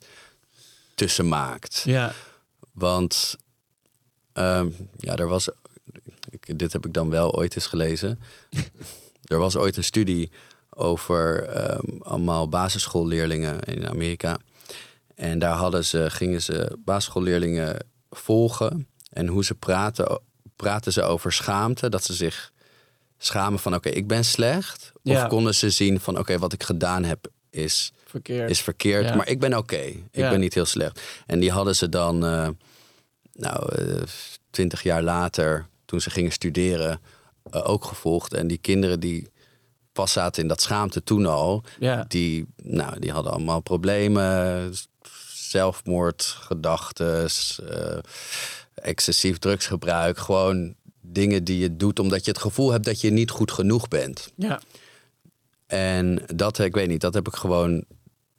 tussen 0.94 1.28
maakt. 1.28 1.82
Ja. 1.84 2.12
Want 2.72 3.36
ehm, 4.32 4.68
ja, 4.98 5.16
er 5.16 5.28
was. 5.28 5.48
Ik, 6.32 6.58
dit 6.58 6.72
heb 6.72 6.86
ik 6.86 6.92
dan 6.92 7.10
wel 7.10 7.34
ooit 7.34 7.54
eens 7.54 7.66
gelezen. 7.66 8.20
er 9.32 9.38
was 9.38 9.56
ooit 9.56 9.76
een 9.76 9.84
studie 9.84 10.30
over 10.70 11.44
ehm, 11.44 11.98
allemaal 12.02 12.48
basisschoolleerlingen 12.48 13.60
in 13.60 13.88
Amerika. 13.88 14.38
En 15.14 15.38
daar 15.38 15.54
hadden 15.54 15.84
ze, 15.84 16.10
gingen 16.10 16.42
ze 16.42 16.76
basisschoolleerlingen 16.78 17.86
volgen. 18.10 18.86
En 19.10 19.26
hoe 19.26 19.44
ze 19.44 19.54
praten, 19.54 20.20
praten 20.56 20.92
ze 20.92 21.02
over 21.02 21.32
schaamte. 21.32 21.88
Dat 21.88 22.04
ze 22.04 22.14
zich 22.14 22.52
schamen 23.18 23.58
van 23.58 23.74
oké, 23.74 23.88
ik 23.88 24.06
ben 24.06 24.24
slecht. 24.24 24.92
Ja. 25.02 25.22
Of 25.22 25.28
konden 25.28 25.54
ze 25.54 25.70
zien 25.70 26.00
van 26.00 26.18
oké, 26.18 26.38
wat 26.38 26.52
ik 26.52 26.62
gedaan 26.62 27.04
heb 27.04 27.26
is 27.50 27.92
Verkeerd. 28.04 28.50
is 28.50 28.60
verkeerd, 28.60 29.04
Ja. 29.04 29.14
maar 29.14 29.28
ik 29.28 29.40
ben 29.40 29.56
oké. 29.56 29.76
Ik 29.76 30.02
Ja. 30.12 30.30
ben 30.30 30.40
niet 30.40 30.54
heel 30.54 30.64
slecht. 30.64 31.00
En 31.26 31.40
die 31.40 31.50
hadden 31.50 31.76
ze 31.76 31.88
dan, 31.88 32.24
eh, 32.26 32.48
nou, 33.32 33.74
eh, 33.74 34.02
twintig 34.50 34.82
jaar 34.82 35.02
later, 35.02 35.66
toen 35.92 36.00
ze 36.00 36.10
gingen 36.10 36.32
studeren, 36.32 37.00
eh, 37.50 37.68
ook 37.68 37.84
gevolgd. 37.84 38.34
En 38.34 38.46
die 38.46 38.58
kinderen 38.58 39.00
die 39.00 39.30
pas 39.92 40.12
zaten 40.12 40.42
in 40.42 40.48
dat 40.48 40.60
schaamte 40.60 41.02
toen 41.02 41.26
al, 41.26 41.64
ja. 41.78 42.04
die, 42.08 42.46
nou, 42.62 42.98
die 42.98 43.12
hadden 43.12 43.32
allemaal 43.32 43.60
problemen, 43.60 44.74
zelfmoordgedachten, 45.32 47.28
eh, 47.68 47.98
excessief 48.74 49.38
drugsgebruik, 49.38 50.18
gewoon 50.18 50.74
dingen 51.00 51.44
die 51.44 51.58
je 51.58 51.76
doet 51.76 51.98
omdat 51.98 52.24
je 52.24 52.30
het 52.30 52.40
gevoel 52.40 52.70
hebt 52.70 52.84
dat 52.84 53.00
je 53.00 53.10
niet 53.10 53.30
goed 53.30 53.52
genoeg 53.52 53.88
bent. 53.88 54.32
ja. 54.36 54.60
En 55.66 56.22
dat, 56.34 56.58
ik 56.58 56.74
weet 56.74 56.88
niet, 56.88 57.00
dat 57.00 57.14
heb 57.14 57.26
ik 57.26 57.34
gewoon, 57.34 57.84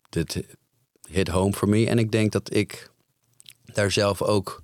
dit 0.10 0.44
hit 1.08 1.28
home 1.28 1.54
for 1.54 1.70
me. 1.70 1.88
En 1.88 2.00
ik 2.00 2.12
denk 2.12 2.32
dat 2.32 2.54
ik 2.54 2.92
daar 3.66 3.92
zelf 3.92 4.22
ook 4.22 4.62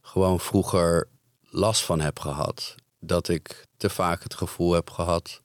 gewoon 0.00 0.40
vroeger 0.40 1.08
last 1.56 1.82
van 1.84 2.00
heb 2.00 2.18
gehad. 2.18 2.74
Dat 3.00 3.28
ik 3.28 3.66
te 3.76 3.88
vaak 3.90 4.22
het 4.22 4.34
gevoel 4.34 4.72
heb 4.72 4.90
gehad 4.90 5.40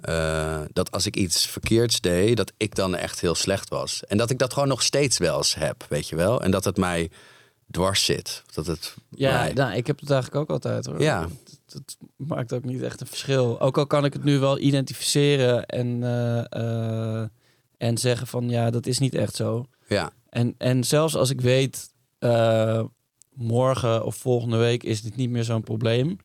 eh, 0.00 0.60
dat 0.72 0.90
als 0.90 1.06
ik 1.06 1.16
iets 1.16 1.46
verkeerds 1.46 2.00
deed, 2.00 2.36
dat 2.36 2.52
ik 2.56 2.74
dan 2.74 2.94
echt 2.96 3.20
heel 3.20 3.34
slecht 3.34 3.68
was. 3.68 4.04
En 4.04 4.16
dat 4.18 4.30
ik 4.30 4.38
dat 4.38 4.52
gewoon 4.52 4.68
nog 4.68 4.82
steeds 4.82 5.18
wel 5.18 5.36
eens 5.36 5.54
heb, 5.54 5.86
weet 5.88 6.08
je 6.08 6.16
wel. 6.16 6.42
En 6.42 6.50
dat 6.50 6.64
het 6.64 6.76
mij 6.76 7.10
dwars 7.70 8.04
zit. 8.04 8.42
Dat 8.54 8.66
het 8.66 8.94
Ja, 9.10 9.32
mij- 9.40 9.52
nou, 9.52 9.72
ik 9.76 9.86
heb 9.86 10.00
het 10.00 10.10
eigenlijk 10.10 10.42
ook 10.42 10.50
altijd 10.50 10.86
hoor. 10.86 11.00
Ja. 11.00 11.28
Het 11.68 11.96
maakt 12.16 12.52
ook 12.52 12.64
niet 12.64 12.82
echt 12.82 13.00
een 13.00 13.06
verschil. 13.06 13.60
Ook 13.60 13.78
al 13.78 13.86
kan 13.86 14.04
ik 14.04 14.12
het 14.12 14.24
nu 14.24 14.38
wel 14.38 14.58
identificeren 14.58 15.66
en, 15.66 16.02
eh, 16.02 17.20
eh, 17.22 17.28
en 17.78 17.98
zeggen 17.98 18.26
van 18.26 18.48
ja, 18.48 18.70
dat 18.70 18.86
is 18.86 18.98
niet 18.98 19.14
echt 19.14 19.34
zo. 19.34 19.66
ja, 19.88 20.10
En, 20.28 20.54
en 20.58 20.84
zelfs 20.84 21.14
als 21.16 21.30
ik 21.30 21.40
weet, 21.40 21.90
morgen 23.38 24.04
of 24.04 24.16
volgende 24.16 24.56
week 24.56 24.82
is 24.82 25.02
dit 25.02 25.16
niet 25.16 25.30
meer 25.30 25.44
zo'n 25.44 25.62
probleem, 25.62 26.18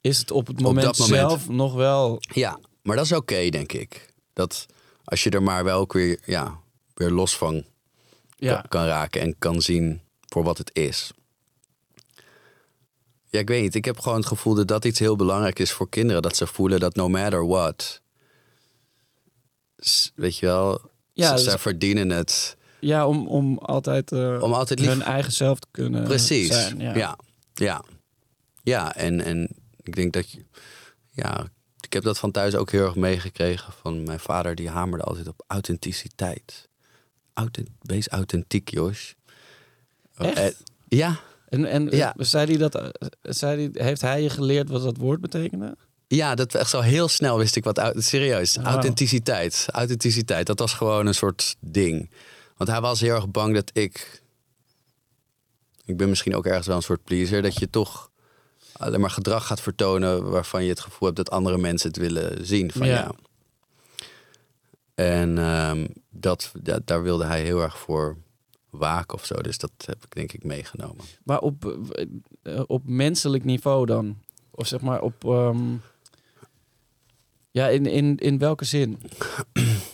is 0.00 0.18
het 0.18 0.30
op 0.30 0.46
het 0.46 0.60
moment, 0.60 0.96
zelf 0.96 1.48
nog 1.48 1.74
wel. 1.74 2.18
Ja, 2.20 2.58
maar 2.82 2.96
dat 2.96 3.04
is 3.04 3.12
oké, 3.12 3.48
denk 3.48 3.72
ik. 3.72 4.12
Dat 4.32 4.66
als 5.04 5.22
je 5.22 5.30
er 5.30 5.42
maar 5.42 5.64
wel 5.64 5.78
ook 5.78 5.92
weer, 5.92 6.20
ja, 6.24 6.60
weer 6.94 7.10
los 7.10 7.36
van 7.36 7.64
Ja, 8.36 8.54
kan, 8.54 8.68
kan 8.68 8.84
raken 8.84 9.20
en 9.20 9.38
kan 9.38 9.60
zien 9.62 10.00
voor 10.28 10.44
wat 10.44 10.58
het 10.58 10.70
is. 10.72 11.12
Ja, 13.26 13.40
ik 13.40 13.48
weet 13.48 13.62
niet. 13.62 13.74
Ik 13.74 13.84
heb 13.84 13.98
gewoon 13.98 14.18
het 14.18 14.26
gevoel 14.26 14.54
dat 14.54 14.68
dat 14.68 14.84
iets 14.84 14.98
heel 14.98 15.16
belangrijk 15.16 15.58
is 15.58 15.72
voor 15.72 15.88
kinderen. 15.88 16.22
Dat 16.22 16.36
ze 16.36 16.46
voelen 16.46 16.80
dat 16.80 16.94
no 16.94 17.08
matter 17.08 17.46
what, 17.46 18.00
weet 20.14 20.38
je 20.38 20.46
wel, 20.46 20.90
Ja, 21.12 21.36
ze, 21.36 21.44
dus- 21.44 21.52
ze 21.52 21.58
verdienen 21.58 22.10
het 22.10 22.56
ja 22.86 23.06
om, 23.08 23.26
om 23.26 23.58
altijd, 23.58 24.12
eh, 24.12 24.38
om 24.42 24.52
altijd 24.52 24.78
lief 24.78 24.88
hun 24.88 25.02
eigen 25.02 25.32
zelf 25.32 25.58
te 25.58 25.66
kunnen 25.70 26.04
Precies. 26.04 26.46
zijn. 26.48 26.80
Ja. 26.80 26.94
Ja. 26.96 27.16
ja. 27.54 27.84
Ja, 28.62 28.94
en, 28.94 29.20
en 29.20 29.48
ik 29.82 29.94
denk 29.96 30.12
dat 30.12 30.30
je. 30.30 30.44
Ja, 31.10 31.46
ik 31.80 31.92
heb 31.92 32.02
dat 32.02 32.18
van 32.18 32.30
thuis 32.30 32.54
ook 32.54 32.70
heel 32.70 32.84
erg 32.84 32.94
meegekregen. 32.94 33.72
Van 33.80 34.02
mijn 34.02 34.20
vader, 34.20 34.54
die 34.54 34.68
hamerde 34.68 35.04
altijd 35.04 35.28
op 35.28 35.44
authenticiteit. 35.46 36.68
Authent, 37.34 37.68
wees 37.80 38.08
authentiek, 38.08 38.68
Jos. 38.70 39.14
Echt? 40.16 40.36
Eh, 40.36 40.46
ja, 40.88 41.20
En, 41.48 41.64
en 41.64 41.88
Ja. 41.90 42.14
zei 42.16 42.46
die 42.46 42.58
dat, 42.58 42.74
eh, 42.74 42.88
zei 43.22 43.56
die, 43.70 43.82
heeft 43.82 44.00
hij 44.00 44.22
je 44.22 44.30
geleerd 44.30 44.68
wat 44.68 44.82
dat 44.82 44.96
woord 44.96 45.20
betekende? 45.20 45.76
ja, 46.06 46.34
dat 46.34 46.54
echt 46.54 46.70
zo 46.70 46.80
heel 46.80 47.08
snel 47.08 47.38
wist 47.38 47.56
ik 47.56 47.64
wat. 47.64 47.92
Serieus, 47.96 48.56
Wauw. 48.56 48.66
authenticiteit. 48.72 49.66
Authenticiteit, 49.70 50.46
dat 50.46 50.58
was 50.58 50.72
gewoon 50.74 51.06
een 51.06 51.14
soort 51.14 51.56
ding. 51.60 52.10
Want 52.56 52.70
hij 52.70 52.80
was 52.80 53.00
heel 53.00 53.14
erg 53.14 53.28
bang 53.30 53.54
dat 53.54 53.70
ik. 53.72 54.22
Ik 55.84 55.96
ben 55.96 56.08
misschien 56.08 56.34
ook 56.36 56.46
ergens 56.46 56.66
wel 56.66 56.76
een 56.76 56.82
soort 56.82 57.04
pleaser. 57.04 57.42
Dat 57.42 57.58
je 57.58 57.70
toch 57.70 58.10
alleen 58.72 59.00
maar 59.00 59.10
gedrag 59.10 59.46
gaat 59.46 59.60
vertonen 59.60 60.30
waarvan 60.30 60.62
je 60.62 60.68
het 60.68 60.80
gevoel 60.80 61.00
hebt 61.08 61.16
dat 61.16 61.30
andere 61.30 61.58
mensen 61.58 61.88
het 61.88 61.96
willen 61.98 62.46
zien 62.46 62.72
van 62.72 62.86
Ja. 62.86 62.94
jou. 63.02 63.14
En 64.94 65.38
ehm, 65.38 65.86
dat, 66.10 66.52
ja, 66.62 66.78
daar 66.84 67.02
wilde 67.02 67.24
hij 67.24 67.42
heel 67.42 67.60
erg 67.62 67.78
voor 67.78 68.16
waken 68.70 69.18
of 69.18 69.24
zo. 69.24 69.34
Dus 69.34 69.58
dat 69.58 69.70
heb 69.86 70.04
ik 70.04 70.14
denk 70.14 70.32
ik 70.32 70.44
meegenomen. 70.44 71.04
Maar 71.24 71.38
op, 71.40 71.76
eh, 72.42 72.60
op 72.66 72.82
menselijk 72.88 73.44
niveau 73.44 73.86
dan? 73.86 74.18
Of 74.50 74.66
zeg 74.66 74.80
maar 74.80 75.00
op... 75.02 75.24
ehm, 75.24 75.74
ja, 77.50 77.68
in, 77.68 77.86
in, 77.86 78.16
in 78.16 78.38
welke 78.38 78.64
zin? 78.64 79.00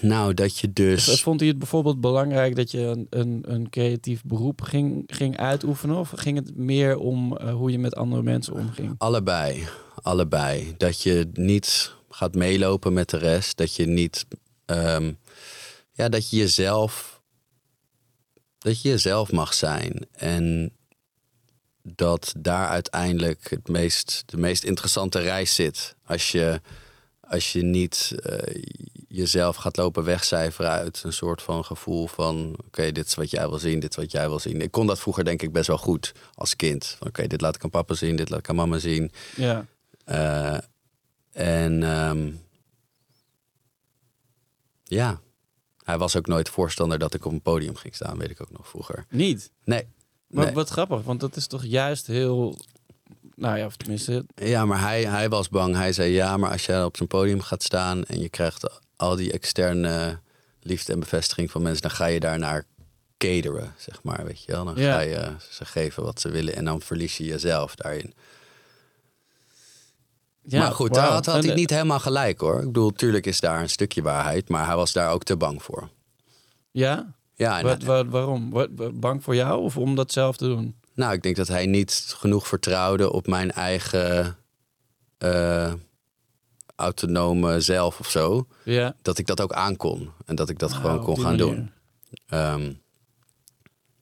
Nou, 0.00 0.34
dat 0.34 0.58
je 0.58 0.72
Dus... 0.72 1.04
dus. 1.04 1.22
Vond 1.22 1.40
hij 1.40 1.48
het 1.48 1.58
bijvoorbeeld 1.58 2.00
belangrijk 2.00 2.56
dat 2.56 2.70
je 2.70 2.78
een, 2.78 3.06
een, 3.10 3.42
een 3.46 3.70
creatief 3.70 4.22
beroep 4.24 4.60
ging, 4.60 5.04
ging 5.06 5.36
uitoefenen? 5.36 5.96
Of 5.96 6.12
ging 6.16 6.36
het 6.36 6.56
meer 6.56 6.96
om 6.96 7.36
eh, 7.36 7.54
hoe 7.54 7.70
je 7.70 7.78
met 7.78 7.94
andere 7.94 8.22
mensen 8.22 8.54
omging? 8.54 8.94
Allebei. 8.98 9.66
Allebei. 10.02 10.74
Dat 10.76 11.02
je 11.02 11.28
niet 11.32 11.94
gaat 12.10 12.34
meelopen 12.34 12.92
met 12.92 13.10
de 13.10 13.16
rest. 13.16 13.56
Dat 13.56 13.76
je 13.76 13.86
niet. 13.86 14.26
ehm, 14.66 15.12
ja, 15.92 16.08
dat 16.08 16.30
je 16.30 16.36
jezelf. 16.36 17.20
Dat 18.58 18.82
je 18.82 18.88
jezelf 18.88 19.32
mag 19.32 19.54
zijn. 19.54 20.06
En 20.12 20.72
dat 21.82 22.34
daar 22.38 22.68
uiteindelijk 22.68 23.50
het 23.50 23.68
meest, 23.68 24.22
de 24.26 24.36
meest 24.36 24.64
interessante 24.64 25.18
reis 25.18 25.54
zit. 25.54 25.96
Als 26.06 26.32
je, 26.32 26.60
als 27.32 27.52
je 27.52 27.62
niet 27.62 28.14
eh, 28.22 28.62
jezelf 29.08 29.56
gaat 29.56 29.76
lopen 29.76 30.04
wegcijferen 30.04 30.70
uit 30.70 31.02
een 31.04 31.12
soort 31.12 31.42
van 31.42 31.64
gevoel 31.64 32.06
van... 32.06 32.56
oké, 32.66 32.92
dit 32.92 33.06
is 33.06 33.14
wat 33.14 33.30
jij 33.30 33.48
wil 33.48 33.58
zien, 33.58 33.80
dit 33.80 33.90
is 33.90 33.96
wat 33.96 34.12
jij 34.12 34.28
wil 34.28 34.38
zien. 34.38 34.60
Ik 34.60 34.70
kon 34.70 34.86
dat 34.86 35.00
vroeger 35.00 35.24
denk 35.24 35.42
ik 35.42 35.52
best 35.52 35.66
wel 35.66 35.78
goed 35.78 36.12
als 36.34 36.56
kind. 36.56 36.96
Oké, 37.00 37.26
dit 37.26 37.40
laat 37.40 37.54
ik 37.54 37.64
aan 37.64 37.70
papa 37.70 37.94
zien, 37.94 38.16
dit 38.16 38.28
laat 38.30 38.38
ik 38.38 38.48
aan 38.48 38.56
mama 38.56 38.78
zien. 38.78 39.12
Ja, 39.36 39.66
Eh, 40.04 40.58
en 41.32 41.82
ehm, 41.82 42.32
ja, 44.84 45.20
Hij 45.82 45.98
was 45.98 46.16
ook 46.16 46.26
nooit 46.26 46.48
voorstander 46.48 46.98
dat 46.98 47.14
ik 47.14 47.24
op 47.24 47.32
een 47.32 47.42
podium 47.42 47.76
ging 47.76 47.94
staan, 47.94 48.18
weet 48.18 48.30
ik 48.30 48.40
ook 48.40 48.50
nog 48.50 48.68
vroeger. 48.68 49.06
Niet? 49.10 49.50
Nee. 49.64 49.86
Maar 50.26 50.44
nee. 50.44 50.54
wat 50.54 50.68
grappig, 50.68 51.02
want 51.02 51.20
dat 51.20 51.36
is 51.36 51.46
toch 51.46 51.64
juist 51.64 52.06
heel... 52.06 52.56
Nou 53.42 53.58
ja, 53.58 53.66
of 53.66 53.76
tenminste... 53.76 54.24
Ja, 54.34 54.64
maar 54.66 54.80
hij, 54.80 55.04
hij 55.04 55.28
was 55.28 55.48
bang. 55.48 55.74
Hij 55.76 55.92
zei 55.92 56.12
ja, 56.12 56.36
maar 56.36 56.50
als 56.50 56.66
jij 56.66 56.84
op 56.84 56.96
zo'n 56.96 57.06
podium 57.06 57.40
gaat 57.40 57.62
staan 57.62 58.04
en 58.04 58.20
je 58.20 58.28
krijgt 58.28 58.80
al 58.96 59.16
die 59.16 59.32
externe 59.32 60.18
liefde 60.60 60.92
en 60.92 61.00
bevestiging 61.00 61.50
van 61.50 61.62
mensen, 61.62 61.82
dan 61.82 61.90
ga 61.90 62.06
je 62.06 62.20
daarnaar 62.20 62.64
cateren, 63.18 63.74
zeg 63.78 64.02
maar, 64.02 64.24
weet 64.24 64.44
je 64.44 64.52
wel. 64.52 64.64
Dan 64.64 64.74
Ja. 64.76 64.92
ga 64.92 65.00
je 65.00 65.32
ze 65.50 65.64
geven 65.64 66.02
wat 66.02 66.20
ze 66.20 66.28
willen 66.30 66.54
en 66.56 66.64
dan 66.64 66.80
verlies 66.80 67.16
je 67.16 67.24
jezelf 67.24 67.74
daarin. 67.74 68.14
Ja, 70.42 70.58
maar 70.58 70.72
goed, 70.72 70.88
wauw. 70.88 71.02
daar 71.04 71.12
had, 71.12 71.26
had 71.26 71.34
En, 71.42 71.44
hij 71.46 71.54
niet 71.54 71.70
helemaal 71.70 72.00
gelijk 72.00 72.40
hoor. 72.40 72.58
Ik 72.58 72.66
bedoel, 72.66 72.90
tuurlijk 72.92 73.26
is 73.26 73.40
daar 73.40 73.60
een 73.60 73.68
stukje 73.70 74.02
waarheid, 74.02 74.48
maar 74.48 74.66
hij 74.66 74.76
was 74.76 74.92
daar 74.92 75.10
ook 75.10 75.22
te 75.24 75.36
bang 75.36 75.62
voor. 75.62 75.88
Ja? 76.70 77.14
Ja, 77.34 77.58
en, 77.58 77.64
Wat, 77.64 77.82
wat, 77.82 78.06
waarom? 78.06 78.50
Wat- 78.50 79.00
bang 79.00 79.22
voor 79.24 79.34
jou 79.34 79.62
of 79.62 79.76
om 79.76 79.94
dat 79.94 80.12
zelf 80.12 80.36
te 80.36 80.44
doen? 80.46 80.80
Nou, 80.94 81.12
ik 81.12 81.22
denk 81.22 81.36
dat 81.36 81.48
hij 81.48 81.66
niet 81.66 82.14
genoeg 82.16 82.46
vertrouwde 82.48 83.12
op 83.12 83.26
mijn 83.26 83.50
eigen 83.50 84.36
eh, 85.18 85.72
autonome 86.76 87.60
zelf 87.60 88.00
of 88.00 88.10
zo. 88.10 88.46
Ja. 88.64 88.96
Dat 89.02 89.18
ik 89.18 89.26
dat 89.26 89.40
ook 89.40 89.52
aankon 89.52 90.10
en 90.24 90.34
dat 90.34 90.48
ik 90.48 90.58
dat 90.58 90.70
Ah, 90.72 90.80
gewoon 90.80 91.02
kon 91.02 91.14
gaan 91.20 91.36
manier. 91.36 91.54
doen. 91.54 91.70
Ehm, 92.26 92.72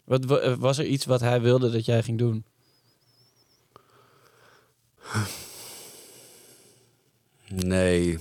Wat, 0.05 0.24
wa- 0.24 0.57
was 0.57 0.78
er 0.78 0.84
iets 0.86 1.05
wat 1.05 1.20
hij 1.20 1.41
wilde 1.41 1.70
dat 1.70 1.84
jij 1.84 2.03
ging 2.03 2.18
doen? 2.18 2.45
nee. 7.49 8.18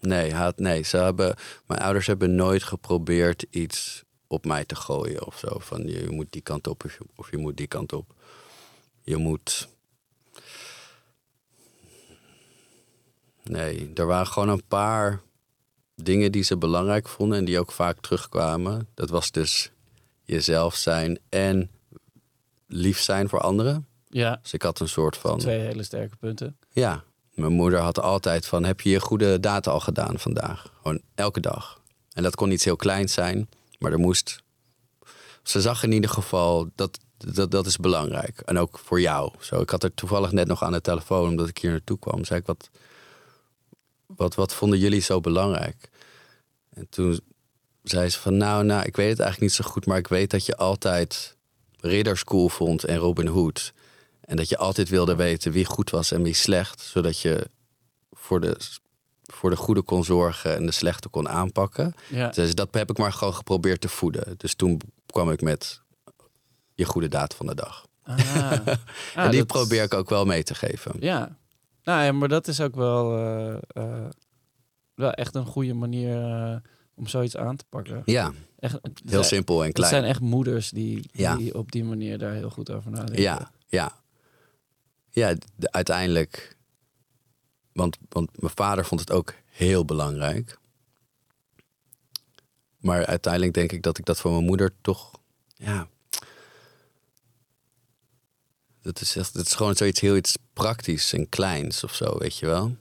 Nee, 0.00 0.34
had, 0.34 0.58
nee 0.58 0.82
ze 0.82 0.96
hebben, 0.96 1.34
mijn 1.66 1.80
ouders 1.80 2.06
hebben 2.06 2.34
nooit 2.34 2.62
geprobeerd 2.62 3.46
iets 3.50 4.04
op 4.28 4.44
mij 4.44 4.64
te 4.64 4.74
gooien 4.76 5.26
of 5.26 5.38
zo. 5.38 5.58
Van 5.58 5.86
je, 5.86 6.06
moet 6.10 6.26
die 6.30 6.42
kant 6.42 6.66
op 6.66 6.84
of 6.84 6.92
je, 6.92 6.98
of 7.16 7.30
je 7.30 7.36
moet 7.36 7.56
die 7.56 7.66
kant 7.66 7.92
op. 7.92 8.14
Je 9.02 9.16
moet. 9.16 9.68
Nee, 13.42 13.90
er 13.94 14.06
waren 14.06 14.26
gewoon 14.26 14.48
een 14.48 14.66
paar 14.68 15.20
dingen 15.94 16.32
die 16.32 16.42
ze 16.42 16.56
belangrijk 16.56 17.08
vonden 17.08 17.38
en 17.38 17.44
die 17.44 17.58
ook 17.58 17.72
vaak 17.72 18.00
terugkwamen. 18.00 18.88
Dat 18.94 19.10
was 19.10 19.30
dus 19.30 19.70
jezelf 20.24 20.74
zijn 20.74 21.18
en 21.28 21.70
lief 22.66 23.00
zijn 23.00 23.28
voor 23.28 23.40
anderen. 23.40 23.86
Ja, 24.08 24.38
Dus 24.42 24.52
ik 24.52 24.62
had 24.62 24.80
een 24.80 24.88
soort 24.88 25.16
van. 25.16 25.38
twee 25.38 25.60
hele 25.60 25.82
sterke 25.82 26.16
punten. 26.16 26.56
Ja, 26.70 27.04
mijn 27.34 27.52
moeder 27.52 27.78
had 27.78 28.00
altijd 28.00 28.46
van: 28.46 28.64
heb 28.64 28.80
je 28.80 28.90
je 28.90 29.00
goede 29.00 29.40
data 29.40 29.70
al 29.70 29.80
gedaan 29.80 30.18
vandaag? 30.18 30.72
Gewoon 30.82 31.00
elke 31.14 31.40
dag. 31.40 31.80
En 32.12 32.22
dat 32.22 32.34
kon 32.34 32.50
iets 32.50 32.64
heel 32.64 32.76
kleins 32.76 33.12
zijn, 33.12 33.48
maar 33.78 33.92
er 33.92 33.98
moest. 33.98 34.42
Ze 35.42 35.60
zag 35.60 35.82
in 35.82 35.92
ieder 35.92 36.10
geval 36.10 36.70
dat 36.74 36.98
dat, 37.18 37.50
dat 37.50 37.66
is 37.66 37.76
belangrijk. 37.76 38.40
En 38.40 38.58
ook 38.58 38.78
voor 38.78 39.00
jou. 39.00 39.32
Zo, 39.40 39.60
ik 39.60 39.70
had 39.70 39.82
er 39.82 39.94
toevallig 39.94 40.32
net 40.32 40.46
nog 40.46 40.62
aan 40.62 40.72
de 40.72 40.80
telefoon, 40.80 41.28
omdat 41.28 41.48
ik 41.48 41.58
hier 41.58 41.70
naartoe 41.70 41.98
kwam. 41.98 42.24
Zei 42.24 42.40
ik: 42.40 42.46
wat, 42.46 42.70
wat, 44.06 44.34
wat 44.34 44.54
vonden 44.54 44.78
jullie 44.78 45.00
zo 45.00 45.20
belangrijk? 45.20 45.90
En 46.70 46.86
toen 46.90 47.20
zei 47.82 48.08
ze 48.08 48.20
van: 48.20 48.36
Nou, 48.36 48.64
nou, 48.64 48.84
ik 48.84 48.96
weet 48.96 49.10
het 49.10 49.20
eigenlijk 49.20 49.40
niet 49.52 49.64
zo 49.64 49.70
goed, 49.70 49.86
maar 49.86 49.98
ik 49.98 50.08
weet 50.08 50.30
dat 50.30 50.46
je 50.46 50.56
altijd 50.56 51.36
Ridders 51.80 52.24
cool 52.24 52.48
vond 52.48 52.84
en 52.84 52.96
Robin 52.96 53.26
Hood. 53.26 53.72
En 54.20 54.36
dat 54.36 54.48
je 54.48 54.56
altijd 54.56 54.88
wilde 54.88 55.14
weten 55.14 55.52
wie 55.52 55.64
goed 55.64 55.90
was 55.90 56.12
en 56.12 56.22
wie 56.22 56.34
slecht. 56.34 56.80
Zodat 56.80 57.20
je 57.20 57.50
voor 58.12 58.40
de, 58.40 58.56
voor 59.32 59.50
de 59.50 59.56
goede 59.56 59.82
kon 59.82 60.04
zorgen 60.04 60.54
en 60.56 60.66
de 60.66 60.72
slechte 60.72 61.08
kon 61.08 61.28
aanpakken. 61.28 61.94
Ja. 62.08 62.28
Dus 62.28 62.54
dat 62.54 62.68
heb 62.74 62.90
ik 62.90 62.98
maar 62.98 63.12
gewoon 63.12 63.34
geprobeerd 63.34 63.80
te 63.80 63.88
voeden. 63.88 64.34
Dus 64.36 64.54
toen 64.54 64.80
kwam 65.06 65.30
ik 65.30 65.40
met 65.42 65.82
je 66.74 66.84
goede 66.84 67.08
daad 67.08 67.34
van 67.34 67.46
de 67.46 67.54
dag. 67.54 67.86
Ah. 68.02 68.18
en 68.66 68.78
Ah, 69.14 69.30
die 69.30 69.38
dat- 69.38 69.46
probeer 69.46 69.82
ik 69.82 69.94
ook 69.94 70.08
wel 70.08 70.24
mee 70.24 70.42
te 70.42 70.54
geven. 70.54 70.92
Ja. 71.00 71.36
Nou 71.82 72.02
ja, 72.04 72.12
maar 72.12 72.28
dat 72.28 72.48
is 72.48 72.60
ook 72.60 72.74
wel, 72.74 73.16
eh, 73.16 73.54
eh, 73.68 74.06
wel 74.94 75.12
echt 75.12 75.34
een 75.34 75.46
goede 75.46 75.74
manier 75.74 76.22
eh, 76.22 76.56
om 76.94 77.06
zoiets 77.06 77.36
aan 77.36 77.56
te 77.56 77.64
pakken. 77.68 78.02
Ja, 78.04 78.32
Echt, 78.58 78.78
heel 79.04 79.22
simpel 79.22 79.60
en 79.60 79.66
Het 79.66 79.74
klein. 79.74 79.90
zijn 79.90 80.04
echt 80.04 80.20
moeders 80.20 80.70
die, 80.70 81.08
Ja. 81.12 81.36
die 81.36 81.54
op 81.54 81.72
die 81.72 81.84
manier 81.84 82.18
daar 82.18 82.32
heel 82.32 82.50
goed 82.50 82.70
over 82.70 82.90
nadenken. 82.90 83.22
Ja, 83.22 83.50
ja. 83.66 83.92
Ja, 85.10 85.34
de- 85.56 85.72
uiteindelijk. 85.72 86.56
Want, 87.72 87.96
want 88.08 88.40
mijn 88.40 88.52
vader 88.56 88.84
vond 88.84 89.00
het 89.00 89.10
ook 89.12 89.34
heel 89.44 89.84
belangrijk. 89.84 90.58
Maar 92.78 93.06
uiteindelijk 93.06 93.54
denk 93.54 93.72
ik 93.72 93.82
dat 93.82 93.98
ik 93.98 94.04
dat 94.04 94.20
voor 94.20 94.30
mijn 94.32 94.44
moeder 94.44 94.72
toch. 94.80 95.10
Ja. 95.54 95.88
Dat 98.82 99.00
is, 99.00 99.16
echt, 99.16 99.34
dat 99.34 99.46
is 99.46 99.54
gewoon 99.54 99.74
zoiets 99.76 100.00
heel 100.00 100.16
iets 100.16 100.38
praktisch 100.52 101.12
en 101.12 101.28
kleins 101.28 101.84
of 101.84 101.94
zo, 101.94 102.18
weet 102.18 102.36
je 102.38 102.46
wel. 102.46 102.76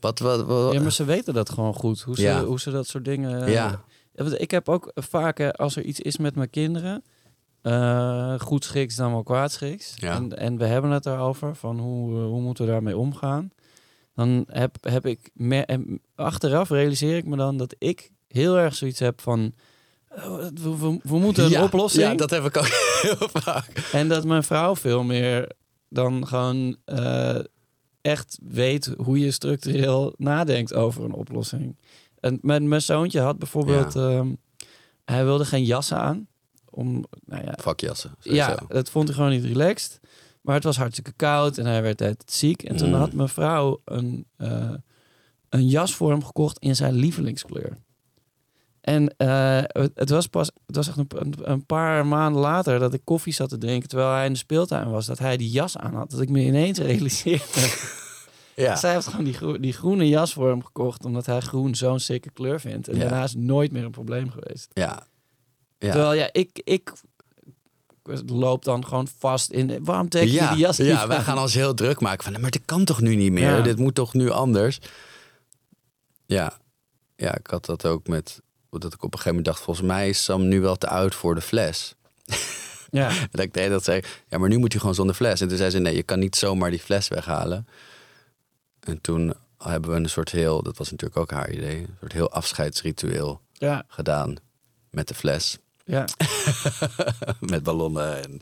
Wat, 0.00 0.18
wat, 0.18 0.44
wat, 0.46 0.72
Ja, 0.72 0.80
maar 0.80 0.92
ze 0.92 1.04
weten 1.04 1.34
dat 1.34 1.50
gewoon 1.50 1.74
goed. 1.74 2.00
Hoe 2.00 2.14
ze, 2.14 2.22
Ja. 2.22 2.44
hoe 2.44 2.60
ze 2.60 2.70
dat 2.70 2.86
soort 2.86 3.04
dingen... 3.04 3.42
eh, 3.42 3.52
Ja. 3.52 3.84
Ik 4.36 4.50
heb 4.50 4.68
ook 4.68 4.90
vaak, 4.94 5.40
als 5.40 5.76
er 5.76 5.82
iets 5.84 6.00
is 6.00 6.16
met 6.16 6.34
mijn 6.34 6.50
kinderen... 6.50 7.04
eh 7.62 8.40
goed 8.40 8.64
schiks 8.64 8.94
dan 8.94 9.12
wel 9.12 9.22
kwaad 9.22 9.52
schiks. 9.52 9.94
Ja. 9.96 10.14
En, 10.14 10.38
en 10.38 10.58
we 10.58 10.64
hebben 10.66 10.90
het 10.90 11.06
erover, 11.06 11.56
van 11.56 11.78
hoe, 11.78 12.18
eh, 12.20 12.24
hoe 12.26 12.40
moeten 12.40 12.64
we 12.64 12.70
daarmee 12.70 12.96
omgaan. 12.96 13.50
Dan 14.18 14.44
heb, 14.48 14.76
heb 14.80 15.06
ik... 15.06 15.30
me- 15.34 15.98
achteraf 16.14 16.68
realiseer 16.70 17.16
ik 17.16 17.24
me 17.26 17.36
dan 17.36 17.56
dat 17.56 17.74
ik 17.78 18.10
heel 18.28 18.56
erg 18.58 18.74
zoiets 18.74 18.98
heb 18.98 19.20
van... 19.20 19.52
eh, 20.08 20.24
We, 20.54 20.76
we, 20.78 20.98
we 21.02 21.18
moeten 21.18 21.44
een 21.44 21.50
ja, 21.50 21.62
oplossing. 21.64 22.04
Ja, 22.06 22.14
dat 22.14 22.30
heb 22.30 22.44
ik 22.44 22.56
ook 22.56 22.66
heel 23.02 23.28
vaak. 23.32 23.88
En 23.92 24.08
dat 24.08 24.24
mijn 24.24 24.42
vrouw 24.42 24.76
veel 24.76 25.02
meer 25.02 25.52
dan 25.88 26.26
gewoon 26.26 26.76
eh, 26.84 27.38
echt 28.00 28.38
weet 28.42 28.94
hoe 28.96 29.18
je 29.18 29.30
structureel 29.30 30.14
nadenkt 30.16 30.74
over 30.74 31.04
een 31.04 31.12
oplossing. 31.12 31.76
En 32.20 32.38
mijn, 32.42 32.68
mijn 32.68 32.82
zoontje 32.82 33.20
had 33.20 33.38
bijvoorbeeld, 33.38 33.96
ehm, 33.96 34.32
hij 35.04 35.24
wilde 35.24 35.44
geen 35.44 35.64
jassen 35.64 35.98
aan. 35.98 36.26
Om, 36.70 37.04
nou 37.24 37.44
ja, 37.44 37.54
Vakjassen. 37.60 38.14
ja, 38.20 38.58
dat 38.68 38.90
vond 38.90 39.08
hij 39.08 39.16
gewoon 39.16 39.30
niet 39.32 39.44
relaxed. 39.44 40.00
Maar 40.40 40.54
het 40.54 40.64
was 40.64 40.76
hartstikke 40.76 41.12
koud 41.12 41.58
en 41.58 41.66
hij 41.66 41.82
werd 41.82 42.00
altijd 42.00 42.32
ziek. 42.32 42.62
En 42.62 42.76
toen 42.76 42.88
Mm. 42.88 42.94
had 42.94 43.12
mijn 43.12 43.28
vrouw 43.28 43.80
een, 43.84 44.26
eh, 44.36 44.70
een 45.48 45.68
jas 45.68 45.94
voor 45.94 46.10
hem 46.10 46.24
gekocht 46.24 46.58
in 46.58 46.76
zijn 46.76 46.94
lievelingskleur. 46.94 47.78
En 48.80 49.16
eh, 49.16 49.62
het, 49.94 50.10
was 50.10 50.26
pas, 50.26 50.50
het 50.66 50.76
was 50.76 50.88
echt 50.88 50.96
een, 50.96 51.32
een, 51.42 51.66
paar 51.66 52.06
maanden 52.06 52.40
later 52.40 52.78
dat 52.78 52.94
ik 52.94 53.00
koffie 53.04 53.32
zat 53.32 53.48
te 53.48 53.58
drinken 53.58 53.88
terwijl 53.88 54.10
hij 54.12 54.26
in 54.26 54.32
de 54.32 54.38
speeltuin 54.38 54.90
was, 54.90 55.06
dat 55.06 55.18
hij 55.18 55.36
die 55.36 55.50
jas 55.50 55.76
aan 55.76 55.94
had. 55.94 56.10
Dat 56.10 56.20
ik 56.20 56.28
me 56.28 56.40
ineens 56.44 56.78
realiseerde. 56.78 57.44
Ja. 58.54 58.76
Zij 58.76 58.92
heeft 58.92 59.06
gewoon 59.06 59.24
die, 59.24 59.60
die 59.60 59.72
groene 59.72 60.08
jas 60.08 60.32
voor 60.32 60.48
hem 60.48 60.64
gekocht, 60.64 61.04
omdat 61.04 61.26
hij 61.26 61.40
groen 61.40 61.74
zo'n 61.74 62.00
sikke 62.00 62.30
kleur 62.30 62.60
vindt. 62.60 62.88
En 62.88 62.94
Ja. 62.94 63.00
daarna 63.00 63.22
is 63.22 63.34
nooit 63.34 63.72
meer 63.72 63.84
een 63.84 63.90
probleem 63.90 64.30
geweest. 64.30 64.70
Ja. 64.72 65.06
Ja. 65.78 65.90
Terwijl 65.92 66.12
ja, 66.12 66.28
ik, 66.32 66.60
ik 66.64 66.92
loop 68.26 68.64
dan 68.64 68.86
gewoon 68.86 69.08
vast 69.18 69.50
in. 69.50 69.84
Waarom 69.84 70.08
trek 70.08 70.24
je 70.24 70.32
ja, 70.32 70.50
die 70.50 70.58
jas 70.58 70.76
Ja, 70.76 71.06
wij 71.06 71.16
aan? 71.16 71.22
gaan 71.22 71.38
ons 71.38 71.54
heel 71.54 71.74
druk 71.74 72.00
maken 72.00 72.24
van, 72.32 72.40
maar 72.40 72.50
dit 72.50 72.62
kan 72.64 72.84
toch 72.84 73.00
nu 73.00 73.14
niet 73.14 73.32
meer? 73.32 73.56
Ja. 73.56 73.60
Dit 73.62 73.78
moet 73.78 73.94
toch 73.94 74.14
nu 74.14 74.30
anders? 74.30 74.78
Ja. 76.26 76.58
ja, 77.16 77.36
ik 77.36 77.46
had 77.46 77.64
dat 77.66 77.86
ook 77.86 78.06
met, 78.06 78.40
dat 78.70 78.92
ik 78.92 79.02
op 79.02 79.12
een 79.12 79.18
gegeven 79.18 79.28
moment 79.28 79.44
dacht, 79.44 79.60
volgens 79.60 79.86
mij 79.86 80.08
is 80.08 80.24
Sam 80.24 80.48
nu 80.48 80.60
wel 80.60 80.76
te 80.76 80.88
oud 80.88 81.14
voor 81.14 81.34
de 81.34 81.40
fles. 81.40 81.94
Ja, 82.90 83.08
dat 83.30 83.44
ik 83.44 83.54
de 83.54 83.60
hele 83.60 83.70
tijd 83.80 83.84
zei, 83.84 84.02
ja, 84.28 84.38
maar 84.38 84.48
nu 84.48 84.58
moet 84.58 84.72
hij 84.72 84.80
gewoon 84.80 84.94
zonder 84.94 85.14
fles. 85.14 85.40
En 85.40 85.48
toen 85.48 85.56
zei 85.56 85.70
ze, 85.70 85.78
nee, 85.78 85.94
je 85.94 86.02
kan 86.02 86.18
niet 86.18 86.36
zomaar 86.36 86.70
die 86.70 86.78
fles 86.78 87.08
weghalen. 87.08 87.66
En 88.80 89.00
toen 89.00 89.34
hebben 89.58 89.90
we 89.90 89.96
een 89.96 90.08
soort 90.08 90.30
heel, 90.30 90.62
dat 90.62 90.76
was 90.76 90.90
natuurlijk 90.90 91.20
ook 91.20 91.30
haar 91.30 91.50
idee, 91.50 91.78
een 91.78 91.96
soort 92.00 92.12
heel 92.12 92.30
afscheidsritueel 92.30 93.40
ja, 93.52 93.84
gedaan 93.88 94.34
met 94.90 95.08
de 95.08 95.14
fles. 95.14 95.58
Ja. 95.88 96.04
met 97.40 97.62
ballonnen 97.62 98.22
en 98.22 98.40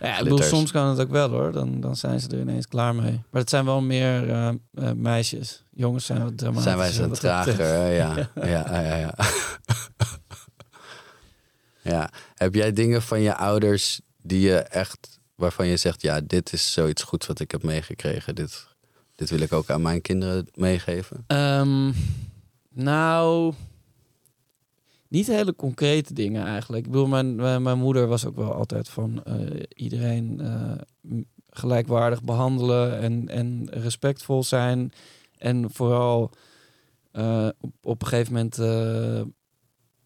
ja 0.00 0.16
ik 0.16 0.22
bedoel, 0.22 0.42
soms 0.42 0.70
kan 0.70 0.88
het 0.88 1.00
ook 1.00 1.10
wel 1.10 1.28
hoor. 1.28 1.52
Dan, 1.52 1.80
dan 1.80 1.96
zijn 1.96 2.20
ze 2.20 2.28
er 2.28 2.40
ineens 2.40 2.66
klaar 2.66 2.94
mee. 2.94 3.22
Maar 3.30 3.40
het 3.40 3.50
zijn 3.50 3.64
wel 3.64 3.80
meer 3.80 4.28
eh, 4.30 4.48
eh, 4.48 4.92
meisjes. 4.92 5.64
Jongens 5.70 6.06
zijn 6.06 6.22
wat 6.22 6.38
dramatisch. 6.38 6.62
zijn 6.62 6.78
wij 6.78 6.92
zo 6.92 7.08
trager. 7.08 7.60
ja, 7.92 8.30
ja, 8.34 8.44
ja. 8.44 8.96
ja. 8.96 9.14
ja. 11.92 12.10
Heb 12.34 12.54
jij 12.54 12.72
dingen 12.72 13.02
van 13.02 13.20
je 13.20 13.34
ouders 13.34 14.00
die 14.22 14.40
je 14.40 14.56
echt, 14.58 15.18
waarvan 15.34 15.66
je 15.66 15.76
zegt, 15.76 16.02
ja, 16.02 16.20
dit 16.20 16.52
is 16.52 16.72
zoiets 16.72 17.02
goeds 17.02 17.26
wat 17.26 17.40
ik 17.40 17.50
heb 17.50 17.62
meegekregen. 17.62 18.34
Dit, 18.34 18.66
dit 19.14 19.30
wil 19.30 19.40
ik 19.40 19.52
ook 19.52 19.70
aan 19.70 19.82
mijn 19.82 20.00
kinderen 20.00 20.48
meegeven. 20.54 21.24
Ehm, 21.26 21.92
nou, 22.74 23.54
niet 25.08 25.26
hele 25.26 25.54
concrete 25.54 26.14
dingen 26.14 26.44
eigenlijk. 26.44 26.84
Ik 26.84 26.90
bedoel, 26.90 27.06
mijn, 27.06 27.34
mijn, 27.62 27.78
moeder 27.78 28.06
was 28.06 28.26
ook 28.26 28.36
wel 28.36 28.54
altijd 28.54 28.88
van 28.88 29.24
eh, 29.24 29.62
iedereen 29.74 30.40
eh, 30.40 30.72
gelijkwaardig 31.50 32.22
behandelen 32.22 32.98
en, 32.98 33.28
en 33.28 33.68
respectvol 33.70 34.42
zijn. 34.42 34.92
En 35.38 35.70
vooral 35.70 36.30
eh, 37.12 37.48
op, 37.60 37.72
op 37.82 38.02
een 38.02 38.08
gegeven 38.08 38.32
moment, 38.32 38.58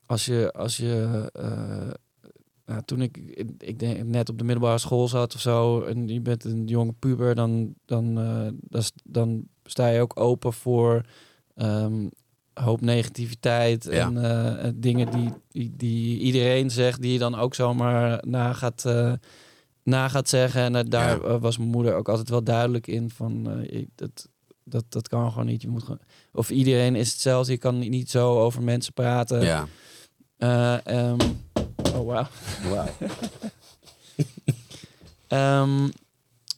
als 0.06 0.24
je, 0.24 0.52
als 0.52 0.76
je 0.76 1.30
nou, 2.66 2.82
toen 2.84 3.02
ik, 3.02 3.16
ik 3.58 3.78
denk 3.78 4.04
net 4.04 4.28
op 4.28 4.38
de 4.38 4.44
middelbare 4.44 4.78
school 4.78 5.08
zat 5.08 5.34
of 5.34 5.40
zo, 5.40 5.82
en 5.82 6.08
je 6.08 6.20
bent 6.20 6.44
een 6.44 6.66
jonge 6.66 6.92
puber, 6.92 7.34
dan, 7.34 7.74
dan, 7.84 8.18
dan 9.04 9.48
sta 9.64 9.88
je 9.88 10.00
ook 10.00 10.20
open 10.20 10.52
voor 10.52 11.04
ehm, 11.54 12.06
hoop 12.54 12.80
negativiteit 12.80 13.84
Ja. 13.84 13.90
en 14.06 14.24
eh, 14.24 14.64
eh, 14.66 14.72
dingen 14.76 15.10
die, 15.10 15.30
die, 15.50 15.72
die 15.76 16.18
iedereen 16.18 16.70
zegt, 16.70 17.02
die 17.02 17.12
je 17.12 17.18
dan 17.18 17.34
ook 17.34 17.54
zomaar 17.54 18.22
na 18.26 18.52
gaat, 18.52 18.84
eh, 18.84 19.12
na 19.82 20.08
gaat 20.08 20.28
zeggen. 20.28 20.74
En 20.76 20.88
daar 20.90 21.08
Ja. 21.22 21.28
eh, 21.28 21.40
was 21.40 21.58
mijn 21.58 21.70
moeder 21.70 21.94
ook 21.94 22.08
altijd 22.08 22.28
wel 22.28 22.42
duidelijk 22.44 22.86
in 22.86 23.10
van 23.10 23.60
ik- 23.62 23.88
dat, 23.94 24.28
dat, 24.64 24.84
dat 24.88 25.08
kan 25.08 25.30
gewoon 25.30 25.46
niet. 25.46 25.62
Je 25.62 25.68
moet 25.68 25.82
gewoon, 25.82 26.00
of 26.32 26.50
iedereen 26.50 26.94
is 26.96 27.10
hetzelfde. 27.12 27.52
Je 27.52 27.58
kan 27.58 27.78
niet 27.78 28.10
zo 28.10 28.38
over 28.40 28.62
mensen 28.62 28.92
praten. 28.92 29.40
Ja. 29.42 29.66
Ehm, 30.84 31.18
oh, 31.94 32.06
wauw. 32.06 32.26
Ehm, 35.28 35.88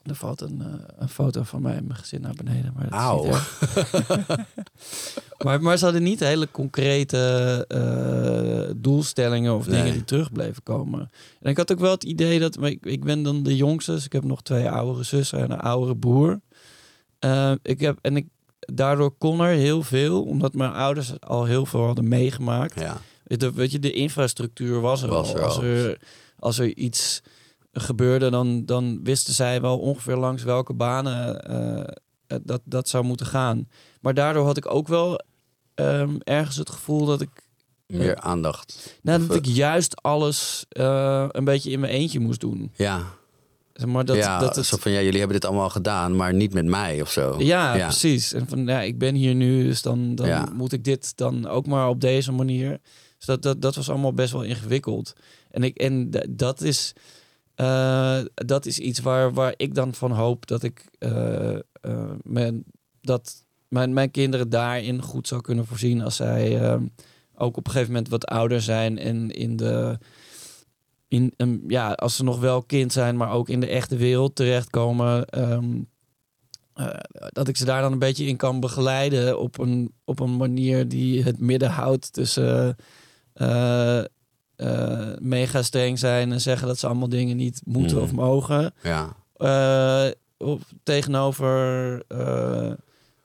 er 0.05 0.15
valt 0.15 0.41
een, 0.41 0.61
eh, 0.61 0.67
een 0.99 1.09
foto 1.09 1.43
van 1.43 1.63
mij 1.63 1.75
en 1.77 1.87
mijn 1.87 1.99
gezin 1.99 2.21
naar 2.21 2.35
beneden. 2.35 2.73
Maar 2.75 2.85
dat 2.85 2.93
Auw. 2.93 3.25
maar, 5.45 5.63
maar 5.63 5.77
ze 5.79 5.85
hadden 5.85 6.03
niet 6.03 6.21
hele 6.21 6.49
concrete 6.51 7.65
eh, 7.69 8.75
doelstellingen 8.77 9.55
of 9.55 9.67
dingen 9.67 9.93
die 9.93 10.05
terug 10.05 10.33
bleven 10.33 10.63
komen. 10.63 11.11
En 11.41 11.51
ik 11.51 11.57
had 11.57 11.73
ook 11.73 11.79
wel 11.79 11.91
het 11.91 12.05
idee 12.05 12.39
dat... 12.39 12.59
maar 12.59 12.71
Ik, 12.71 12.87
ik 12.87 13.05
ben 13.05 13.23
dan 13.23 13.43
de 13.43 13.57
jongste, 13.57 13.93
dus 13.93 14.05
ik 14.05 14.13
heb 14.13 14.25
nog 14.25 14.43
twee 14.43 14.71
oudere 14.71 15.05
zussen 15.05 15.39
en 15.39 15.51
een 15.51 15.61
oudere 15.61 15.97
broer. 15.97 16.41
Eh, 17.19 17.53
ik 17.63 17.81
heb, 17.81 17.99
en 18.01 18.17
ik, 18.17 18.27
daardoor 18.59 19.11
kon 19.19 19.41
er 19.41 19.55
heel 19.55 19.83
veel, 19.83 20.23
omdat 20.23 20.55
mijn 20.55 20.73
ouders 20.73 21.21
al 21.21 21.45
heel 21.45 21.67
veel 21.67 21.85
hadden 21.85 22.09
meegemaakt. 22.09 22.81
Ja. 22.81 23.01
De, 23.25 23.53
weet 23.53 23.71
je, 23.71 23.79
de 23.79 23.93
infrastructuur 23.93 24.81
was 24.81 25.03
er 25.03 25.09
Was 25.09 25.29
al. 25.29 25.37
er 25.37 25.43
als, 25.45 25.57
al. 25.57 25.63
er, 25.63 25.99
als 26.39 26.59
er 26.59 26.77
iets 26.77 27.23
gebeurde, 27.75 28.31
dan, 28.31 28.64
dan 28.64 29.01
wisten 29.03 29.35
zij 29.35 29.61
wel 29.61 29.79
ongeveer 29.79 30.16
langs 30.16 30.43
welke 30.43 30.72
banen 30.75 31.41
eh, 31.43 32.37
dat, 32.43 32.61
dat 32.64 32.89
zou 32.89 33.05
moeten 33.05 33.27
gaan. 33.27 33.68
Maar 34.01 34.14
daardoor 34.14 34.45
had 34.47 34.57
ik 34.57 34.70
ook 34.75 34.89
wel 34.89 35.20
ehm, 35.75 36.16
ergens 36.18 36.57
het 36.57 36.70
gevoel 36.70 37.07
dat 37.07 37.20
ik, 37.20 37.29
Meer 37.87 38.16
aandacht. 38.20 38.97
nou, 39.03 39.20
Of, 39.22 39.27
dat 39.27 39.37
ik 39.37 39.47
juist 39.47 40.03
alles 40.03 40.64
eh, 40.68 41.27
een 41.31 41.45
beetje 41.45 41.70
in 41.70 41.81
mijn 41.81 41.93
eentje 41.93 42.20
moest 42.20 42.41
doen. 42.41 42.72
Ja. 42.77 43.03
Zeg 43.72 43.87
maar 43.89 44.05
dat, 44.05 44.16
ja, 44.16 44.39
dat 44.39 44.57
het, 44.57 44.66
zo 44.66 44.77
van 44.77 44.93
ja, 44.93 45.01
jullie 45.01 45.18
hebben 45.18 45.37
dit 45.41 45.45
allemaal 45.49 45.70
gedaan, 45.70 46.16
maar 46.16 46.35
niet 46.35 46.53
met 46.55 46.64
mij 46.64 47.01
of 47.01 47.11
zo. 47.11 47.35
Ja, 47.39 47.75
Ja. 47.75 47.87
precies. 47.87 48.33
En 48.33 48.49
van 48.49 48.66
ja, 48.66 48.81
ik 48.81 48.99
ben 48.99 49.14
hier 49.14 49.35
nu, 49.35 49.64
dus 49.64 49.83
dan, 49.83 50.14
dan 50.14 50.27
Ja. 50.27 50.49
moet 50.53 50.72
ik 50.72 50.85
dit 50.85 51.16
dan 51.16 51.47
ook 51.47 51.66
maar 51.66 51.89
op 51.89 52.01
deze 52.01 52.33
manier. 52.33 52.81
Dus 53.16 53.27
dat, 53.27 53.43
dat, 53.43 53.62
dat 53.62 53.75
was 53.75 53.91
allemaal 53.91 54.12
best 54.14 54.33
wel 54.33 54.43
ingewikkeld. 54.43 55.12
En, 55.51 55.62
ik, 55.62 55.77
en 55.77 56.11
dat 56.31 56.61
is, 56.61 56.93
eh, 57.55 58.19
dat 58.35 58.67
is 58.67 58.79
iets 58.79 59.01
waar, 59.01 59.33
waar 59.33 59.55
ik 59.57 59.75
dan 59.75 59.95
van 59.95 60.13
hoop 60.13 60.47
dat 60.47 60.63
ik 60.63 60.85
eh, 60.99 61.55
eh, 61.55 62.11
mijn, 62.23 62.65
dat 63.01 63.45
mijn, 63.69 63.93
mijn 63.93 64.11
kinderen 64.11 64.49
daarin 64.49 65.03
goed 65.03 65.29
zou 65.29 65.41
kunnen 65.41 65.67
voorzien 65.67 66.03
als 66.03 66.17
zij 66.17 66.61
eh, 66.61 66.81
ook 67.35 67.57
op 67.57 67.67
een 67.67 67.73
gegeven 67.73 67.93
moment 67.93 68.11
wat 68.11 68.27
ouder 68.27 68.61
zijn 68.61 68.99
en 68.99 69.31
in 69.31 69.57
de 69.57 69.99
in, 71.09 71.33
een 71.37 71.65
ja, 71.69 71.93
als 71.93 72.17
ze 72.17 72.25
nog 72.25 72.41
wel 72.41 72.63
kind 72.63 72.93
zijn, 72.93 73.17
maar 73.17 73.31
ook 73.31 73.49
in 73.49 73.61
de 73.61 73.67
echte 73.67 73.97
wereld 73.97 74.37
terechtkomen. 74.37 75.25
ehm, 75.25 75.83
eh, 76.75 76.99
dat 77.29 77.49
ik 77.49 77.57
ze 77.57 77.65
daar 77.65 77.83
dan 77.83 77.93
een 77.93 77.99
beetje 77.99 78.27
in 78.27 78.37
kan 78.37 78.61
begeleiden 78.61 79.41
op 79.41 79.59
een, 79.59 79.93
op 80.05 80.21
een 80.21 80.37
manier 80.37 80.89
die 80.89 81.23
het 81.23 81.41
midden 81.41 81.71
houdt 81.71 82.13
tussen 82.13 82.77
mega 85.21 85.62
streng 85.62 85.99
zijn 85.99 86.33
en 86.33 86.41
zeggen 86.41 86.67
dat 86.67 86.79
ze 86.79 86.87
allemaal 86.87 87.09
dingen 87.09 87.37
niet 87.37 87.61
moeten 87.65 87.97
Mm. 87.97 88.03
of 88.03 88.12
mogen. 88.12 88.75
Ja. 88.83 89.17
of 90.37 90.62
tegenover 90.83 92.03
eh, 92.09 92.73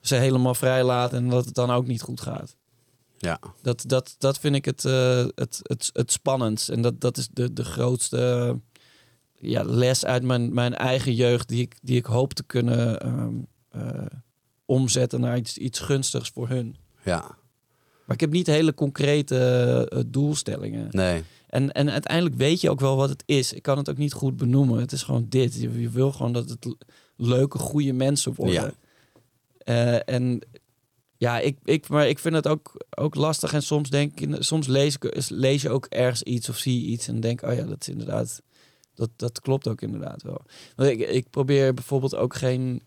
ze 0.02 0.16
helemaal 0.16 0.56
vrij 0.56 0.84
laten 0.84 1.18
en 1.18 1.30
dat 1.30 1.46
het 1.46 1.56
dan 1.56 1.72
ook 1.72 1.88
niet 1.88 2.02
goed 2.02 2.22
gaat. 2.22 2.56
Ja. 3.18 3.40
Dat, 3.62 3.84
dat, 3.88 4.16
dat 4.18 4.40
vind 4.40 4.56
ik 4.56 4.66
het, 4.66 4.86
eh, 4.86 5.26
het, 5.36 5.60
het, 5.64 5.90
het 5.94 6.12
spannendst. 6.12 6.70
En 6.70 6.82
dat, 6.82 7.02
dat 7.02 7.18
is 7.18 7.28
de, 7.34 7.54
de 7.54 7.64
grootste 7.64 8.56
ja, 9.34 9.64
les 9.64 10.06
uit 10.06 10.24
mijn, 10.24 10.54
mijn 10.54 10.76
eigen 10.76 11.14
jeugd... 11.14 11.48
die 11.48 11.62
ik, 11.62 11.76
die 11.82 11.98
ik 11.98 12.06
hoop 12.06 12.34
te 12.34 12.44
kunnen 12.44 13.00
ehm, 13.00 13.36
eh, 13.70 14.06
omzetten 14.66 15.20
naar 15.20 15.38
iets, 15.38 15.58
iets 15.58 15.80
gunstigs 15.80 16.30
voor 16.30 16.48
hun. 16.48 16.76
Ja. 17.04 17.38
Maar 18.10 18.18
ik 18.18 18.24
heb 18.24 18.34
niet 18.34 18.48
hele 18.48 18.74
concrete 18.74 19.88
eh, 19.90 20.00
doelstellingen. 20.08 20.88
Nee. 20.92 21.24
En, 21.48 21.72
en 21.72 21.90
uiteindelijk 21.92 22.36
weet 22.36 22.62
je 22.62 22.70
ook 22.70 22.80
wel 22.80 22.96
wat 22.96 23.10
het 23.10 23.24
is. 23.26 23.54
Ik 23.54 23.62
kan 23.62 23.78
het 23.78 23.90
ook 23.90 23.98
niet 23.98 24.14
goed 24.14 24.38
benoemen. 24.38 24.80
Het 24.80 24.92
is 24.92 25.04
gewoon 25.04 25.26
dit. 25.30 25.54
Je, 25.56 25.82
je 25.82 25.90
wil 25.90 26.12
gewoon 26.12 26.34
dat 26.34 26.50
het 26.50 26.76
leuke, 27.16 27.58
goede 27.58 27.94
mensen 27.94 28.34
worden. 28.36 28.54
Ja. 28.54 28.74
Eh, 30.04 30.16
en 30.16 30.42
ja, 31.18 31.40
ik, 31.40 31.58
ik, 31.64 31.90
maar 31.90 32.08
ik 32.08 32.20
vind 32.20 32.36
het 32.36 32.48
ook, 32.48 32.86
ook 32.90 33.16
lastig. 33.16 33.54
En 33.54 33.64
soms 33.64 33.90
denk 33.90 34.20
ik, 34.20 34.36
soms 34.40 34.68
lees, 34.68 34.96
ik, 34.96 35.30
lees 35.30 35.62
je 35.62 35.70
ook 35.70 35.86
ergens 35.86 36.24
iets 36.24 36.50
of 36.50 36.58
zie 36.58 36.82
je 36.82 36.88
iets 36.88 37.08
en 37.08 37.20
denk, 37.20 37.42
oh 37.42 37.54
ja, 37.54 37.64
dat 37.64 37.82
is 37.82 37.90
inderdaad, 37.90 38.42
dat, 38.96 39.10
dat 39.16 39.42
klopt 39.42 39.68
ook 39.68 39.82
inderdaad 39.82 40.24
wel. 40.24 40.42
Want 40.76 40.90
ik, 40.90 41.00
ik 41.00 41.30
probeer 41.30 41.74
bijvoorbeeld 41.74 42.16
ook 42.16 42.36
geen, 42.36 42.82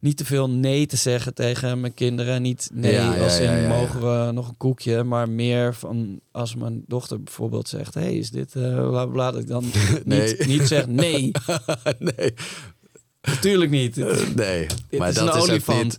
niet 0.00 0.16
te 0.16 0.24
veel 0.24 0.50
nee 0.50 0.86
te 0.86 0.96
zeggen 0.96 1.34
tegen 1.34 1.80
mijn 1.80 1.94
kinderen. 1.94 2.42
Niet 2.42 2.70
nee 2.72 2.92
Ja, 2.92 3.14
ja, 3.14 3.22
als 3.22 3.38
in 3.40 3.50
ja, 3.60 3.68
mogen 3.68 4.00
we 4.26 4.32
nog 4.32 4.48
een 4.48 4.56
koekje, 4.56 5.02
maar 5.04 5.28
meer 5.28 5.74
van 5.74 6.20
als 6.32 6.54
mijn 6.54 6.82
dochter 6.86 7.22
bijvoorbeeld 7.22 7.68
zegt, 7.68 7.94
hey, 7.94 8.14
is 8.16 8.30
dit 8.30 8.54
eh 8.56 8.88
bla 8.88 9.06
bla 9.06 9.30
dat 9.30 9.40
ik 9.40 9.46
dan 9.48 9.64
Nee. 10.04 10.26
niet, 10.36 10.46
niet 10.46 10.68
zeg 10.68 10.86
nee, 10.86 11.30
nee. 12.16 12.34
natuurlijk 13.22 13.70
niet. 13.70 13.96
Nee. 14.36 14.66
Dit 14.88 14.98
maar 14.98 15.08
is 15.08 15.14
dat 15.14 15.34
een 15.34 15.42
is 15.42 15.48
olifant. 15.48 15.82
niet. 15.82 15.98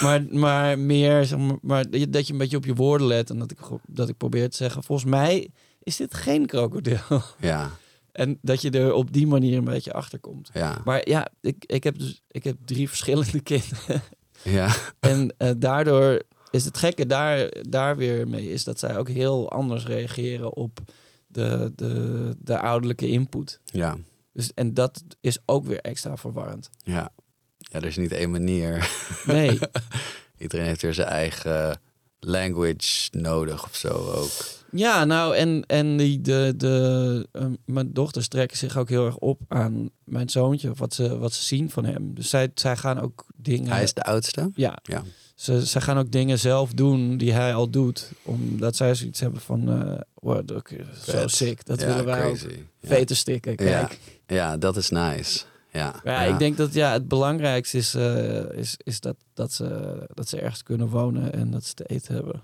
Maar, 0.00 0.24
maar 0.30 0.78
meer, 0.78 1.24
zeg 1.24 1.38
maar, 1.38 1.56
maar 1.62 1.90
dat 1.90 2.26
je- 2.26 2.32
een 2.32 2.38
beetje 2.38 2.56
op 2.56 2.64
je 2.64 2.74
woorden 2.74 3.06
let. 3.06 3.30
En 3.30 3.38
dat 3.38 3.50
ik, 3.50 3.58
dat 3.86 4.08
ik 4.08 4.16
probeer 4.16 4.50
te 4.50 4.56
zeggen, 4.56 4.82
volgens 4.82 5.10
mij 5.10 5.48
is 5.82 5.96
dit 5.96 6.14
geen 6.14 6.46
krokodil. 6.46 6.98
Ja. 7.40 7.70
En 8.18 8.38
dat 8.42 8.62
je 8.62 8.70
er 8.70 8.92
op 8.92 9.12
die 9.12 9.26
manier 9.26 9.58
een 9.58 9.64
beetje 9.64 9.92
achter 9.92 10.18
komt. 10.18 10.50
Ja. 10.52 10.80
Maar 10.84 11.08
ja, 11.08 11.28
ik, 11.40 11.64
ik, 11.66 11.84
heb 11.84 11.98
dus 11.98 12.22
ik 12.28 12.44
heb 12.44 12.56
drie 12.64 12.88
verschillende 12.88 13.40
kinderen. 13.52 14.02
Ja. 14.42 14.74
En 15.00 15.34
eh, 15.36 15.50
daardoor 15.56 16.22
is 16.50 16.64
het 16.64 16.78
gekke 16.78 17.06
daar, 17.06 17.52
daar 17.68 17.96
weer 17.96 18.28
mee 18.28 18.50
is 18.50 18.64
dat 18.64 18.78
zij 18.78 18.96
ook 18.96 19.08
heel 19.08 19.50
anders 19.50 19.86
reageren 19.86 20.54
op 20.54 20.80
de, 21.26 21.72
de, 21.74 22.36
de 22.38 22.58
ouderlijke 22.58 23.08
input. 23.08 23.60
Ja. 23.64 23.96
Dus, 24.32 24.54
en 24.54 24.74
dat 24.74 25.04
is 25.20 25.38
ook 25.44 25.64
weer 25.66 25.80
extra 25.80 26.16
verwarrend. 26.16 26.70
Ja. 26.78 27.12
Ja, 27.58 27.78
er 27.80 27.84
is 27.84 27.96
niet 27.96 28.12
één 28.12 28.30
manier. 28.30 28.90
Nee, 29.26 29.58
Iedereen 30.38 30.66
heeft 30.66 30.82
weer 30.82 30.94
zijn 30.94 31.08
eigen 31.08 31.80
language 32.20 33.08
nodig 33.10 33.64
of 33.64 33.76
zo 33.76 33.88
ook. 33.88 34.56
Ja, 34.70 35.04
nou, 35.04 35.36
en, 35.36 35.64
en 35.66 35.96
die, 35.96 36.20
de, 36.20 36.54
de, 36.56 37.28
eh, 37.32 37.46
mijn 37.64 37.92
dochters 37.92 38.28
trekken 38.28 38.56
zich 38.56 38.76
ook 38.76 38.88
heel 38.88 39.06
erg 39.06 39.16
op 39.16 39.40
aan 39.48 39.90
mijn 40.04 40.28
zoontje, 40.28 40.72
wat 40.74 40.94
ze, 40.94 41.18
wat 41.18 41.32
ze 41.32 41.42
zien 41.42 41.70
van 41.70 41.84
hem. 41.84 42.14
Dus 42.14 42.28
zij, 42.28 42.50
zij 42.54 42.76
gaan 42.76 43.00
ook 43.00 43.24
dingen. 43.36 43.70
Hij 43.70 43.82
is 43.82 43.94
de 43.94 44.02
oudste. 44.02 44.50
Ja, 44.54 44.78
Ja. 44.82 45.02
ze, 45.34 45.66
zij 45.66 45.80
gaan 45.80 45.98
ook 45.98 46.10
dingen 46.10 46.38
zelf 46.38 46.72
doen 46.72 47.16
die 47.16 47.32
hij 47.32 47.54
al 47.54 47.70
doet, 47.70 48.10
omdat 48.22 48.76
zij 48.76 48.94
zoiets 48.94 49.20
hebben 49.20 49.40
van, 49.40 49.68
eh 49.68 50.00
wow, 50.14 50.60
zo 51.06 51.26
sick, 51.26 51.64
dat 51.66 51.80
ja, 51.80 51.86
willen 51.86 52.04
wij 52.04 52.20
crazy. 52.20 52.44
ook. 52.46 52.52
Ja. 52.80 52.88
Veten 52.88 53.16
stikken, 53.16 53.56
kijk. 53.56 53.98
Ja, 54.26 54.56
dat 54.56 54.76
is 54.76 54.88
nice. 54.90 55.40
Ja. 55.78 55.94
Ja, 56.04 56.20
ik 56.22 56.38
denk 56.38 56.56
dat 56.56 56.74
ja, 56.74 56.92
het 56.92 57.08
belangrijkste 57.08 57.76
is, 57.76 57.94
eh, 57.94 58.58
is, 58.58 58.74
is 58.82 59.00
dat, 59.00 59.16
dat, 59.34 59.52
ze, 59.52 59.98
dat 60.14 60.28
ze 60.28 60.40
ergens 60.40 60.62
kunnen 60.62 60.88
wonen 60.88 61.32
en 61.32 61.50
dat 61.50 61.64
ze 61.64 61.74
te 61.74 61.84
eten 61.84 62.14
hebben. 62.14 62.42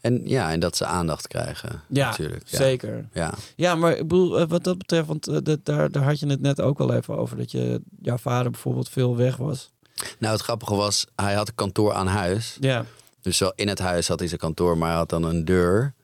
En 0.00 0.20
ja, 0.24 0.52
en 0.52 0.60
dat 0.60 0.76
ze 0.76 0.84
aandacht 0.84 1.28
krijgen. 1.28 1.80
Ja, 1.88 2.08
natuurlijk. 2.08 2.48
Ja. 2.48 2.56
zeker. 2.56 3.08
Ja. 3.12 3.34
Ja, 3.56 3.74
maar 3.74 3.92
ik 3.92 4.08
bedoel, 4.08 4.38
eh, 4.40 4.48
wat 4.48 4.64
dat 4.64 4.78
betreft, 4.78 5.06
want 5.06 5.28
eh, 5.28 5.36
dat, 5.42 5.64
daar, 5.64 5.90
daar 5.90 6.02
had 6.02 6.18
je 6.18 6.26
het 6.26 6.40
net 6.40 6.60
ook 6.60 6.80
al 6.80 6.94
even 6.94 7.16
over, 7.16 7.36
dat 7.36 7.50
je 7.50 7.80
jouw 8.00 8.18
vader 8.18 8.50
bijvoorbeeld 8.50 8.88
veel 8.88 9.16
weg 9.16 9.36
was. 9.36 9.70
Nou, 10.18 10.32
het 10.32 10.42
grappige 10.42 10.74
was, 10.74 11.06
hij 11.16 11.34
had 11.34 11.48
een 11.48 11.54
kantoor 11.54 11.92
aan 11.92 12.06
huis. 12.06 12.56
Ja, 12.60 12.84
Dus 13.20 13.38
wel 13.38 13.52
in 13.54 13.68
het 13.68 13.78
huis 13.78 14.08
had 14.08 14.18
hij 14.18 14.28
zijn 14.28 14.40
kantoor, 14.40 14.78
maar 14.78 14.88
hij 14.88 14.98
had 14.98 15.08
dan 15.08 15.24
een 15.24 15.44
deur. 15.44 15.94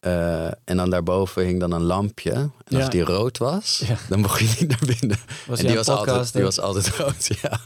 Eh, 0.00 0.46
en 0.46 0.76
dan 0.76 0.90
daarboven 0.90 1.44
hing 1.44 1.60
dan 1.60 1.72
een 1.72 1.82
lampje. 1.82 2.32
En 2.64 2.80
als 2.80 2.90
die 2.90 3.02
rood 3.02 3.38
was, 3.38 3.82
Ja. 3.86 3.96
dan 4.08 4.20
mocht 4.20 4.38
je 4.40 4.56
niet 4.60 4.68
naar 4.68 4.96
binnen. 4.98 5.18
was 5.46 5.58
en 5.60 5.66
die 5.66 5.76
was, 5.76 5.88
altijd, 5.88 6.32
die 6.32 6.42
was 6.42 6.60
altijd 6.60 6.88
rood, 6.96 7.26
ja. 7.42 7.60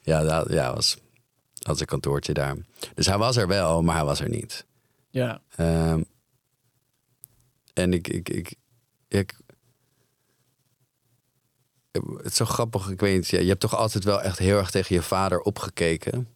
Ja, 0.00 0.22
dat 0.22 0.52
ja, 0.52 0.74
was, 0.74 0.96
had 1.62 1.76
zijn 1.76 1.88
kantoortje 1.88 2.32
daar. 2.32 2.56
Dus 2.94 3.06
hij 3.06 3.18
was 3.18 3.36
er 3.36 3.46
wel, 3.48 3.82
maar 3.82 3.94
hij 3.96 4.04
was 4.04 4.20
er 4.20 4.28
niet. 4.28 4.66
Ja, 5.10 5.40
Ehm, 5.56 6.02
en 7.74 7.92
ik, 7.92 8.08
ik, 8.08 8.28
ik, 8.28 8.54
ik, 9.08 9.36
het 11.92 12.24
is 12.24 12.34
zo 12.36 12.44
grappig, 12.44 12.88
ik 12.90 13.00
weet 13.00 13.16
niet, 13.16 13.28
ja, 13.28 13.40
je 13.40 13.48
hebt 13.48 13.60
toch 13.60 13.76
altijd 13.76 14.04
wel 14.04 14.22
echt 14.22 14.38
heel 14.38 14.58
erg 14.58 14.70
tegen 14.70 14.94
je 14.94 15.02
vader 15.02 15.40
opgekeken. 15.40 16.28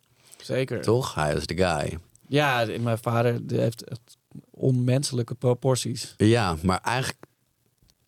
zeker. 0.42 0.82
Toch? 0.82 1.14
Hij 1.14 1.34
is 1.34 1.46
de 1.46 1.56
guy. 1.56 1.98
Ja, 2.28 2.66
mijn 2.80 2.98
vader 2.98 3.40
heeft 3.46 3.84
echt 3.84 4.16
onmenselijke 4.50 5.34
proporties. 5.34 6.14
Ja, 6.16 6.56
maar 6.62 6.80
eigenlijk 6.82 7.18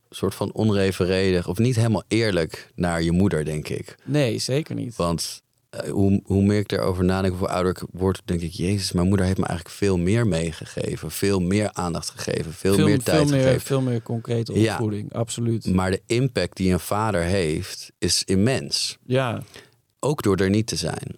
een 0.09 0.17
soort 0.17 0.35
van 0.35 0.55
onevenredig 0.55 1.49
of 1.49 1.59
niet 1.59 1.77
helemaal 1.77 2.05
eerlijk 2.09 2.73
naar 2.75 3.03
je 3.03 3.13
moeder, 3.13 3.45
denk 3.45 3.69
ik. 3.69 3.95
Nee, 4.05 4.39
zeker 4.39 4.75
niet. 4.75 4.97
Want 4.97 5.43
eh, 5.71 5.91
hoe, 5.91 6.21
hoe 6.25 6.43
meer 6.43 6.59
ik 6.59 6.73
erover 6.73 7.05
nadenk, 7.05 7.39
hoe 7.39 7.49
ouder 7.49 7.73
ik 7.73 7.83
word, 7.93 8.23
denk 8.25 8.41
ik, 8.41 8.53
Jezus, 8.53 8.93
mijn 8.93 9.09
moeder 9.09 9.27
heeft 9.27 9.39
me 9.39 9.47
eigenlijk 9.47 9.77
veel 9.77 9.99
meer 9.99 10.27
meegegeven. 10.27 11.11
Veel 11.11 11.41
meer 11.41 11.73
aandacht 11.73 12.11
gegeven, 12.11 12.53
veel, 12.53 12.79
meer 12.79 13.03
tijd 13.03 13.17
veel 13.19 13.29
meer, 13.37 13.43
gegeven. 13.43 13.61
Veel 13.67 13.81
meer 13.81 14.03
concrete 14.03 14.61
Ja. 14.61 14.73
opvoeding, 14.73 15.13
absoluut. 15.13 15.67
Maar 15.67 15.91
de 15.91 16.03
impact 16.07 16.57
die 16.57 16.73
een 16.73 16.81
vader 16.81 17.23
heeft, 17.23 17.93
is 17.99 18.25
immens. 18.25 18.97
Ja, 19.07 19.43
Ook 20.01 20.23
door 20.23 20.37
er 20.37 20.51
niet 20.51 20.67
te 20.67 20.77
zijn. 20.77 21.17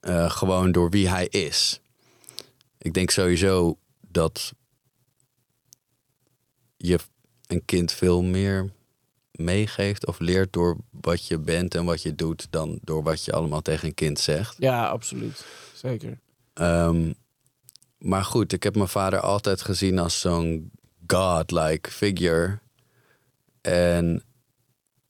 Eh, 0.00 0.30
gewoon 0.30 0.72
door 0.72 0.90
wie 0.90 1.08
hij 1.08 1.26
is. 1.26 1.80
Ik 2.82 2.94
denk 2.94 3.10
sowieso 3.10 3.78
dat 4.00 4.52
je 6.76 6.98
een 7.46 7.64
kind 7.64 7.92
veel 7.92 8.22
meer 8.22 8.72
meegeeft 9.30 10.06
of 10.06 10.18
leert 10.18 10.52
door 10.52 10.76
wat 10.90 11.26
je 11.26 11.38
bent 11.38 11.74
en 11.74 11.84
wat 11.84 12.02
je 12.02 12.14
doet 12.14 12.46
dan 12.50 12.78
door 12.82 13.02
wat 13.02 13.24
je 13.24 13.32
allemaal 13.32 13.62
tegen 13.62 13.88
een 13.88 13.94
kind 13.94 14.18
zegt. 14.18 14.56
ja, 14.58 14.88
absoluut. 14.88 15.44
Zeker. 15.74 16.18
Ehm, 16.54 17.12
maar 17.98 18.24
goed, 18.24 18.52
ik 18.52 18.62
heb 18.62 18.74
mijn 18.74 18.88
vader 18.88 19.20
altijd 19.20 19.62
gezien 19.62 19.98
als 19.98 20.20
zo'n 20.20 20.70
godlike 21.06 21.90
figure. 21.90 22.58
En 23.60 24.22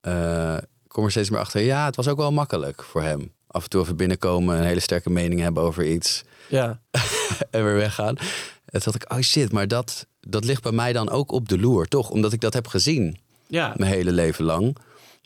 eh, 0.00 0.56
ik 0.56 0.88
kom 0.88 1.04
er 1.04 1.10
steeds 1.10 1.30
meer 1.30 1.40
achter. 1.40 1.60
Ja, 1.60 1.84
het 1.84 1.96
was 1.96 2.08
ook 2.08 2.16
wel 2.16 2.32
makkelijk 2.32 2.82
voor 2.82 3.02
hem. 3.02 3.32
Af 3.52 3.62
en 3.62 3.70
toe 3.70 3.82
even 3.82 3.96
binnenkomen, 3.96 4.56
een 4.56 4.64
hele 4.64 4.80
sterke 4.80 5.10
mening 5.10 5.40
hebben 5.40 5.62
over 5.62 5.86
iets 5.86 6.22
Ja, 6.48 6.80
en 7.50 7.64
weer 7.64 7.74
weggaan. 7.74 8.16
En 8.64 8.82
toen 8.82 8.92
dacht 8.92 8.94
ik, 8.94 9.12
oh 9.12 9.20
shit, 9.20 9.52
maar 9.52 9.68
dat, 9.68 10.06
dat 10.20 10.44
ligt 10.44 10.62
bij 10.62 10.72
mij 10.72 10.92
dan 10.92 11.10
ook 11.10 11.32
op 11.32 11.48
de 11.48 11.58
loer, 11.58 11.88
toch? 11.88 12.10
Omdat 12.10 12.32
ik 12.32 12.40
dat 12.40 12.54
heb 12.54 12.66
gezien 12.66 13.18
ja, 13.46 13.74
mijn 13.76 13.92
hele 13.92 14.12
leven 14.12 14.44
lang. 14.44 14.76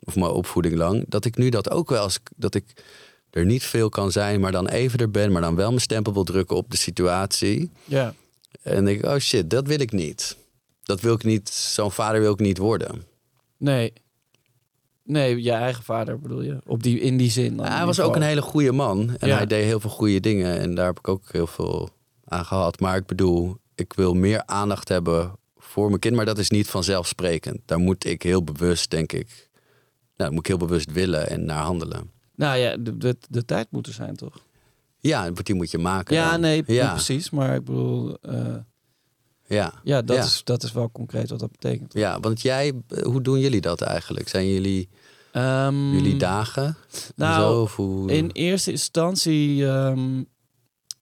Of 0.05 0.17
mijn 0.17 0.31
opvoeding 0.31 0.75
lang. 0.75 1.05
Dat 1.09 1.25
ik 1.25 1.37
nu 1.37 1.49
dat 1.49 1.71
ook 1.71 1.89
wel 1.89 2.05
eens... 2.05 2.19
Dat 2.37 2.55
ik 2.55 2.65
er 3.31 3.45
niet 3.45 3.63
veel 3.65 3.89
kan 3.89 4.13
zijn, 4.13 4.41
maar 4.41 4.53
dan 4.53 4.69
even 4.69 4.99
er 4.99 5.11
ben. 5.11 5.33
Maar 5.33 5.43
dan 5.43 5.55
wel 5.55 5.69
mijn 5.69 5.81
stempel 5.81 6.13
wil 6.13 6.25
drukken 6.25 6.57
op 6.57 6.71
de 6.71 6.77
situatie. 6.77 7.71
ja. 7.85 8.15
En 8.63 8.85
denk 8.85 8.99
ik, 8.99 9.11
oh 9.11 9.17
shit, 9.17 9.51
dat 9.51 9.67
wil 9.67 9.81
ik 9.81 9.93
niet. 9.93 10.37
Dat 10.83 11.01
wil 11.01 11.15
ik 11.15 11.25
niet. 11.25 11.49
Zo'n 11.49 11.93
vader 11.93 12.21
wil 12.21 12.33
ik 12.33 12.39
niet 12.39 12.59
worden. 12.59 13.05
Nee. 13.57 13.93
Nee, 15.07 15.43
je 15.43 15.51
eigen 15.53 15.85
vader 15.85 16.21
bedoel 16.21 16.43
je. 16.43 16.59
Op 16.67 16.83
die, 16.83 17.01
in 17.01 17.17
die 17.17 17.31
zin. 17.31 17.57
dan 17.57 17.67
hij 17.67 17.87
was 17.87 18.01
ook 18.01 18.17
een 18.17 18.23
hele 18.23 18.43
goede 18.43 18.73
man. 18.73 19.17
En 19.19 19.29
Ja. 19.29 19.37
hij 19.37 19.47
deed 19.47 19.65
heel 19.65 19.81
veel 19.81 19.91
goede 19.91 20.21
dingen. 20.21 20.59
En 20.61 20.75
daar 20.75 20.87
heb 20.87 20.99
ik 20.99 21.09
ook 21.09 21.23
heel 21.33 21.47
veel 21.47 21.89
aan 22.25 22.45
gehad. 22.45 22.81
Maar 22.81 22.97
ik 22.97 23.07
bedoel, 23.07 23.57
ik 23.75 23.93
wil 23.93 24.15
meer 24.15 24.43
aandacht 24.47 24.89
hebben 24.89 25.33
voor 25.57 25.89
mijn 25.89 26.01
kind. 26.01 26.17
Maar 26.17 26.25
dat 26.25 26.39
is 26.39 26.51
niet 26.51 26.69
vanzelfsprekend. 26.71 27.59
Daar 27.65 27.79
moet 27.79 28.05
ik 28.05 28.23
heel 28.23 28.45
bewust, 28.45 28.91
denk 28.91 29.13
ik... 29.13 29.49
Nou, 30.17 30.31
moet 30.31 30.41
ik 30.41 30.47
heel 30.47 30.57
bewust 30.67 30.93
willen 30.93 31.29
en 31.29 31.45
naar 31.45 31.63
handelen. 31.63 32.11
Nou 32.35 32.59
ja, 32.59 32.77
de, 32.77 32.97
de, 32.97 33.17
de 33.29 33.45
tijd 33.45 33.67
moet 33.71 33.87
er 33.87 33.93
zijn, 33.93 34.17
toch? 34.17 34.35
Ja, 34.99 35.31
die 35.31 35.55
moet 35.55 35.71
je 35.71 35.79
maken. 35.79 36.15
Ja, 36.17 36.31
dan. 36.31 36.41
nee, 36.41 36.63
ja, 36.67 36.91
precies. 36.93 37.31
Maar 37.31 37.55
ik 37.55 37.65
bedoel, 37.65 38.17
eh, 38.21 38.55
Ja. 39.49 39.73
ja, 39.85 40.03
dat, 40.03 40.17
Ja. 40.17 40.23
Is, 40.23 40.41
dat 40.45 40.63
is 40.63 40.73
wel 40.73 40.91
concreet 40.91 41.31
wat 41.31 41.39
dat 41.39 41.51
betekent. 41.51 41.93
ja, 41.93 42.21
want 42.21 42.41
jij, 42.43 42.73
eh, 42.89 43.03
hoe 43.03 43.23
doen 43.23 43.39
jullie 43.41 43.61
dat 43.61 43.81
eigenlijk? 43.81 44.29
Zijn 44.29 44.49
jullie, 44.49 44.89
Ehm, 45.33 45.91
jullie 45.93 46.17
dagen? 46.17 46.77
nou, 47.17 47.43
Zo, 47.55 47.61
of 47.63 47.77
hoe... 47.77 48.13
In 48.13 48.31
eerste 48.31 48.71
instantie, 48.71 49.67
ehm, 49.67 50.23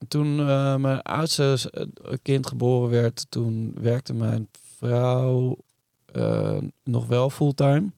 toen 0.09 0.41
eh, 0.41 0.77
mijn 0.77 1.03
oudste 1.03 1.59
eh, 1.71 2.13
kind 2.23 2.47
geboren 2.47 2.91
werd, 2.91 3.27
toen 3.29 3.75
werkte 3.81 4.15
mijn 4.15 4.49
vrouw 4.79 5.57
nog 6.85 7.07
wel 7.07 7.31
fulltime. 7.31 7.91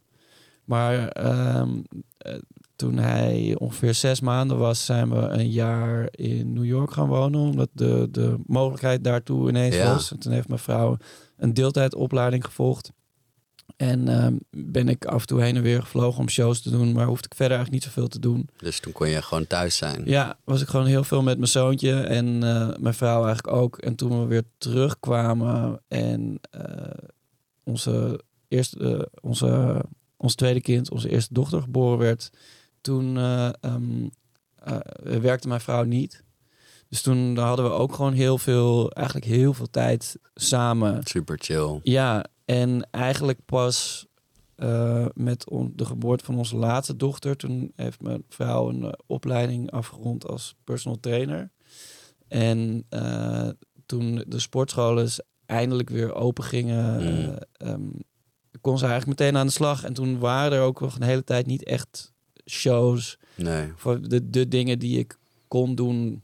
Maar 0.64 1.09
ehm, 1.09 1.70
eh, 2.18 2.34
toen 2.77 2.97
hij 2.99 3.55
ongeveer 3.59 3.95
zes 3.95 4.20
maanden 4.20 4.59
was, 4.59 4.85
zijn 4.85 5.11
we 5.11 5.16
een 5.16 5.51
jaar 5.51 6.09
in 6.11 6.53
New 6.53 6.64
York 6.64 6.91
gaan 6.93 7.09
wonen. 7.09 7.41
Omdat 7.41 7.68
de, 7.72 8.09
de 8.11 8.37
mogelijkheid 8.47 9.05
daartoe 9.05 9.49
ineens 9.49 9.74
Ja. 9.77 9.93
was. 9.93 10.11
En 10.11 10.18
toen 10.18 10.33
heeft 10.33 10.49
mijn 10.49 10.61
vrouw 10.61 10.97
een 11.37 11.55
deeltijdopleiding 11.55 12.45
gevolgd. 12.45 12.91
En 13.77 14.09
ehm, 14.09 14.37
ben 14.51 14.89
ik 14.89 15.05
af 15.05 15.20
en 15.20 15.27
toe 15.27 15.43
heen 15.43 15.57
en 15.57 15.62
weer 15.62 15.83
gevlogen 15.83 16.20
om 16.20 16.29
shows 16.29 16.62
te 16.62 16.70
doen. 16.70 16.93
Maar 16.93 17.07
hoefde 17.07 17.29
ik 17.31 17.35
verder 17.37 17.57
eigenlijk 17.57 17.85
niet 17.85 17.95
zoveel 17.95 18.09
te 18.09 18.18
doen. 18.18 18.49
Dus 18.57 18.81
toen 18.81 18.93
kon 18.93 19.09
je 19.09 19.22
gewoon 19.22 19.47
thuis 19.47 19.77
zijn. 19.77 20.03
Ja, 20.05 20.39
was 20.45 20.62
ik 20.62 20.68
gewoon 20.68 20.87
heel 20.87 21.05
veel 21.05 21.22
met 21.22 21.37
mijn 21.39 21.51
zoontje 21.51 22.01
en 22.01 22.43
eh, 22.43 22.68
mijn 22.79 22.95
vrouw 22.95 23.24
eigenlijk 23.24 23.57
ook. 23.57 23.79
En 23.79 23.95
toen 23.95 24.20
we 24.20 24.27
weer 24.27 24.43
terugkwamen 24.59 25.81
en 25.89 26.39
eh, 26.51 27.09
onze, 27.64 28.20
eerste, 28.49 28.79
eh, 28.97 29.20
onze, 29.22 29.81
ons 30.16 30.35
tweede 30.35 30.61
kind, 30.61 30.91
onze 30.91 31.11
eerste 31.11 31.35
dochter 31.35 31.62
geboren 31.62 31.99
werd, 31.99 32.31
toen 32.87 33.16
eh, 33.16 33.49
ehm, 33.61 34.09
eh, 34.55 34.78
werkte 35.20 35.49
mijn 35.49 35.61
vrouw 35.61 35.84
niet. 35.84 36.24
Dus 36.89 37.03
toen 37.03 37.37
hadden 37.37 37.64
we 37.64 37.70
ook 37.70 37.95
gewoon 37.95 38.12
heel 38.12 38.39
veel, 38.39 38.91
eigenlijk 38.93 39.26
heel 39.26 39.53
veel 39.55 39.70
tijd 39.70 40.16
samen. 40.34 41.01
Super 41.05 41.39
chill. 41.41 41.80
Ja, 41.82 42.24
en 42.45 42.89
eigenlijk 42.91 43.39
pas 43.45 44.07
eh, 44.55 45.07
met 45.14 45.45
de 45.74 45.84
geboorte 45.84 46.24
van 46.24 46.39
onze 46.39 46.57
laatste 46.57 46.97
dochter, 46.97 47.37
toen 47.37 47.72
heeft 47.76 48.03
mijn 48.03 48.24
vrouw 48.28 48.68
een 48.68 48.82
eh, 48.84 48.93
opleiding 49.07 49.70
afgerond 49.70 50.26
als 50.28 50.55
personal 50.64 51.01
trainer. 51.01 51.51
En 52.28 52.84
eh, 52.89 53.49
toen 53.87 54.24
de 54.26 54.39
sportscholen 54.39 55.09
eindelijk 55.47 55.91
weer 55.91 56.14
open 56.14 56.45
gingen, 56.45 56.95
Mm. 57.03 57.07
eh, 57.07 57.68
ehm, 57.70 57.89
kon 58.61 58.78
ze 58.78 58.87
eigenlijk 58.87 59.18
meteen 59.20 59.37
aan 59.37 59.47
de 59.47 59.53
slag. 59.53 59.84
En 59.84 59.93
toen 59.93 60.18
waren 60.18 60.59
er 60.59 60.64
ook 60.64 60.80
nog 60.80 60.95
een 60.97 61.03
hele 61.03 61.24
tijd 61.24 61.47
niet 61.47 61.64
echt 61.64 62.14
shows 62.51 63.18
Nee. 63.34 63.72
voor 63.76 64.09
de, 64.09 64.30
de 64.30 64.49
dingen 64.49 64.78
die 64.78 64.99
ik 64.99 65.16
kon 65.49 65.74
doen. 65.74 66.22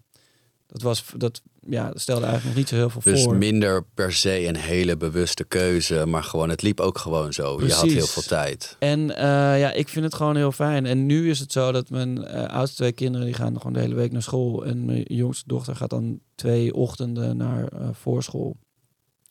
Dat 0.66 0.82
was 0.82 1.04
dat 1.16 1.42
ja, 1.68 1.88
dat 1.88 2.00
stelde 2.00 2.24
eigenlijk 2.26 2.44
nog 2.48 2.54
niet 2.56 2.68
zo 2.68 2.74
heel 2.76 2.90
veel 2.90 3.12
Dus 3.12 3.22
voor. 3.22 3.36
minder 3.36 3.84
per 3.94 4.12
se 4.12 4.46
een 4.46 4.56
hele 4.56 4.96
bewuste 4.96 5.44
keuze, 5.44 6.06
maar 6.06 6.22
gewoon 6.24 6.48
het 6.48 6.62
liep 6.62 6.80
ook 6.80 6.98
gewoon 6.98 7.32
zo. 7.32 7.60
Je 7.64 7.72
had 7.72 7.90
heel 7.90 8.06
veel 8.06 8.22
tijd. 8.22 8.76
En 8.78 9.16
eh, 9.16 9.24
ja, 9.60 9.72
ik 9.72 9.88
vind 9.88 10.04
het 10.04 10.14
gewoon 10.14 10.36
heel 10.36 10.52
fijn. 10.52 10.86
En 10.86 11.06
nu 11.06 11.30
is 11.30 11.38
het 11.38 11.52
zo 11.52 11.72
dat 11.72 11.90
mijn 11.90 12.24
eh, 12.24 12.44
oudste 12.44 12.76
twee 12.76 12.92
kinderen 12.92 13.26
die 13.26 13.34
gaan 13.34 13.56
gewoon 13.56 13.72
de 13.72 13.80
hele 13.80 13.94
week 13.94 14.12
naar 14.12 14.22
school. 14.22 14.64
En 14.64 14.84
mijn 14.84 15.02
jongste 15.06 15.44
dochter 15.46 15.76
gaat 15.76 15.90
dan 15.90 16.20
twee 16.34 16.74
ochtenden 16.74 17.36
naar 17.36 17.66
eh, 17.68 17.88
voorschool. 17.92 18.56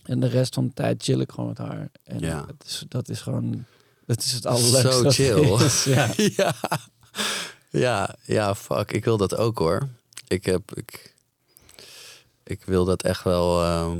En 0.05 0.19
de 0.19 0.27
rest 0.27 0.53
van 0.53 0.67
de 0.67 0.73
tijd 0.73 1.03
chill 1.03 1.19
ik 1.19 1.31
gewoon 1.31 1.49
met 1.49 1.57
haar. 1.57 1.89
En 2.03 2.19
Ja. 2.19 2.45
het 2.47 2.63
is, 2.65 2.83
dat 2.87 3.09
is 3.09 3.21
gewoon, 3.21 3.65
dat 4.05 4.17
is 4.19 4.31
het 4.31 4.45
allerleukste. 4.45 4.91
Zo 4.91 5.09
chill. 5.09 5.65
is. 5.65 5.83
Ja. 5.93 6.09
ja. 6.15 6.53
ja, 7.69 8.15
ja, 8.23 8.55
fuck. 8.55 8.91
Ik 8.91 9.05
wil 9.05 9.17
dat 9.17 9.35
ook 9.35 9.57
hoor. 9.57 9.87
Ik 10.27 10.45
heb, 10.45 10.75
ik, 10.75 11.15
ik 12.43 12.63
wil 12.65 12.85
dat 12.85 13.03
echt 13.03 13.23
wel 13.23 13.63
ehm, 13.63 13.97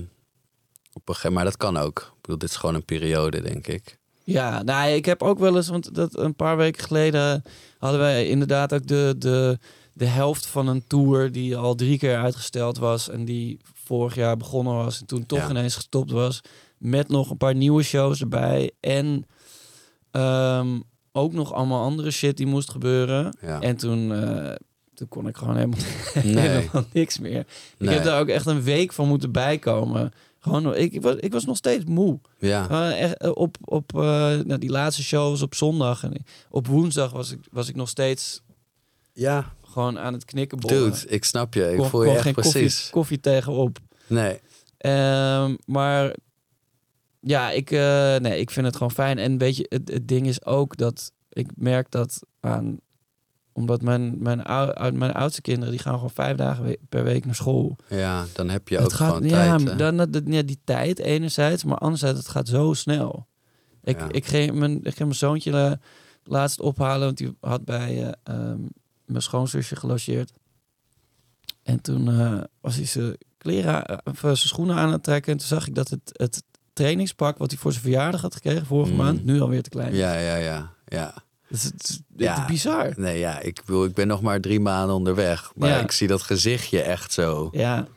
op 0.93 1.07
een 1.09 1.13
gegeven 1.13 1.33
maar 1.33 1.43
dat 1.43 1.57
kan 1.57 1.77
ook. 1.77 1.99
Ik 1.99 2.21
bedoel, 2.21 2.37
dit 2.37 2.49
is 2.49 2.55
gewoon 2.55 2.75
een 2.75 2.85
periode, 2.85 3.41
denk 3.41 3.67
ik. 3.67 3.99
Ja, 4.23 4.63
nou, 4.63 4.89
ik 4.89 5.05
heb 5.05 5.23
ook 5.23 5.39
wel 5.39 5.55
eens, 5.55 5.67
want 5.67 5.95
dat 5.95 6.17
een 6.17 6.35
paar 6.35 6.57
weken 6.57 6.83
geleden 6.83 7.43
hadden 7.77 7.99
wij 7.99 8.27
inderdaad 8.27 8.73
ook 8.73 8.87
de, 8.87 9.15
de, 9.17 9.59
de 9.93 10.05
helft 10.05 10.45
van 10.45 10.67
een 10.67 10.87
tour 10.87 11.31
die 11.31 11.57
al 11.57 11.75
drie 11.75 11.97
keer 11.97 12.17
uitgesteld 12.17 12.77
was 12.77 13.09
en 13.09 13.25
die 13.25 13.59
vorig 13.85 14.15
jaar 14.15 14.37
begonnen 14.37 14.73
was 14.75 14.99
en 14.99 15.05
toen 15.05 15.25
toch 15.25 15.39
Ja. 15.39 15.49
ineens 15.49 15.75
gestopt 15.75 16.11
was, 16.11 16.41
met 16.77 17.07
nog 17.07 17.29
een 17.29 17.37
paar 17.37 17.55
nieuwe 17.55 17.83
shows 17.83 18.21
erbij 18.21 18.71
en 18.79 19.25
ehm, 20.11 20.79
ook 21.11 21.33
nog 21.33 21.53
allemaal 21.53 21.83
andere 21.83 22.11
shit 22.11 22.37
die 22.37 22.45
moest 22.47 22.69
gebeuren. 22.69 23.37
Ja. 23.41 23.61
En 23.61 23.75
toen, 23.77 24.13
eh, 24.13 24.55
toen 24.93 25.07
kon 25.07 25.27
ik 25.27 25.37
gewoon 25.37 25.55
helemaal, 25.55 25.79
Nee. 26.23 26.47
helemaal 26.47 26.85
niks 26.93 27.19
meer. 27.19 27.45
Ik 27.77 27.89
heb 27.89 28.03
daar 28.03 28.19
ook 28.19 28.27
echt 28.27 28.45
een 28.45 28.61
week 28.63 28.93
van 28.93 29.07
moeten 29.07 29.31
bijkomen. 29.31 30.11
Gewoon, 30.39 30.75
ik, 30.75 30.93
ik, 30.93 31.01
was, 31.01 31.15
ik 31.15 31.31
was 31.31 31.45
nog 31.45 31.57
steeds 31.57 31.85
moe. 31.85 32.19
Ja, 32.39 32.67
Uh, 32.71 33.01
echt, 33.01 33.23
uh, 33.23 33.31
op 33.33 33.57
op 33.61 33.91
uh, 33.95 34.01
nou, 34.01 34.57
die 34.57 34.69
laatste 34.69 35.03
show 35.03 35.29
was 35.29 35.41
op 35.41 35.55
zondag. 35.55 36.03
En 36.03 36.25
op 36.49 36.67
woensdag 36.67 37.11
was 37.11 37.31
ik, 37.31 37.39
was 37.51 37.69
ik 37.69 37.75
nog 37.75 37.89
steeds 37.89 38.41
ja. 39.13 39.53
gewoon 39.63 39.99
aan 39.99 40.13
het 40.13 40.25
knikken. 40.25 40.59
dude, 40.59 40.97
ik 41.07 41.23
snap 41.23 41.53
je. 41.53 41.71
Ik 41.71 41.77
Kon- 41.77 41.89
voel 41.89 42.03
je 42.03 42.11
echt 42.17 42.31
precies. 42.31 42.73
Koffie, 42.75 42.91
koffie 42.91 43.19
tegenop. 43.19 43.77
Nee, 44.07 44.39
Ehm, 44.77 45.55
maar 45.65 46.15
ja, 47.21 47.49
ik, 47.51 47.71
eh, 47.71 48.15
nee, 48.15 48.39
ik 48.39 48.49
vind 48.51 48.65
het 48.65 48.75
gewoon 48.75 48.91
fijn. 48.91 49.17
En 49.17 49.37
weet 49.37 49.55
je, 49.57 49.65
het, 49.69 49.89
het 49.91 50.07
ding 50.07 50.27
is 50.27 50.45
ook 50.45 50.77
dat 50.77 51.11
ik 51.29 51.49
merk 51.55 51.91
dat 51.91 52.19
aan 52.39 52.79
omdat 53.53 53.81
mijn, 53.81 54.21
mijn, 54.21 54.37
mijn 54.97 55.13
oudste 55.13 55.41
kinderen 55.41 55.71
die 55.71 55.79
gaan 55.79 55.93
gewoon 55.93 56.09
vijf 56.09 56.37
dagen 56.37 56.63
we- 56.65 56.79
per 56.89 57.03
week 57.03 57.25
naar 57.25 57.35
school. 57.35 57.75
ja, 57.89 58.25
dan 58.33 58.49
heb 58.49 58.67
je 58.67 58.75
het 58.75 58.83
ook 58.85 58.91
gaat, 58.93 59.13
gewoon 59.13 59.29
ja, 59.29 59.57
tijd. 59.57 59.77
dan, 59.79 59.97
dat- 59.97 60.21
ja, 60.25 60.41
die 60.41 60.59
tijd 60.63 60.99
enerzijds, 60.99 61.63
maar 61.63 61.77
anderzijds, 61.77 62.17
het 62.17 62.27
gaat 62.27 62.47
zo 62.47 62.73
snel. 62.73 63.27
Ik, 63.83 63.99
Ja. 63.99 64.11
ik, 64.11 64.25
ging 64.25 64.53
mijn, 64.53 64.75
ik 64.77 64.81
ging 64.95 64.97
mijn 64.99 65.15
zoontje 65.15 65.51
eh, 65.51 65.71
laatst 66.23 66.59
ophalen, 66.59 67.05
want 67.05 67.17
die 67.17 67.37
had 67.39 67.65
bij 67.65 68.03
eh, 68.03 68.11
ehm, 68.23 68.59
mijn 69.05 69.21
schoonzusje 69.21 69.75
gelogeerd. 69.75 70.31
En 71.63 71.81
toen 71.81 72.05
was 72.61 72.75
hij 72.75 72.85
zijn 72.85 73.17
kleren, 73.37 74.01
of 74.05 74.19
zijn 74.19 74.37
schoenen 74.37 74.75
aan 74.75 74.91
het 74.91 75.03
trekken. 75.03 75.31
En 75.31 75.37
toen 75.37 75.47
zag 75.47 75.67
ik 75.67 75.75
dat 75.75 75.89
het, 75.89 76.01
het 76.13 76.43
trainingspak 76.73 77.37
wat 77.37 77.49
hij 77.51 77.59
voor 77.59 77.71
zijn 77.71 77.83
verjaardag 77.83 78.21
had 78.21 78.33
gekregen 78.33 78.65
vorige 78.65 78.91
Mm. 78.91 78.97
maand, 78.97 79.23
nu 79.25 79.41
alweer 79.41 79.61
te 79.63 79.69
klein 79.69 79.91
is. 79.91 79.97
Ja, 79.97 80.13
ja, 80.17 80.35
ja, 80.35 80.73
ja. 80.85 81.13
Dus 81.49 81.63
het 81.63 81.83
is, 81.83 81.89
het 81.89 82.01
Ja. 82.15 82.39
is 82.41 82.45
bizar. 82.45 82.93
Nee, 82.95 83.19
ja, 83.19 83.39
ik, 83.39 83.61
bedoel, 83.65 83.85
ik 83.85 83.93
ben 83.93 84.07
nog 84.07 84.21
maar 84.21 84.39
drie 84.39 84.59
maanden 84.59 84.95
onderweg. 84.95 85.51
Maar 85.55 85.69
Ja. 85.69 85.79
ik 85.79 85.91
zie 85.91 86.07
dat 86.07 86.21
gezichtje 86.21 86.81
echt 86.81 87.13
zo. 87.13 87.49
Ja, 87.51 87.87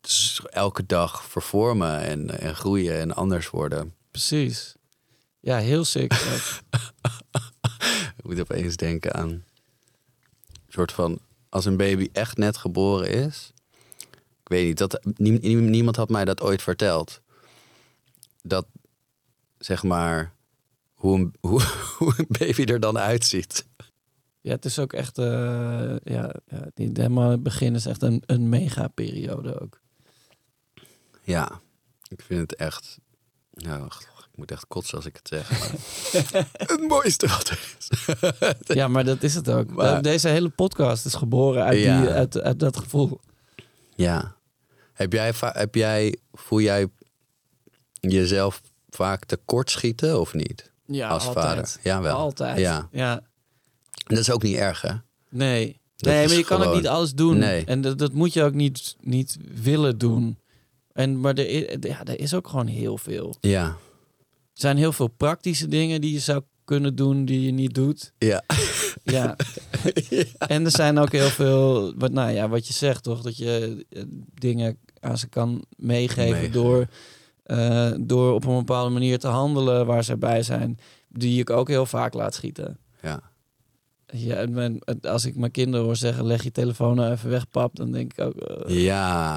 Dus 0.00 0.40
elke 0.50 0.86
dag 0.86 1.24
vervormen 1.24 2.00
en, 2.00 2.40
en 2.40 2.54
groeien 2.54 3.00
en 3.00 3.14
anders 3.14 3.50
worden. 3.50 3.94
precies. 4.10 4.74
Ja, 5.40 5.58
heel 5.58 5.84
sick. 5.84 6.12
Ik 8.16 8.24
moet 8.24 8.40
opeens 8.40 8.76
denken 8.76 9.14
aan 9.14 9.28
een 9.28 9.42
soort 10.68 10.92
van 10.92 11.18
als 11.48 11.64
een 11.64 11.76
baby 11.76 12.08
echt 12.12 12.36
net 12.36 12.56
geboren 12.56 13.08
is. 13.10 13.52
Ik 14.42 14.48
weet 14.54 14.66
niet, 14.66 14.78
dat, 14.78 15.00
nie- 15.16 15.38
nie- 15.40 15.56
niemand 15.56 15.96
had 15.96 16.08
mij 16.08 16.24
dat 16.24 16.40
ooit 16.40 16.62
verteld. 16.62 17.20
Dat 18.42 18.66
zeg 19.58 19.82
maar 19.82 20.32
hoe 20.94 21.18
een, 21.18 21.34
hoe, 21.48 21.62
hoe 21.98 22.14
een 22.16 22.26
baby 22.28 22.62
er 22.64 22.80
dan 22.80 22.98
uitziet. 22.98 23.66
ja, 24.40 24.50
het 24.50 24.64
is 24.64 24.78
ook 24.78 24.92
echt, 24.92 25.18
eh, 25.18 25.24
ja, 26.04 26.34
ja, 26.46 26.66
die, 26.74 26.90
helemaal 26.92 27.30
het 27.30 27.42
begin 27.42 27.74
is 27.74 27.86
echt 27.86 28.02
een, 28.02 28.22
een 28.26 28.48
mega 28.48 28.88
periode 28.88 29.60
ook. 29.60 29.80
Ja, 31.22 31.60
ik 32.08 32.22
vind 32.22 32.40
het 32.40 32.54
echt. 32.54 32.98
Wacht, 33.50 34.02
ik 34.02 34.36
moet 34.36 34.50
echt 34.50 34.66
kotsen 34.66 34.96
als 34.96 35.06
ik 35.06 35.16
het 35.16 35.28
zeg. 35.28 35.50
maar- 35.50 36.46
het 36.68 36.88
mooiste 36.88 37.26
wat 37.26 37.48
er 37.48 37.74
is. 37.78 37.88
Ja, 38.76 38.88
maar 38.88 39.04
dat 39.04 39.22
is 39.22 39.34
het 39.34 39.50
ook. 39.50 39.70
Maar- 39.70 40.02
Deze 40.02 40.28
hele 40.28 40.48
podcast 40.48 41.06
is 41.06 41.14
geboren 41.14 41.64
uit, 41.64 41.78
Ja. 41.78 42.00
die, 42.00 42.10
uit, 42.10 42.40
uit 42.40 42.58
dat 42.60 42.76
gevoel. 42.76 43.20
Ja. 43.94 44.36
Heb 44.92 45.12
jij, 45.12 45.32
heb 45.40 45.74
jij, 45.74 46.18
voel 46.32 46.60
jij 46.60 46.88
jezelf 48.00 48.60
vaak 48.90 49.24
tekortschieten 49.24 50.20
of 50.20 50.34
niet? 50.34 50.70
Ja, 50.86 51.08
als 51.08 51.26
altijd. 51.26 51.46
vader? 51.46 51.70
Ja, 51.82 52.00
wel. 52.00 52.16
Altijd. 52.16 52.58
Ja. 52.58 52.88
ja. 52.92 53.20
Dat 54.06 54.18
is 54.18 54.30
ook 54.30 54.42
niet 54.42 54.56
erg, 54.56 54.80
hè? 54.80 54.92
Nee. 55.30 55.80
Dat 55.96 56.12
nee, 56.12 56.26
maar 56.26 56.36
je 56.36 56.44
kan 56.44 56.62
ook 56.62 56.74
niet 56.74 56.88
alles 56.88 57.12
doen. 57.12 57.38
Nee. 57.38 57.64
En 57.64 57.80
dat, 57.80 57.98
dat 57.98 58.12
moet 58.12 58.32
je 58.32 58.42
ook 58.42 58.54
niet, 58.54 58.96
niet 59.00 59.36
willen 59.62 59.98
doen. 59.98 60.38
En, 60.92 61.20
maar 61.20 61.34
er 61.34 61.48
is, 61.48 61.76
ja, 61.80 62.04
er 62.04 62.20
is 62.20 62.34
ook 62.34 62.48
gewoon 62.48 62.66
heel 62.66 62.98
veel. 62.98 63.36
Ja. 63.40 63.64
Er 63.64 63.76
zijn 64.64 64.76
heel 64.76 64.92
veel 64.92 65.08
praktische 65.08 65.68
dingen 65.68 66.00
die 66.00 66.12
je 66.12 66.18
zou 66.18 66.42
kunnen 66.64 66.94
doen 66.96 67.24
die 67.24 67.40
je 67.42 67.50
niet 67.50 67.74
doet. 67.74 68.12
Ja. 68.18 68.42
Ja. 69.02 69.36
En 70.38 70.64
er 70.64 70.70
zijn 70.70 70.98
ook 70.98 71.12
heel 71.12 71.28
veel, 71.28 71.94
wat, 71.96 72.12
nou 72.12 72.30
ja, 72.30 72.48
wat 72.48 72.66
je 72.66 72.72
zegt 72.72 73.02
toch, 73.02 73.22
dat 73.22 73.36
je 73.36 73.84
eh, 73.90 74.02
dingen 74.34 74.78
aan 75.00 75.18
ze 75.18 75.28
kan 75.28 75.64
meegeven, 75.76 76.30
Meegeven. 76.30 76.52
door, 76.52 76.86
eh, 77.48 77.90
door 78.00 78.32
op 78.34 78.44
een 78.44 78.56
bepaalde 78.56 78.90
manier 78.90 79.18
te 79.18 79.28
handelen 79.28 79.86
waar 79.86 80.04
ze 80.04 80.16
bij 80.16 80.42
zijn, 80.42 80.78
die 81.08 81.40
ik 81.40 81.50
ook 81.50 81.68
heel 81.68 81.86
vaak 81.86 82.14
laat 82.14 82.34
schieten. 82.34 82.78
Ja. 83.02 83.20
Ja, 84.06 84.34
en 84.34 84.52
mijn, 84.52 84.80
als 85.02 85.24
ik 85.24 85.36
mijn 85.36 85.50
kinderen 85.50 85.86
hoor 85.86 85.96
zeggen, 85.96 86.26
leg 86.26 86.42
je 86.42 86.50
telefoon 86.52 86.96
nou 86.96 87.12
even 87.12 87.30
weg, 87.30 87.50
pap, 87.50 87.76
dan 87.76 87.92
denk 87.92 88.12
ik 88.12 88.24
ook, 88.24 88.34
eh, 88.34 88.84
Ja. 88.84 89.34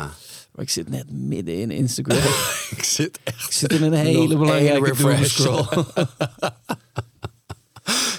maar 0.51 0.63
ik 0.63 0.69
zit 0.69 0.89
net 0.89 1.11
midden 1.11 1.59
in 1.59 1.71
Instagram. 1.71 2.17
Ik 2.77 2.83
zit 2.83 3.19
echt... 3.23 3.45
ik 3.45 3.51
zit 3.51 3.73
in 3.73 3.83
een 3.83 3.93
hele 3.93 4.37
belangrijke 4.37 4.95
doomscroll. 5.01 5.65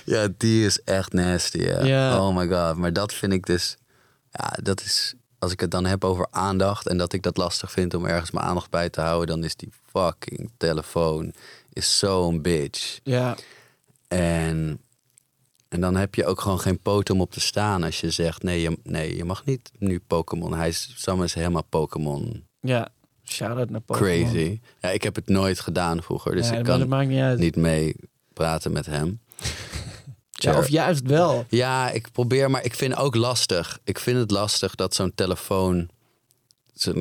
Ja, 0.04 0.28
die 0.36 0.64
is 0.64 0.82
echt 0.82 1.12
nasty. 1.12 1.58
Ja. 1.58 1.84
Ja. 1.84 2.26
Oh 2.26 2.36
my 2.36 2.48
god. 2.48 2.76
Maar 2.76 2.92
dat 2.92 3.14
vind 3.14 3.32
ik 3.32 3.46
dus... 3.46 3.76
Ja, 4.30 4.52
dat 4.62 4.80
is... 4.80 5.14
Als 5.42 5.52
ik 5.52 5.60
het 5.60 5.70
dan 5.70 5.84
heb 5.84 6.04
over 6.04 6.26
aandacht 6.30 6.86
en 6.86 6.96
dat 6.96 7.12
ik 7.12 7.22
dat 7.22 7.36
lastig 7.36 7.70
vind 7.70 7.94
om 7.94 8.04
ergens 8.04 8.30
mijn 8.30 8.46
aandacht 8.46 8.70
bij 8.70 8.88
te 8.88 9.00
houden, 9.00 9.26
dan 9.26 9.44
is 9.44 9.56
die 9.56 9.72
fucking 9.92 10.50
telefoon 10.56 11.32
is 11.72 11.98
zo'n 11.98 12.42
bitch. 12.42 12.98
ja, 13.02 13.36
En, 14.08 14.80
en 15.68 15.80
dan 15.80 15.96
heb 15.96 16.14
je 16.14 16.26
ook 16.26 16.40
gewoon 16.40 16.60
geen 16.60 16.78
poot 16.78 17.10
om 17.10 17.20
op 17.20 17.30
te 17.30 17.40
staan 17.40 17.82
als 17.82 18.00
je 18.00 18.10
zegt: 18.10 18.42
nee, 18.42 18.60
je, 18.60 18.78
nee, 18.82 19.16
je 19.16 19.24
mag 19.24 19.44
niet 19.44 19.70
nu 19.78 20.00
Pokémon. 20.06 20.54
Hij 20.54 20.68
is, 20.68 20.94
Sam 20.96 21.22
is 21.22 21.34
helemaal 21.34 21.64
Pokémon 21.68 22.46
ja. 22.60 22.88
Shout-out 23.24 23.70
naar 23.70 23.80
Pokémon. 23.80 24.22
crazy. 24.22 24.60
Ja, 24.80 24.88
ik 24.88 25.02
heb 25.02 25.14
het 25.14 25.28
nooit 25.28 25.60
gedaan 25.60 26.02
vroeger, 26.02 26.34
dus 26.34 26.48
Ja, 26.48 26.56
ik 26.56 26.64
kan 26.64 27.08
niet 27.08 27.38
niet 27.38 27.56
mee 27.56 27.94
praten 28.32 28.72
met 28.72 28.86
hem. 28.86 29.20
Ja, 30.42 30.58
of 30.58 30.68
juist 30.68 31.06
wel. 31.06 31.44
Ja, 31.48 31.90
ik 31.90 32.12
probeer, 32.12 32.50
maar 32.50 32.64
ik 32.64 32.74
vind 32.74 32.96
ook 32.96 33.14
lastig. 33.14 33.78
Ik 33.84 33.98
vind 33.98 34.18
het 34.18 34.30
lastig 34.30 34.74
dat 34.74 34.94
zo'n 34.94 35.12
telefoon, 35.14 35.88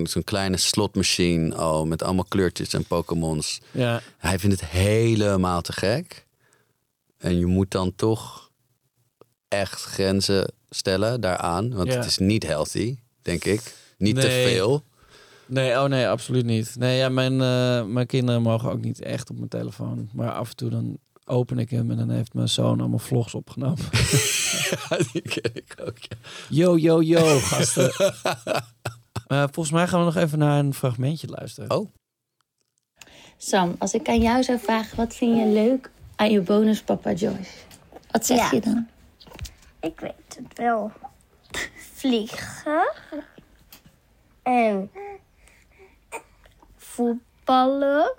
zo'n 0.04 0.24
kleine 0.24 0.58
slotmachine, 0.58 1.56
oh, 1.58 1.84
met 1.88 2.04
allemaal 2.04 2.26
kleurtjes 2.28 2.74
en 2.74 2.86
Pokémons. 2.86 3.62
Ja, 3.72 4.02
Hij 4.18 4.40
vindt 4.40 4.60
het 4.62 4.70
helemaal 4.70 5.62
te 5.62 5.74
gek. 5.74 6.26
En 7.18 7.38
je 7.40 7.46
moet 7.46 7.72
dan 7.72 7.96
toch 7.96 8.50
echt 9.48 9.82
grenzen 9.84 10.52
stellen 10.70 11.22
daaraan. 11.22 11.74
Want 11.74 11.88
Ja. 11.92 11.96
het 11.98 12.06
is 12.06 12.18
niet 12.18 12.44
healthy, 12.48 12.98
denk 13.22 13.44
ik. 13.46 13.74
Niet 13.98 14.16
te 14.22 14.30
veel. 14.48 14.84
nee, 15.46 15.72
oh 15.80 15.84
nee, 15.86 16.08
absoluut 16.08 16.46
niet. 16.46 16.76
Nee, 16.80 16.98
ja, 16.98 17.10
mijn, 17.10 17.32
eh, 17.42 17.86
mijn 17.86 18.08
kinderen 18.08 18.42
mogen 18.42 18.72
ook 18.72 18.82
niet 18.82 19.02
echt 19.02 19.30
op 19.30 19.36
mijn 19.38 19.50
telefoon. 19.50 20.10
Maar 20.14 20.32
af 20.32 20.50
en 20.50 20.56
toe 20.56 20.70
dan 20.70 20.98
open 21.26 21.60
ik 21.60 21.70
hem 21.70 21.92
en 21.92 21.98
dan 21.98 22.10
heeft 22.10 22.34
mijn 22.34 22.50
zoon 22.50 22.80
allemaal 22.80 23.00
vlogs 23.00 23.34
opgenomen. 23.36 23.86
Ja, 24.90 24.98
die 25.12 25.22
ken 25.22 25.52
ik 25.56 25.76
ook. 25.86 25.98
ja. 25.98 26.16
Yo, 26.50 26.78
yo, 26.78 27.02
yo, 27.02 27.40
gasten. 27.40 27.92
Eh, 29.28 29.44
volgens 29.52 29.72
mij 29.72 29.88
gaan 29.88 30.00
we 30.00 30.06
nog 30.06 30.16
even 30.16 30.40
naar 30.40 30.60
een 30.60 30.74
fragmentje 30.74 31.28
luisteren. 31.28 31.78
Oh. 31.78 31.90
Sam, 33.38 33.76
als 33.80 33.94
ik 33.94 34.08
aan 34.10 34.22
jou 34.22 34.44
zou 34.44 34.60
vragen, 34.60 34.98
wat 34.98 35.16
vind 35.16 35.38
je 35.38 35.46
leuk 35.48 35.92
aan 36.16 36.32
je 36.32 36.42
bonus 36.42 36.82
papa 36.82 37.12
Joyce? 37.14 37.52
Wat 38.12 38.26
zeg 38.26 38.38
Ja. 38.38 38.50
je 38.52 38.62
dan? 38.62 38.88
Ik 39.80 40.00
weet 40.00 40.38
het 40.38 40.58
wel. 40.58 40.92
Vliegen. 41.94 42.92
En 44.44 44.92
voetballen. 46.78 48.14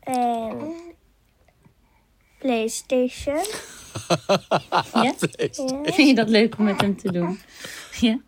En 0.00 0.74
Playstation. 2.46 3.44
Ja? 4.92 5.14
Vind 5.82 6.08
je 6.08 6.14
dat 6.14 6.28
leuk 6.28 6.58
om 6.58 6.64
met 6.64 6.80
hem 6.80 6.96
te 6.96 7.12
doen? 7.12 7.40
Ja? 8.00 8.18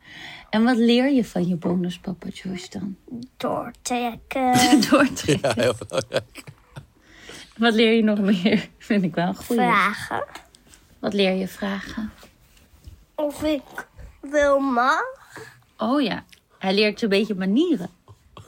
En 0.51 0.64
wat 0.64 0.77
leer 0.77 1.11
je 1.11 1.25
van 1.25 1.49
je 1.49 1.57
bonus 1.57 1.99
papa 1.99 2.29
Joyce 2.29 2.71
dan? 2.71 2.97
Doortrekken. 3.37 4.53
Doortrekken. 4.91 5.39
Ja, 5.55 5.62
heel 5.62 5.75
belangrijk. 5.89 6.45
Wat 7.57 7.75
leer 7.75 7.93
je 7.93 8.03
nog 8.03 8.19
meer? 8.19 8.69
Vind 8.79 9.03
ik 9.03 9.14
wel 9.14 9.27
een 9.27 9.37
goeie. 9.37 9.61
Vragen. 9.61 10.25
Wat 10.99 11.12
leer 11.12 11.35
je 11.35 11.49
vragen? 11.49 12.12
Of 13.14 13.43
ik 13.43 13.62
wil 14.21 14.59
mag. 14.59 15.03
Oh 15.77 16.03
ja, 16.03 16.25
hij 16.59 16.75
leert 16.75 17.03
een 17.03 17.09
beetje 17.09 17.35
manieren. 17.35 17.91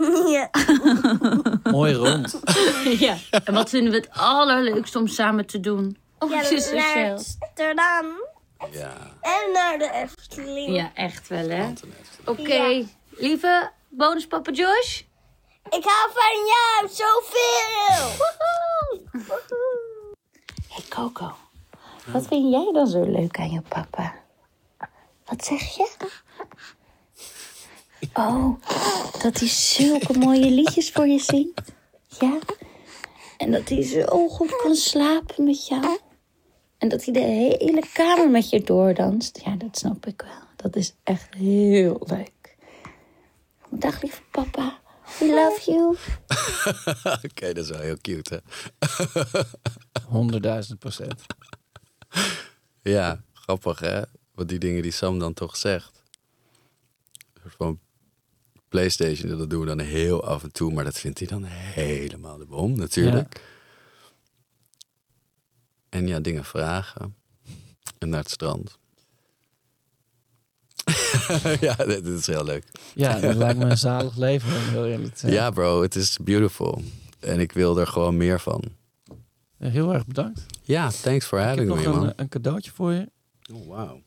Ja. 0.37 0.51
Mooi 1.73 1.95
rond. 1.95 2.41
ja. 3.07 3.17
En 3.45 3.55
wat 3.55 3.69
vinden 3.71 3.93
we 3.93 3.99
het 3.99 4.09
allerleukste 4.11 4.99
om 4.99 5.07
samen 5.07 5.47
te 5.47 5.61
doen? 5.61 5.99
Oh, 6.19 6.31
Ja, 6.31 6.43
naar. 6.73 7.11
Amsterdam. 7.11 8.07
Ja. 8.71 8.93
En 9.21 9.53
naar 9.53 9.79
de 9.79 9.91
Efteling. 9.93 10.77
Ja, 10.77 10.91
echt 10.95 11.29
wel 11.29 11.49
hè. 11.49 11.73
Oké, 12.25 12.87
lieve 13.11 13.71
bonus 13.89 14.27
papa 14.27 14.51
Joyce. 14.51 15.05
Ik 15.71 15.85
hou 15.85 16.11
van 16.13 16.47
jou 16.47 16.89
zoveel. 16.89 18.27
Hey 20.69 20.85
Coco, 20.89 21.35
wat 22.07 22.27
vind 22.27 22.51
jij 22.51 22.73
dan 22.73 22.87
zo 22.87 23.03
leuk 23.03 23.39
aan 23.39 23.51
je 23.51 23.61
papa? 23.61 24.15
Wat 25.25 25.45
zeg 25.45 25.61
je? 25.77 25.91
Oh, 28.15 28.63
dat 29.23 29.39
hij 29.39 29.49
zulke 29.49 30.19
mooie 30.19 30.51
liedjes 30.51 30.91
voor 30.91 31.07
je 31.07 31.19
zingt. 31.19 31.73
Ja? 32.19 32.39
En 33.37 33.51
dat 33.51 33.69
hij 33.69 33.83
zo 33.83 34.29
goed 34.29 34.57
kan 34.57 34.75
slapen 34.75 35.45
met 35.45 35.67
jou. 35.67 35.99
En 36.79 36.89
dat 36.89 37.05
hij 37.05 37.15
de 37.15 37.21
hele 37.21 37.85
kamer 37.93 38.31
met 38.31 38.51
je 38.51 38.63
doordanst. 38.63 39.41
Ja, 39.45 39.57
dat 39.57 39.79
snap 39.79 40.07
ik 40.07 40.23
wel. 40.23 40.49
Dat 40.57 40.77
is 40.77 40.95
echt 41.03 41.35
heel 41.35 42.01
leuk. 42.07 42.57
Dag 43.71 44.03
lieve 44.03 44.23
papa. 44.31 44.81
We 45.19 45.27
love 45.27 45.71
you. 45.71 45.97
Oké, 47.25 47.53
dat 47.53 47.65
is 47.65 47.71
wel 47.71 47.81
heel 47.81 47.99
cute, 48.01 48.43
hè? 48.43 48.87
Honderdduizend 50.17 50.79
procent. 50.79 51.23
Ja, 52.83 53.23
grappig, 53.33 53.81
hè? 53.81 54.03
Wat 54.35 54.49
die 54.49 54.59
dingen 54.59 54.83
die 54.83 54.93
Sam 54.93 55.19
dan 55.19 55.35
toch 55.35 55.57
zegt. 55.57 56.03
Een 57.35 57.41
soort 57.41 57.55
van 57.57 57.81
PlayStation, 58.71 59.39
dat 59.39 59.51
doen 59.51 59.61
we 59.61 59.67
dan 59.67 59.79
heel 59.79 60.25
af 60.25 60.43
en 60.43 60.53
toe, 60.53 60.73
maar 60.73 60.85
dat 60.85 60.99
vindt 60.99 61.19
hij 61.19 61.29
dan 61.29 61.45
helemaal 61.45 62.39
de 62.39 62.47
bom, 62.47 62.77
natuurlijk. 62.77 63.43
En 65.89 66.07
ja, 66.07 66.21
dingen 66.21 66.45
vragen. 66.45 67.15
En 67.99 68.09
naar 68.09 68.21
het 68.21 68.31
strand. 68.31 68.79
ja, 71.61 71.75
dit 71.75 72.07
is 72.07 72.27
heel 72.27 72.45
leuk. 72.45 72.65
Ja, 72.95 73.19
dat 73.19 73.35
lijkt 73.35 73.59
me 73.59 73.65
een 73.65 73.79
zalig 73.79 74.17
leven, 74.17 74.57
om 74.57 74.63
heel 74.69 74.87
eerlijk 74.87 75.13
te 75.13 75.19
zijn. 75.19 75.33
Ja, 75.33 75.51
bro, 75.51 75.83
het 75.83 75.95
is 75.97 76.19
beautiful. 76.19 76.83
En 77.21 77.41
ik 77.41 77.53
wil 77.53 77.79
er 77.79 77.87
gewoon 77.87 78.17
meer 78.17 78.41
van. 78.41 78.63
Heel 79.59 79.95
erg 79.95 80.07
bedankt. 80.07 80.47
Ja, 80.63 80.91
thanks 81.03 81.27
for 81.27 81.39
Ik 81.39 81.45
heb 81.45 81.57
having 81.57 81.69
nog 81.69 81.85
me, 81.85 81.89
man. 81.89 82.07
een, 82.07 82.13
een 82.17 82.29
cadeautje 82.29 82.71
voor 82.71 82.93
je. 82.93 83.11
Oh, 83.53 83.67
wow. 83.67 84.01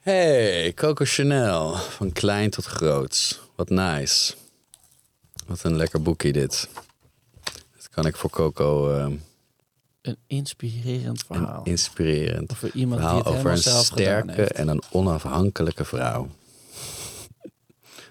Hey, 0.00 0.72
Coco 0.74 1.04
Chanel. 1.04 1.74
Van 1.74 2.12
klein 2.12 2.50
tot 2.50 2.64
groot. 2.64 3.40
Wat 3.56 3.68
nice. 3.68 4.34
Wat 5.46 5.62
een 5.62 5.76
lekker 5.76 6.02
boekje 6.02 6.32
dit. 6.32 6.68
Dat 7.76 7.88
kan 7.90 8.06
ik 8.06 8.16
voor 8.16 8.30
Coco 8.30 8.94
ehm, 8.94 9.14
Een 10.02 10.16
inspirerend 10.26 11.24
een 11.28 11.36
verhaal. 11.36 11.62
inspirerend 11.64 12.52
Over 12.52 12.70
iemand 12.74 13.00
die 13.00 13.08
verhaal 13.08 13.32
het 13.32 13.38
over 13.38 13.50
een 13.50 13.84
sterke 13.84 14.44
en 14.44 14.68
een 14.68 14.82
onafhankelijke 14.90 15.84
vrouw. 15.84 16.28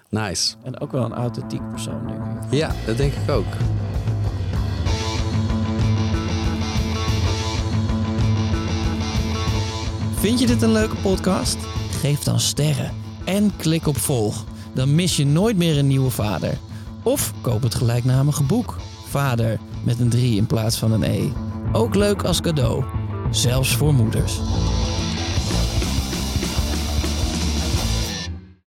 Nice. 0.08 0.54
En 0.62 0.80
ook 0.80 0.92
wel 0.92 1.04
een 1.04 1.14
authentiek 1.14 1.70
persoon, 1.70 2.06
denk 2.06 2.24
ik. 2.24 2.58
Ja, 2.58 2.74
dat 2.86 2.96
denk 2.96 3.12
ik 3.12 3.30
ook. 3.30 3.46
Vind 10.20 10.40
je 10.40 10.46
dit 10.46 10.62
een 10.62 10.72
leuke 10.72 10.96
podcast? 10.96 11.56
Geef 12.00 12.22
dan 12.22 12.40
sterren 12.40 12.92
en 13.24 13.56
klik 13.56 13.86
op 13.86 13.96
volg. 13.96 14.44
Dan 14.74 14.94
mis 14.94 15.16
je 15.16 15.26
nooit 15.26 15.56
meer 15.56 15.78
een 15.78 15.86
nieuwe 15.86 16.10
vader. 16.10 16.58
Of 17.02 17.32
koop 17.40 17.62
het 17.62 17.74
gelijknamige 17.74 18.42
boek. 18.42 18.76
Vader 19.08 19.58
met 19.84 20.00
een 20.00 20.08
3 20.08 20.36
in 20.36 20.46
plaats 20.46 20.78
van 20.78 20.92
een 20.92 21.02
E. 21.02 21.28
Ook 21.72 21.94
leuk 21.94 22.22
als 22.22 22.40
cadeau. 22.40 22.84
Zelfs 23.30 23.76
voor 23.76 23.94
moeders. 23.94 24.40